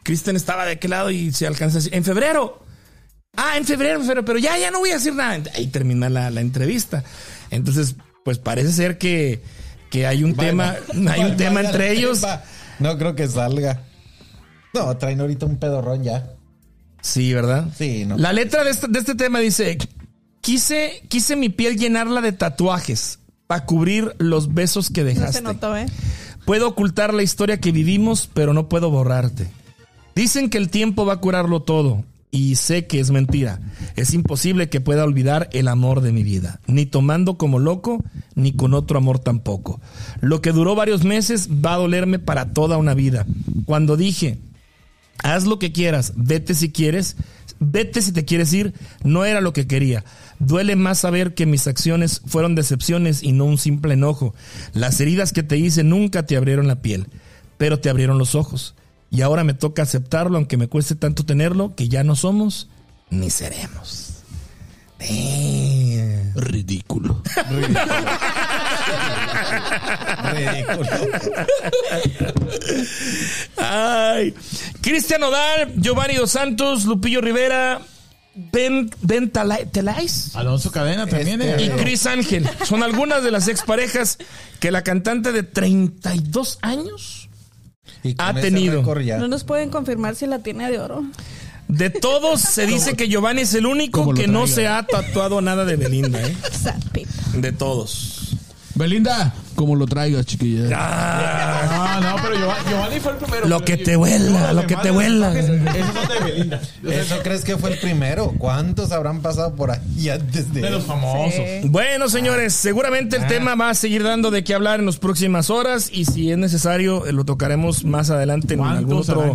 [0.02, 2.60] Kristen estaba de aquel lado y se alcanza así, en febrero.
[3.36, 5.40] Ah, en febrero, febrero, pero ya, ya no voy a decir nada.
[5.54, 7.04] Ahí termina la, la entrevista.
[7.50, 7.94] Entonces,
[8.24, 9.40] pues parece ser que,
[9.90, 10.76] que hay un tema,
[11.08, 12.20] hay un tema vaya entre el ellos.
[12.20, 12.42] tema.
[12.80, 13.82] No creo que salga.
[14.74, 16.30] No, traen ahorita un pedorrón ya.
[17.02, 17.68] Sí, ¿verdad?
[17.76, 18.18] Sí, no.
[18.18, 19.78] La letra de este, de este tema dice,
[20.40, 25.38] quise, quise mi piel llenarla de tatuajes para cubrir los besos que No dejaste.
[25.38, 25.86] se notó, ¿eh?
[26.44, 29.48] Puedo ocultar la historia que vivimos, pero no puedo borrarte.
[30.14, 33.60] Dicen que el tiempo va a curarlo todo, y sé que es mentira.
[33.96, 38.02] Es imposible que pueda olvidar el amor de mi vida, ni tomando como loco,
[38.34, 39.80] ni con otro amor tampoco.
[40.20, 43.26] Lo que duró varios meses va a dolerme para toda una vida.
[43.64, 44.38] Cuando dije,
[45.18, 47.16] haz lo que quieras, vete si quieres,
[47.58, 50.04] vete si te quieres ir, no era lo que quería.
[50.38, 54.34] Duele más saber que mis acciones fueron decepciones y no un simple enojo.
[54.72, 57.08] Las heridas que te hice nunca te abrieron la piel,
[57.58, 58.74] pero te abrieron los ojos.
[59.10, 62.68] Y ahora me toca aceptarlo, aunque me cueste tanto tenerlo, que ya no somos
[63.10, 64.06] ni seremos.
[64.98, 66.34] Damn.
[66.34, 67.22] Ridículo.
[67.50, 67.76] Ridículo.
[73.56, 74.34] Ay.
[74.80, 77.80] Cristian Odal, Giovanni Dos Santos, Lupillo Rivera,
[78.34, 81.42] Ben, ben Telais Alonso Cadena también.
[81.42, 81.66] Este- eh.
[81.66, 82.48] y Chris Ángel.
[82.64, 84.18] Son algunas de las exparejas
[84.60, 87.28] que la cantante de 32 años,
[88.02, 88.82] Y Ha tenido.
[89.18, 91.04] No nos pueden confirmar si la tiene de oro.
[91.68, 95.64] de todos se dice que Giovanni es el único que no se ha tatuado nada
[95.64, 96.36] de Belinda, ¿eh?
[97.34, 98.36] De todos.
[98.74, 100.70] Belinda, como lo traigas, chiquilla.
[100.74, 103.46] Ah, No, no, pero Giovanni, Giovanni fue el primero.
[103.46, 105.34] Lo que te huela, los lo que te huela.
[105.34, 106.60] tatuajes, Esos son de Belinda.
[106.90, 108.32] ¿Eso crees que fue el primero?
[108.38, 111.34] ¿Cuántos habrán pasado por ahí antes de De los famosos.
[111.34, 111.68] Sí.
[111.68, 115.50] Bueno, señores, seguramente el tema va a seguir dando de qué hablar en las próximas
[115.50, 119.34] horas y si es necesario eh, lo tocaremos más adelante en algún ¿Cuántos habrán otro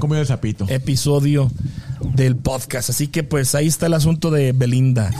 [0.70, 1.52] episodio
[2.16, 2.90] del podcast.
[2.90, 5.12] Así que pues ahí está el asunto de Belinda.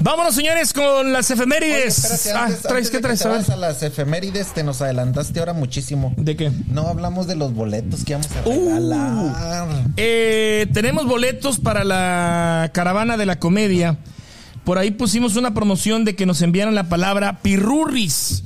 [0.00, 2.04] Vámonos, señores, con las Oye, efemérides.
[2.04, 3.22] espérate, ah, ¿traes antes qué traes?
[3.22, 6.14] que te a las efemérides, te nos adelantaste ahora muchísimo.
[6.16, 6.50] ¿De qué?
[6.68, 8.50] No hablamos de los boletos que vamos a Uh.
[8.66, 9.84] regalar.
[9.96, 13.98] Eh, tenemos boletos para la caravana de la comedia.
[14.64, 18.44] Por ahí pusimos una promoción de que nos enviaran la palabra pirurris.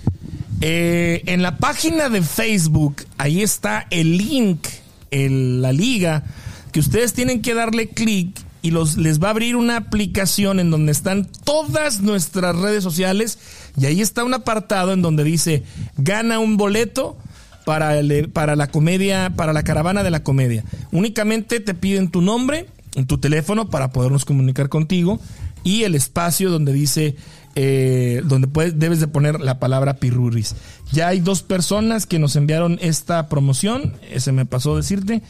[0.60, 4.66] Eh, en la página de Facebook, ahí está el link,
[5.10, 6.22] el- la liga,
[6.70, 10.70] que ustedes tienen que darle clic y los, les va a abrir una aplicación en
[10.70, 13.38] donde están todas nuestras redes sociales
[13.80, 15.64] y ahí está un apartado en donde dice
[15.96, 17.16] gana un boleto
[17.64, 20.64] para, el- para la comedia, para la caravana de la comedia.
[20.92, 22.68] Únicamente te piden tu nombre,
[23.06, 25.20] tu teléfono para podernos comunicar contigo
[25.64, 27.16] y el espacio donde dice,
[27.54, 30.54] eh, donde puedes, debes de poner la palabra pirurris.
[30.92, 35.22] Ya hay dos personas que nos enviaron esta promoción, ese me pasó decirte.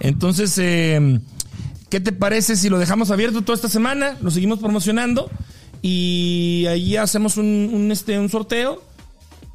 [0.00, 1.20] Entonces, eh,
[1.90, 4.16] ¿qué te parece si lo dejamos abierto toda esta semana?
[4.20, 5.30] Lo seguimos promocionando
[5.82, 8.82] y ahí hacemos un, un, este, un sorteo.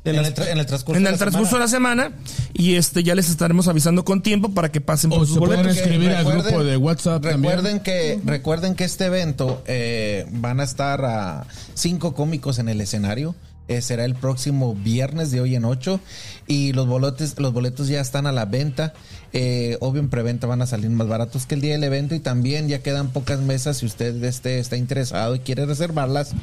[0.06, 2.04] En las- el, tra- en el transcurso, en de la transcurso de semana.
[2.04, 5.26] la semana y este ya les estaremos avisando con tiempo para que pasen por O
[5.26, 5.66] sus boletos.
[5.78, 10.64] escribir al recuerden- grupo de WhatsApp Recuerden que, recuerden que este evento eh, van a
[10.66, 13.34] estar a cinco cómicos en el escenario.
[13.70, 16.00] Eh, será el próximo viernes de hoy en 8
[16.48, 18.94] y los boletos, los boletos ya están a la venta.
[19.32, 22.20] Eh, obvio en preventa van a salir más baratos que el día del evento y
[22.20, 26.34] también ya quedan pocas mesas si usted este, está interesado y quiere reservarlas.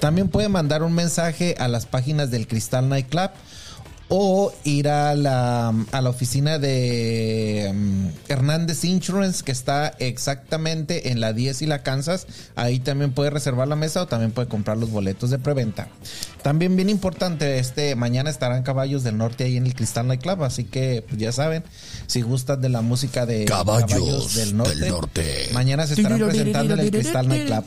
[0.00, 3.30] También puede mandar un mensaje a las páginas del Cristal Night Club
[4.08, 11.20] o ir a la, a la oficina de mm, Hernández Insurance que está exactamente en
[11.20, 12.26] la 10 y la Kansas.
[12.56, 15.88] Ahí también puede reservar la mesa o también puede comprar los boletos de preventa.
[16.42, 20.42] También bien importante, este mañana estarán Caballos del Norte ahí en el Cristal Night Club,
[20.42, 21.64] así que pues, ya saben,
[22.06, 25.48] si gustan de la música de Caballos del, norte, del Norte.
[25.52, 27.64] mañana se estarán presentando en el Cristal Night Club.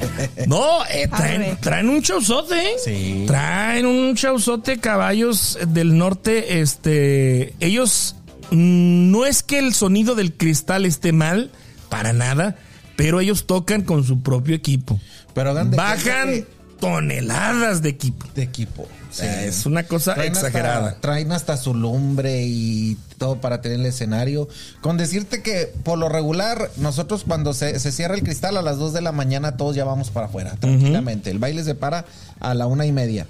[0.46, 2.74] No, eh, traen, traen un showzote, ¿eh?
[2.84, 3.24] Sí.
[3.26, 6.60] Traen un showzote caballos del norte.
[6.60, 8.16] Este, ellos
[8.50, 11.50] mm, no es que el sonido del cristal esté mal,
[11.88, 12.56] para nada,
[12.96, 15.00] pero ellos tocan con su propio equipo.
[15.34, 16.46] Pero de Bajan que-
[16.80, 18.26] toneladas de equipo.
[18.34, 18.88] de equipo.
[19.10, 20.88] Sea, es una cosa Traen exagerada.
[20.88, 24.48] Hasta, traen hasta su lumbre y todo para tener el escenario.
[24.80, 28.78] Con decirte que por lo regular, nosotros cuando se, se cierra el cristal a las
[28.78, 31.30] 2 de la mañana, todos ya vamos para afuera, tranquilamente.
[31.30, 32.04] El baile se para
[32.40, 33.26] a la una y media.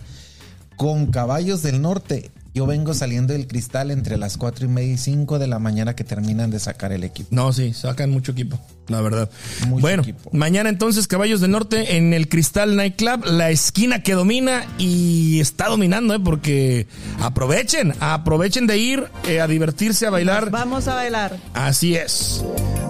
[0.76, 4.96] Con caballos del norte, yo vengo saliendo del cristal entre las 4 y media y
[4.96, 7.28] 5 de la mañana que terminan de sacar el equipo.
[7.30, 8.58] No, sí, sacan mucho equipo,
[8.88, 9.28] la verdad.
[9.68, 10.30] Mucho bueno, equipo.
[10.32, 15.68] mañana entonces Caballos del Norte en el Cristal Nightclub, la esquina que domina y está
[15.68, 16.18] dominando, ¿eh?
[16.18, 16.86] porque
[17.20, 20.48] aprovechen, aprovechen de ir eh, a divertirse, a bailar.
[20.48, 21.36] Vamos a bailar.
[21.52, 22.42] Así es.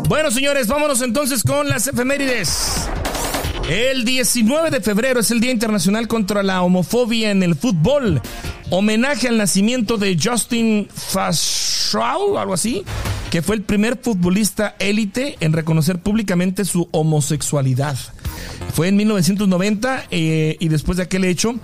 [0.08, 2.86] Bueno, señores, vámonos entonces con las efemérides.
[3.68, 8.22] El 19 de febrero es el Día Internacional contra la Homofobia en el Fútbol.
[8.70, 12.84] Homenaje al nacimiento de Justin Fashaw, algo así,
[13.28, 17.96] que fue el primer futbolista élite en reconocer públicamente su homosexualidad.
[18.72, 21.56] Fue en 1990 eh, y después de aquel hecho,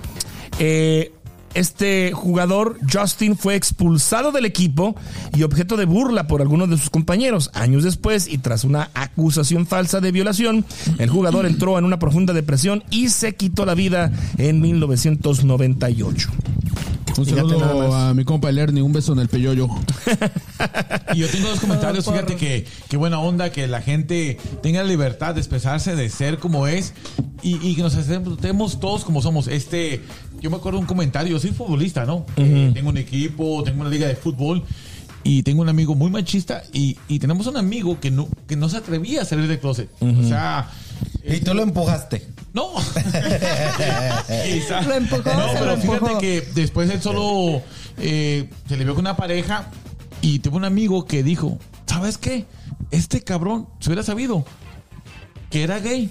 [0.59, 1.13] eh,
[1.55, 4.97] este jugador, Justin, fue expulsado del equipo
[5.37, 7.51] y objeto de burla por algunos de sus compañeros.
[7.55, 10.65] Años después, y tras una acusación falsa de violación,
[10.99, 16.31] el jugador entró en una profunda depresión y se quitó la vida en 1998.
[17.19, 18.11] Un Fíjate nada saludo más.
[18.11, 19.69] a mi compa el Ernie, un beso en el peyoyo.
[21.15, 24.89] Y yo tengo dos comentarios, fíjate que qué buena onda que la gente tenga la
[24.89, 26.95] libertad de expresarse, de ser como es
[27.43, 29.47] y, y que nos aceptemos todos como somos.
[29.49, 30.01] Este,
[30.41, 32.25] yo me acuerdo de un comentario, yo soy futbolista, ¿no?
[32.37, 34.63] Eh, tengo un equipo, tengo una liga de fútbol
[35.23, 38.71] y tengo un amigo muy machista y, y tenemos un amigo que no, que no
[38.71, 39.91] se atrevía a salir del closet.
[40.01, 40.71] O sea...
[41.25, 42.27] Y tú lo empujaste.
[42.55, 42.71] No.
[44.45, 44.83] Quizá.
[44.83, 46.19] Lo empujó, No, se pero lo fíjate empujó.
[46.19, 47.63] que después él solo
[47.99, 49.71] eh, se le vio con una pareja
[50.21, 52.47] y tuvo un amigo que dijo, ¿sabes qué?
[52.91, 54.45] Este cabrón, se hubiera sabido
[55.51, 56.11] que era gay,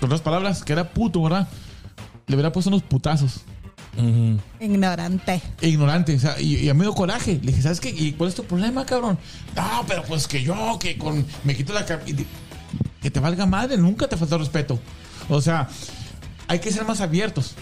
[0.00, 1.48] con otras palabras, que era puto, ¿verdad?
[2.26, 3.40] Le hubiera puesto unos putazos.
[4.60, 5.40] Ignorante.
[5.60, 7.38] Ignorante, o sea, y, y a mí me dio coraje.
[7.42, 7.90] Le dije, ¿sabes qué?
[7.90, 9.18] ¿Y cuál es tu problema, cabrón?
[9.54, 11.24] No, pero pues que yo, que con.
[11.44, 11.84] Me quito la.
[11.86, 14.80] Que te valga madre, nunca te falta respeto.
[15.28, 15.68] O sea,
[16.48, 17.54] hay que ser más abiertos.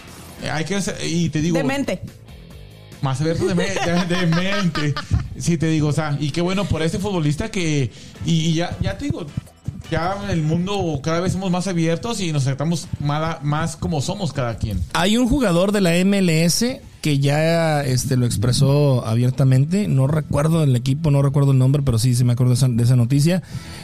[0.43, 1.57] Eh, Hay que ser- y te digo.
[1.57, 2.01] Demente.
[3.01, 4.93] Más abiertos de, me- de- de mente.
[5.37, 7.91] Sí, te digo, o sea, y qué bueno por este futbolista que.
[8.25, 9.25] Y, y ya, ya te digo.
[9.91, 14.01] Ya en el mundo cada vez somos más abiertos y nos tratamos más, más como
[14.01, 14.81] somos cada quien.
[14.93, 16.65] Hay un jugador de la MLS
[17.03, 19.89] que ya este, lo expresó abiertamente.
[19.89, 22.69] No recuerdo el equipo, no recuerdo el nombre, pero sí, sí me acuerdo de esa,
[22.69, 23.43] de esa noticia.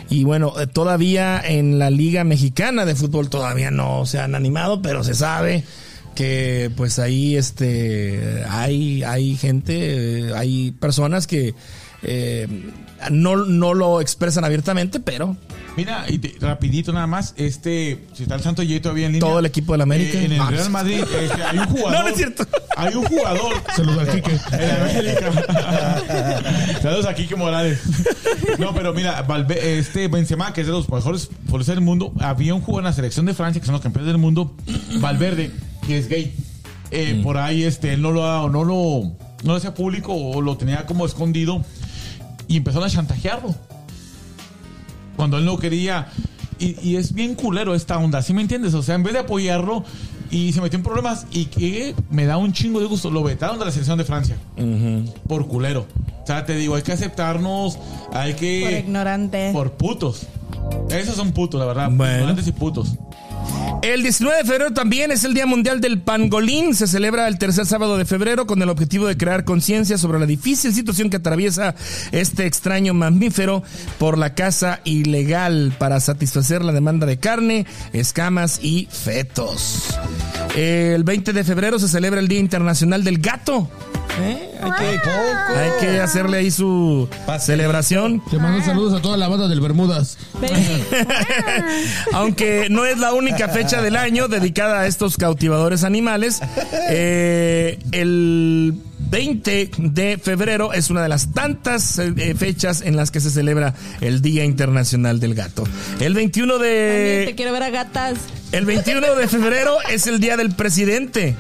[0.10, 4.82] Y bueno, eh, todavía en la Liga Mexicana de Fútbol todavía no se han animado,
[4.82, 5.66] pero se sabe
[6.16, 11.56] que pues ahí este hay, hay gente, eh, hay personas que
[12.04, 12.48] eh,
[13.12, 15.36] no, no lo expresan abiertamente, pero
[15.80, 19.28] Mira, y te- rapidito nada más, este, si está el Santo J todavía en línea.
[19.28, 20.18] Todo el equipo del América.
[20.20, 20.70] Eh, en el Ah, Real.
[20.70, 21.92] Madrid este, hay un jugador.
[22.00, 22.48] No, no es cierto.
[22.78, 23.54] Hay un jugador.
[23.76, 24.32] Saludos al Quique.
[24.52, 26.80] En América.
[26.82, 27.80] Saludos a Kike Morales.
[28.58, 32.54] No, pero mira, Valve- este Benzema, que es de los mejores futbolistas del mundo, había
[32.54, 34.56] un jugador en la selección de Francia, que son los campeones del mundo,
[35.00, 35.52] Valverde,
[35.86, 36.34] que es gay.
[36.92, 40.42] Eh, Por ahí, este, él no lo, ha- no lo, no lo hacía público o
[40.42, 41.64] lo tenía como escondido
[42.48, 43.54] y empezaron a chantajearlo
[45.20, 46.08] cuando él no quería.
[46.60, 48.74] Y, y es bien culero esta onda, ¿sí me entiendes?
[48.74, 49.84] O sea, en vez de apoyarlo
[50.32, 53.60] y se metió en problemas y que me da un chingo de gusto, lo vetaron
[53.60, 54.38] de la selección de Francia.
[55.28, 55.88] Por culero.
[56.24, 57.78] O sea, te digo, hay que aceptarnos,
[58.14, 58.62] hay que...
[58.62, 59.50] Por ignorante.
[59.52, 60.28] Por putos.
[60.90, 61.90] Esos son putos, la verdad.
[61.92, 62.14] Bueno.
[62.14, 62.96] Ignorantes y putos.
[63.82, 66.76] El 19 de febrero también es el Día Mundial del Pangolín.
[66.76, 70.26] Se celebra el tercer sábado de febrero con el objetivo de crear conciencia sobre la
[70.26, 71.76] difícil situación que atraviesa
[72.12, 73.64] este extraño mamífero
[73.98, 79.98] por la caza ilegal para satisfacer la demanda de carne, escamas y fetos.
[80.56, 83.70] El 20 de febrero se celebra el Día Internacional del Gato.
[84.22, 84.52] ¿Eh?
[84.62, 85.10] Hay, que,
[85.58, 87.08] hay que hacerle ahí su
[87.40, 88.22] celebración.
[88.30, 90.18] Te mando saludos a toda la banda del Bermudas.
[92.14, 96.42] Aunque no es la única fecha del año dedicada a estos cautivadores animales,
[96.90, 103.20] eh, el 20 de febrero es una de las tantas eh, fechas en las que
[103.20, 105.64] se celebra el Día Internacional del Gato.
[106.00, 108.18] El 21 También de te quiero ver a gatas.
[108.52, 111.36] el 21 de febrero es el Día del Presidente.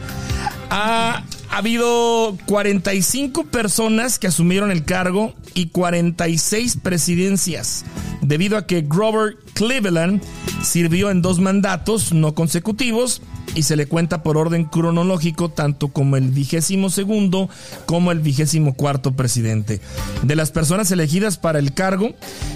[0.71, 7.85] Ha, ha habido 45 personas que asumieron el cargo y 46 presidencias.
[8.21, 10.21] Debido a que Grover Cleveland
[10.63, 13.21] sirvió en dos mandatos no consecutivos
[13.55, 17.49] y se le cuenta por orden cronológico tanto como el vigésimo segundo
[17.85, 19.81] como el vigésimo cuarto presidente.
[20.23, 22.13] De las personas elegidas para el cargo,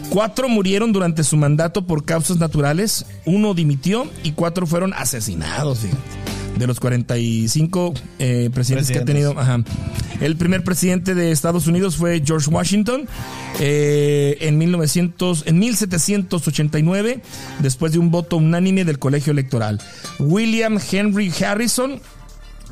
[0.09, 5.79] cuatro murieron durante su mandato por causas naturales, uno dimitió y cuatro fueron asesinados.
[5.79, 6.23] fíjate.
[6.57, 9.63] De los 45 eh, presidentes que ha tenido, ajá.
[10.21, 13.07] El primer presidente de Estados Unidos fue George Washington
[13.59, 17.21] eh, en 1900, en 1789,
[17.59, 19.79] después de un voto unánime del colegio electoral.
[20.19, 22.01] William Henry Harrison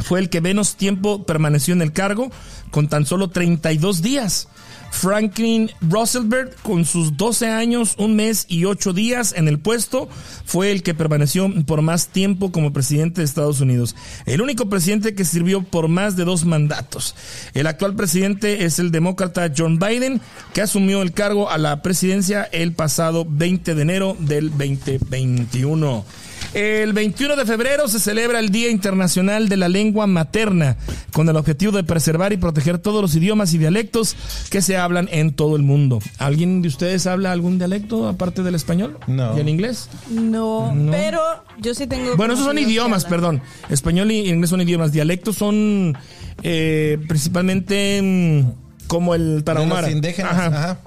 [0.01, 2.31] fue el que menos tiempo permaneció en el cargo,
[2.71, 4.47] con tan solo 32 días.
[4.91, 10.09] Franklin Roosevelt, con sus 12 años, un mes y 8 días en el puesto,
[10.45, 13.95] fue el que permaneció por más tiempo como presidente de Estados Unidos.
[14.25, 17.15] El único presidente que sirvió por más de dos mandatos.
[17.53, 20.21] El actual presidente es el demócrata John Biden,
[20.53, 26.05] que asumió el cargo a la presidencia el pasado 20 de enero del 2021.
[26.53, 30.75] El 21 de febrero se celebra el Día Internacional de la Lengua Materna,
[31.13, 34.17] con el objetivo de preservar y proteger todos los idiomas y dialectos
[34.49, 35.99] que se hablan en todo el mundo.
[36.17, 38.97] ¿Alguien de ustedes habla algún dialecto aparte del español?
[39.07, 39.37] No.
[39.37, 39.89] ¿Y en inglés?
[40.09, 41.21] No, pero
[41.59, 42.17] yo sí tengo.
[42.17, 43.41] Bueno, esos son idiomas, perdón.
[43.69, 44.91] Español y inglés son idiomas.
[44.91, 45.97] Dialectos son
[46.43, 49.83] eh, principalmente mm, como el tarahumara.
[49.83, 50.33] los indígenas.
[50.33, 50.47] Ajá.
[50.47, 50.77] Ajá.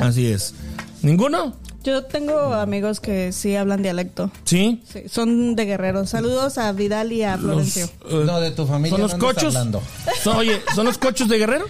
[0.00, 0.54] Así es.
[1.02, 1.54] ¿Ninguno?
[1.84, 4.30] Yo tengo amigos que sí hablan dialecto.
[4.44, 4.82] ¿Sí?
[4.90, 6.10] Sí, son de guerreros.
[6.10, 7.86] Saludos a Vidal y a Florencio.
[8.08, 8.90] eh, No, de tu familia.
[8.90, 9.44] ¿Son los no cochos?
[9.56, 9.82] hablando.
[10.22, 11.66] Son- oye, ¿son los cochos de Guerrero?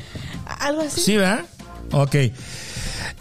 [0.61, 1.01] Algo así.
[1.01, 1.45] Sí, ¿verdad?
[1.93, 2.15] Ok.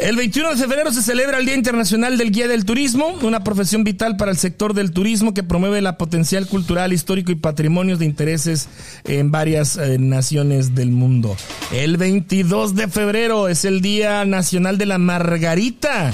[0.01, 3.83] El 21 de febrero se celebra el Día Internacional del Guía del Turismo, una profesión
[3.83, 8.05] vital para el sector del turismo que promueve la potencial cultural, histórico y patrimonios de
[8.05, 8.67] intereses
[9.03, 11.37] en varias eh, naciones del mundo.
[11.71, 16.11] El 22 de febrero es el Día Nacional de la Margarita.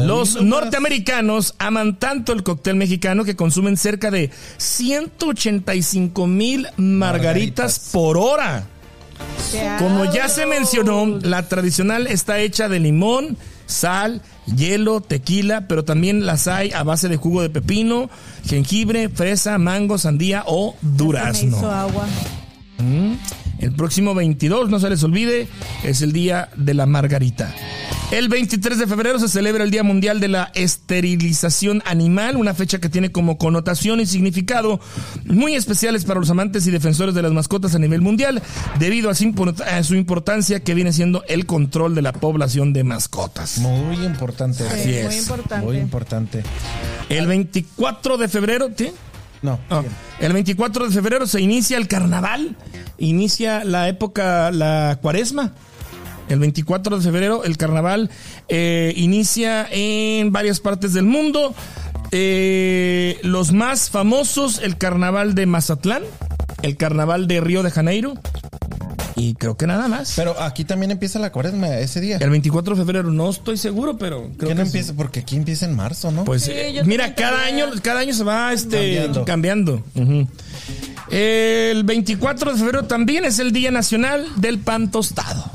[0.00, 6.78] Los norteamericanos aman tanto el cóctel mexicano que consumen cerca de 185 mil margaritas
[7.12, 7.90] Margaritas.
[7.92, 8.66] por hora.
[9.50, 13.36] ¡Qué Como ya se mencionó, la tradicional está hecha de limón,
[13.66, 18.10] sal, hielo, tequila, pero también las hay a base de jugo de pepino,
[18.46, 21.58] jengibre, fresa, mango, sandía o durazno.
[21.70, 22.06] agua.
[22.78, 23.14] Mm.
[23.58, 25.46] El próximo 22, no se les olvide,
[25.84, 27.54] es el día de la margarita.
[28.12, 32.78] El 23 de febrero se celebra el Día Mundial de la Esterilización Animal, una fecha
[32.78, 34.80] que tiene como connotación y significado
[35.24, 38.42] muy especiales para los amantes y defensores de las mascotas a nivel mundial,
[38.78, 43.56] debido a su, importancia que viene siendo el control de la población de mascotas.
[43.56, 44.58] Muy importante.
[44.58, 45.22] Sí, Así muy es.
[45.22, 45.66] importante.
[45.66, 46.42] Muy importante.
[47.08, 48.92] El 24 de febrero, ¿sí?
[49.40, 49.58] No.
[49.70, 49.82] Ah,
[50.20, 52.58] el 24 de febrero se inicia el carnaval,
[52.98, 55.54] inicia la época, la cuaresma.
[56.28, 58.10] El 24 de febrero el carnaval
[58.48, 61.54] eh, inicia en varias partes del mundo.
[62.10, 66.02] Eh, los más famosos, el carnaval de Mazatlán,
[66.62, 68.14] el carnaval de Río de Janeiro
[69.16, 70.14] y creo que nada más.
[70.16, 72.16] Pero aquí también empieza la cuaresma ese día.
[72.18, 74.66] el 24 de febrero no estoy seguro, pero creo ¿Qué que no sí.
[74.68, 74.94] empieza?
[74.94, 76.24] Porque aquí empieza en marzo, ¿no?
[76.24, 79.24] Pues Sí, eh, mira, cada año, cada año se va este, cambiando.
[79.24, 79.84] Cambiando.
[81.10, 85.50] El 24 de febrero también es el Día Nacional del Pan Tostado.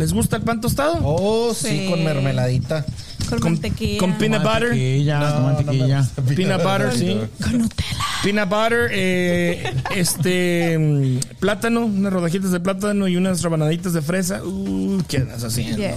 [0.00, 0.98] ¿Les gusta el pan tostado?
[1.02, 1.86] Oh, sí, Sí.
[1.90, 2.86] con mermeladita.
[3.28, 3.98] Con, mantequilla.
[4.00, 4.68] con peanut butter.
[4.70, 5.86] Mantequilla, No, con mantequilla.
[5.86, 6.22] no me gusta.
[6.34, 7.20] Peanut butter, sí.
[7.42, 8.04] Con Nutella.
[8.24, 14.42] Peanut butter, eh, este mm, plátano, unas rodajitas de plátano y unas rabanaditas de fresa.
[14.42, 15.76] Uh, ¿qué andas haciendo?
[15.76, 15.94] Yes.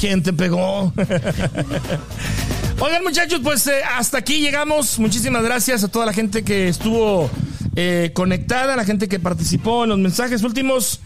[0.00, 0.92] ¿Quién te pegó?
[2.80, 4.98] Oigan, muchachos, pues eh, hasta aquí llegamos.
[4.98, 7.30] Muchísimas gracias a toda la gente que estuvo
[7.76, 11.00] eh, conectada, a la gente que participó en los mensajes últimos.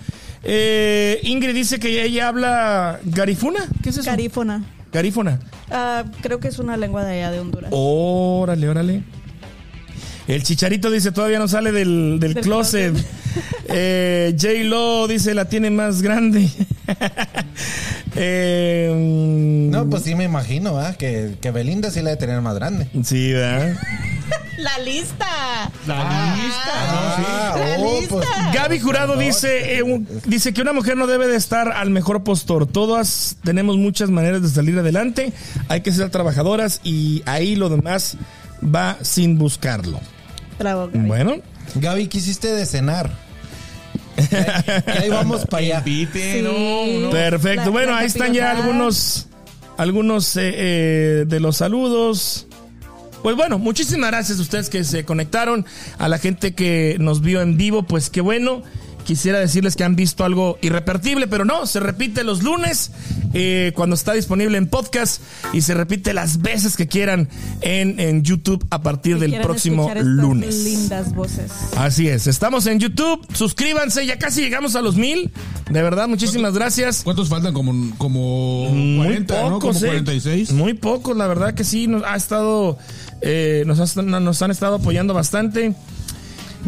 [0.48, 3.66] Eh, Ingrid dice que ella habla garifuna.
[3.82, 4.08] ¿Qué es eso?
[4.08, 4.64] Carífona.
[4.92, 5.40] Garífona.
[5.70, 7.70] Ah, creo que es una lengua de allá de Honduras.
[7.72, 9.02] Órale, órale.
[10.28, 12.94] El chicharito dice todavía no sale del, del Del closet.
[13.68, 16.48] Eh, J Lo dice la tiene más grande.
[18.18, 20.94] Eh, mm, No, pues sí me imagino, ¿ah?
[20.94, 22.88] Que, que Belinda sí la de tener más grande.
[23.04, 23.76] Sí, ¿verdad?
[24.58, 25.70] La lista.
[25.86, 26.72] La lista.
[26.74, 28.14] Ah, La oh, lista.
[28.14, 28.26] pues.
[28.54, 32.24] Gaby Jurado dice, eh, un- dice que una mujer no debe de estar al mejor
[32.24, 32.66] postor.
[32.66, 35.32] Todas tenemos muchas maneras de salir adelante.
[35.68, 38.16] Hay que ser trabajadoras y ahí lo demás
[38.62, 40.00] va sin buscarlo.
[40.58, 41.06] Bravo, Gaby.
[41.06, 41.34] Bueno,
[41.74, 43.10] Gaby, ¿qué hiciste de cenar?
[44.86, 45.82] Ahí vamos para allá.
[45.86, 46.42] Invite, Sí.
[46.42, 47.10] no, no.
[47.10, 47.64] Perfecto.
[47.66, 49.26] La- bueno, la ahí están ya algunos,
[49.76, 52.46] algunos eh, eh, de los saludos.
[53.26, 55.66] Pues bueno, muchísimas gracias a ustedes que se conectaron,
[55.98, 58.62] a la gente que nos vio en vivo, pues qué bueno.
[59.06, 62.90] quisiera decirles que han visto algo irrepetible, pero no, se repite los lunes
[63.34, 65.22] eh, cuando está disponible en podcast
[65.52, 67.28] y se repite las veces que quieran
[67.60, 70.64] en, en YouTube a partir del próximo lunes.
[70.64, 71.52] Lindas voces.
[71.76, 75.30] Así es, estamos en YouTube, suscríbanse, ya casi llegamos a los mil,
[75.70, 77.02] de verdad, muchísimas gracias.
[77.04, 77.54] ¿Cuántos faltan?
[77.54, 79.40] Como, como Muy 40, ¿no?
[79.42, 79.88] Como pocos, ¿eh?
[79.88, 80.52] 46.
[80.52, 82.78] Muy pocos, la verdad que sí, nos ha estado,
[83.20, 85.74] eh, nos, ha- nos han estado apoyando bastante.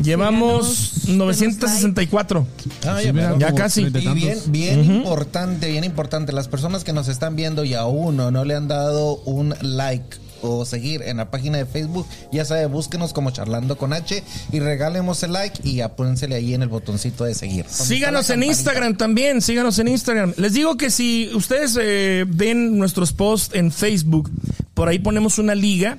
[0.02, 2.46] Llevamos Síganos, 964.
[2.86, 3.82] Ah, ya, Ya casi.
[3.82, 6.32] y bien, bien importante, bien importante.
[6.32, 10.16] Las personas que nos están viendo y aún no, no le han dado un like
[10.40, 14.22] o seguir en la página de Facebook, ya sabe, búsquenos como Charlando con H
[14.52, 17.66] y regálemos el like y apúrensele ahí en el botoncito de seguir.
[17.68, 18.44] Síganos en.
[18.44, 20.34] Instagram también, síganos en Instagram.
[20.36, 24.30] Les digo que si ustedes eh, ven nuestros posts en Facebook,
[24.74, 25.98] por ahí ponemos una liga,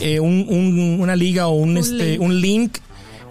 [0.00, 2.20] eh, un- un- una liga o un, este, link.
[2.22, 2.78] un link.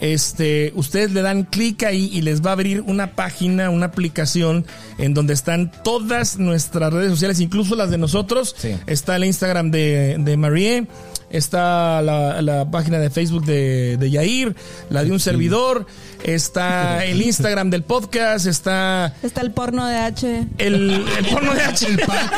[0.01, 4.65] Este, ustedes le dan clic ahí y les va a abrir una página, una aplicación
[4.97, 8.53] en donde están todas nuestras redes sociales, incluso las de nosotros.
[8.57, 8.75] Sí.
[8.87, 10.87] Está el Instagram de, de Marie,
[11.29, 14.55] está la, la página de Facebook de, de Yair,
[14.89, 15.85] la de un servidor,
[16.23, 20.47] está el Instagram del podcast, está Está el porno de H.
[20.57, 22.33] el, el porno de H, el pack,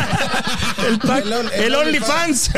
[0.88, 2.52] el, pack, El el el OnlyFans.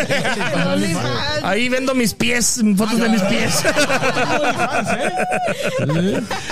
[1.43, 3.63] Ahí vendo mis pies, fotos de mis pies.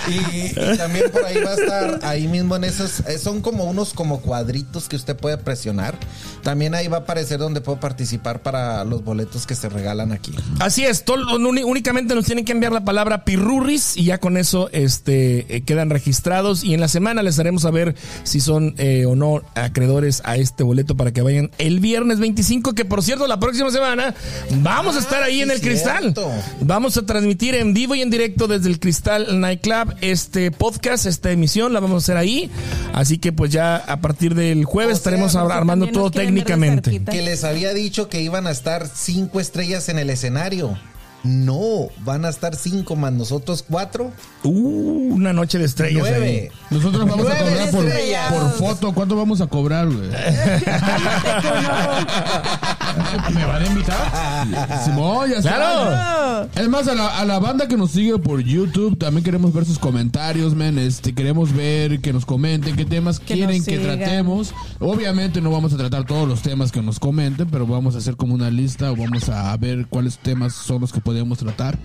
[0.08, 3.66] Y, y también por ahí va a estar, ahí mismo en esos, eh, son como
[3.66, 5.96] unos como cuadritos que usted puede presionar.
[6.44, 10.34] También ahí va a aparecer donde puedo participar para los boletos que se regalan aquí.
[10.60, 14.70] Así es, todo- únicamente nos tienen que enviar la palabra pirurris y ya con eso
[14.72, 19.16] este, eh, quedan registrados y en la semana les haremos saber si son eh, o
[19.16, 23.40] no acreedores a este boleto para que vayan el viernes 25, que por cierto la
[23.40, 24.16] próxima semana
[24.62, 26.02] vamos a estar ahí Ah, en sí, el Cristal.
[26.02, 26.32] cierto.
[26.62, 31.32] Vamos a transmitir en vivo y en directo desde el Cristal Nightclub este podcast, esta
[31.32, 32.50] emisión la vamos a hacer ahí,
[32.94, 37.02] así que pues ya a partir del jueves O sea, estaremos armando todo técnicamente.
[37.12, 39.57] Que les había dicho que iban a estar cinco estrellas
[39.90, 40.78] en el escenario.
[41.24, 44.12] No, van a estar cinco más nosotros cuatro.
[44.44, 46.12] Uh, una noche de estrellas ahí.
[46.12, 46.52] Nueve.
[46.70, 48.34] Nosotros vamos a cobrar por, estrellas.
[48.34, 48.94] por foto.
[48.94, 50.10] ¿Cuánto vamos a cobrar, güey?
[53.34, 54.84] ¿Me van a invitar?
[54.84, 55.56] Simón, ya está.
[55.56, 56.50] Claro.
[56.56, 59.66] Es más, a la, a la banda que nos sigue por YouTube, también queremos ver
[59.66, 60.78] sus comentarios, men.
[60.78, 64.54] Este, queremos ver que nos comenten qué temas Que quieren que tratemos.
[64.80, 68.16] Obviamente no vamos a tratar todos los temas que nos comenten, pero vamos a hacer
[68.16, 71.78] como una lista o vamos a ver cuáles temas son los que podemos tratar.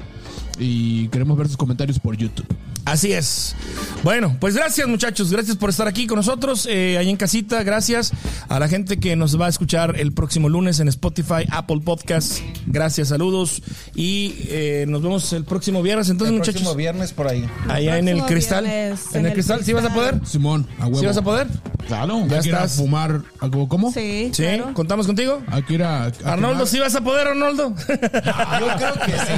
[0.58, 2.46] Y queremos ver sus comentarios por YouTube.
[2.84, 3.54] Así es.
[4.02, 8.12] Bueno, pues gracias muchachos, gracias por estar aquí con nosotros, eh, ahí en casita, gracias
[8.48, 12.42] a la gente que nos va a escuchar el próximo lunes en Spotify, Apple Podcasts,
[12.66, 13.62] gracias, saludos
[13.94, 17.48] y eh, nos vemos el próximo viernes, entonces El muchachos, próximo viernes por ahí.
[17.68, 20.20] allá en el cristal, viernes, en, en el el cristal, ¿sí vas a poder?
[20.26, 21.00] Simón, a huevo.
[21.00, 21.46] ¿Sí vas a poder?
[21.86, 22.26] Claro.
[22.28, 22.76] Ya Hay que ir a estás.
[22.76, 23.68] fumar algo.
[23.68, 23.90] ¿Cómo?
[23.92, 24.72] Sí, Sí, claro.
[24.74, 25.42] contamos contigo.
[25.48, 26.04] Hay que ir a.
[26.04, 26.66] a Arnoldo, quemar.
[26.68, 27.74] ¿sí vas a poder, Arnoldo?
[27.76, 29.34] Yo creo que sí.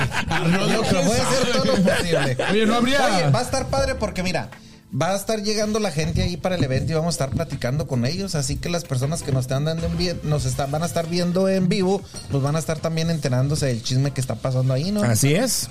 [0.72, 2.36] Yo creo voy a hacer todo lo posible.
[2.50, 4.50] Oye, no habría- Oye, va a estar padre porque mira,
[5.00, 7.86] va a estar llegando la gente ahí para el evento y vamos a estar platicando
[7.86, 10.86] con ellos, así que las personas que nos están dando en nos están, van a
[10.86, 14.72] estar viendo en vivo, pues van a estar también enterándose del chisme que está pasando
[14.72, 15.02] ahí, ¿no?
[15.02, 15.68] Así es.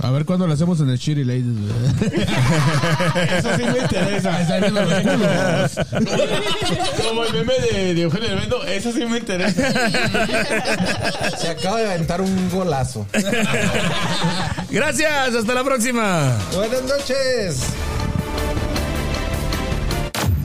[0.00, 1.44] A ver cuándo lo hacemos en el Shitty Ladies.
[3.38, 4.48] Eso sí me interesa.
[7.06, 9.72] Como el meme de, de Eugenio eso sí me interesa.
[11.38, 13.06] Se acaba de aventar un golazo.
[14.70, 16.36] Gracias, hasta la próxima.
[16.52, 17.60] Buenas noches.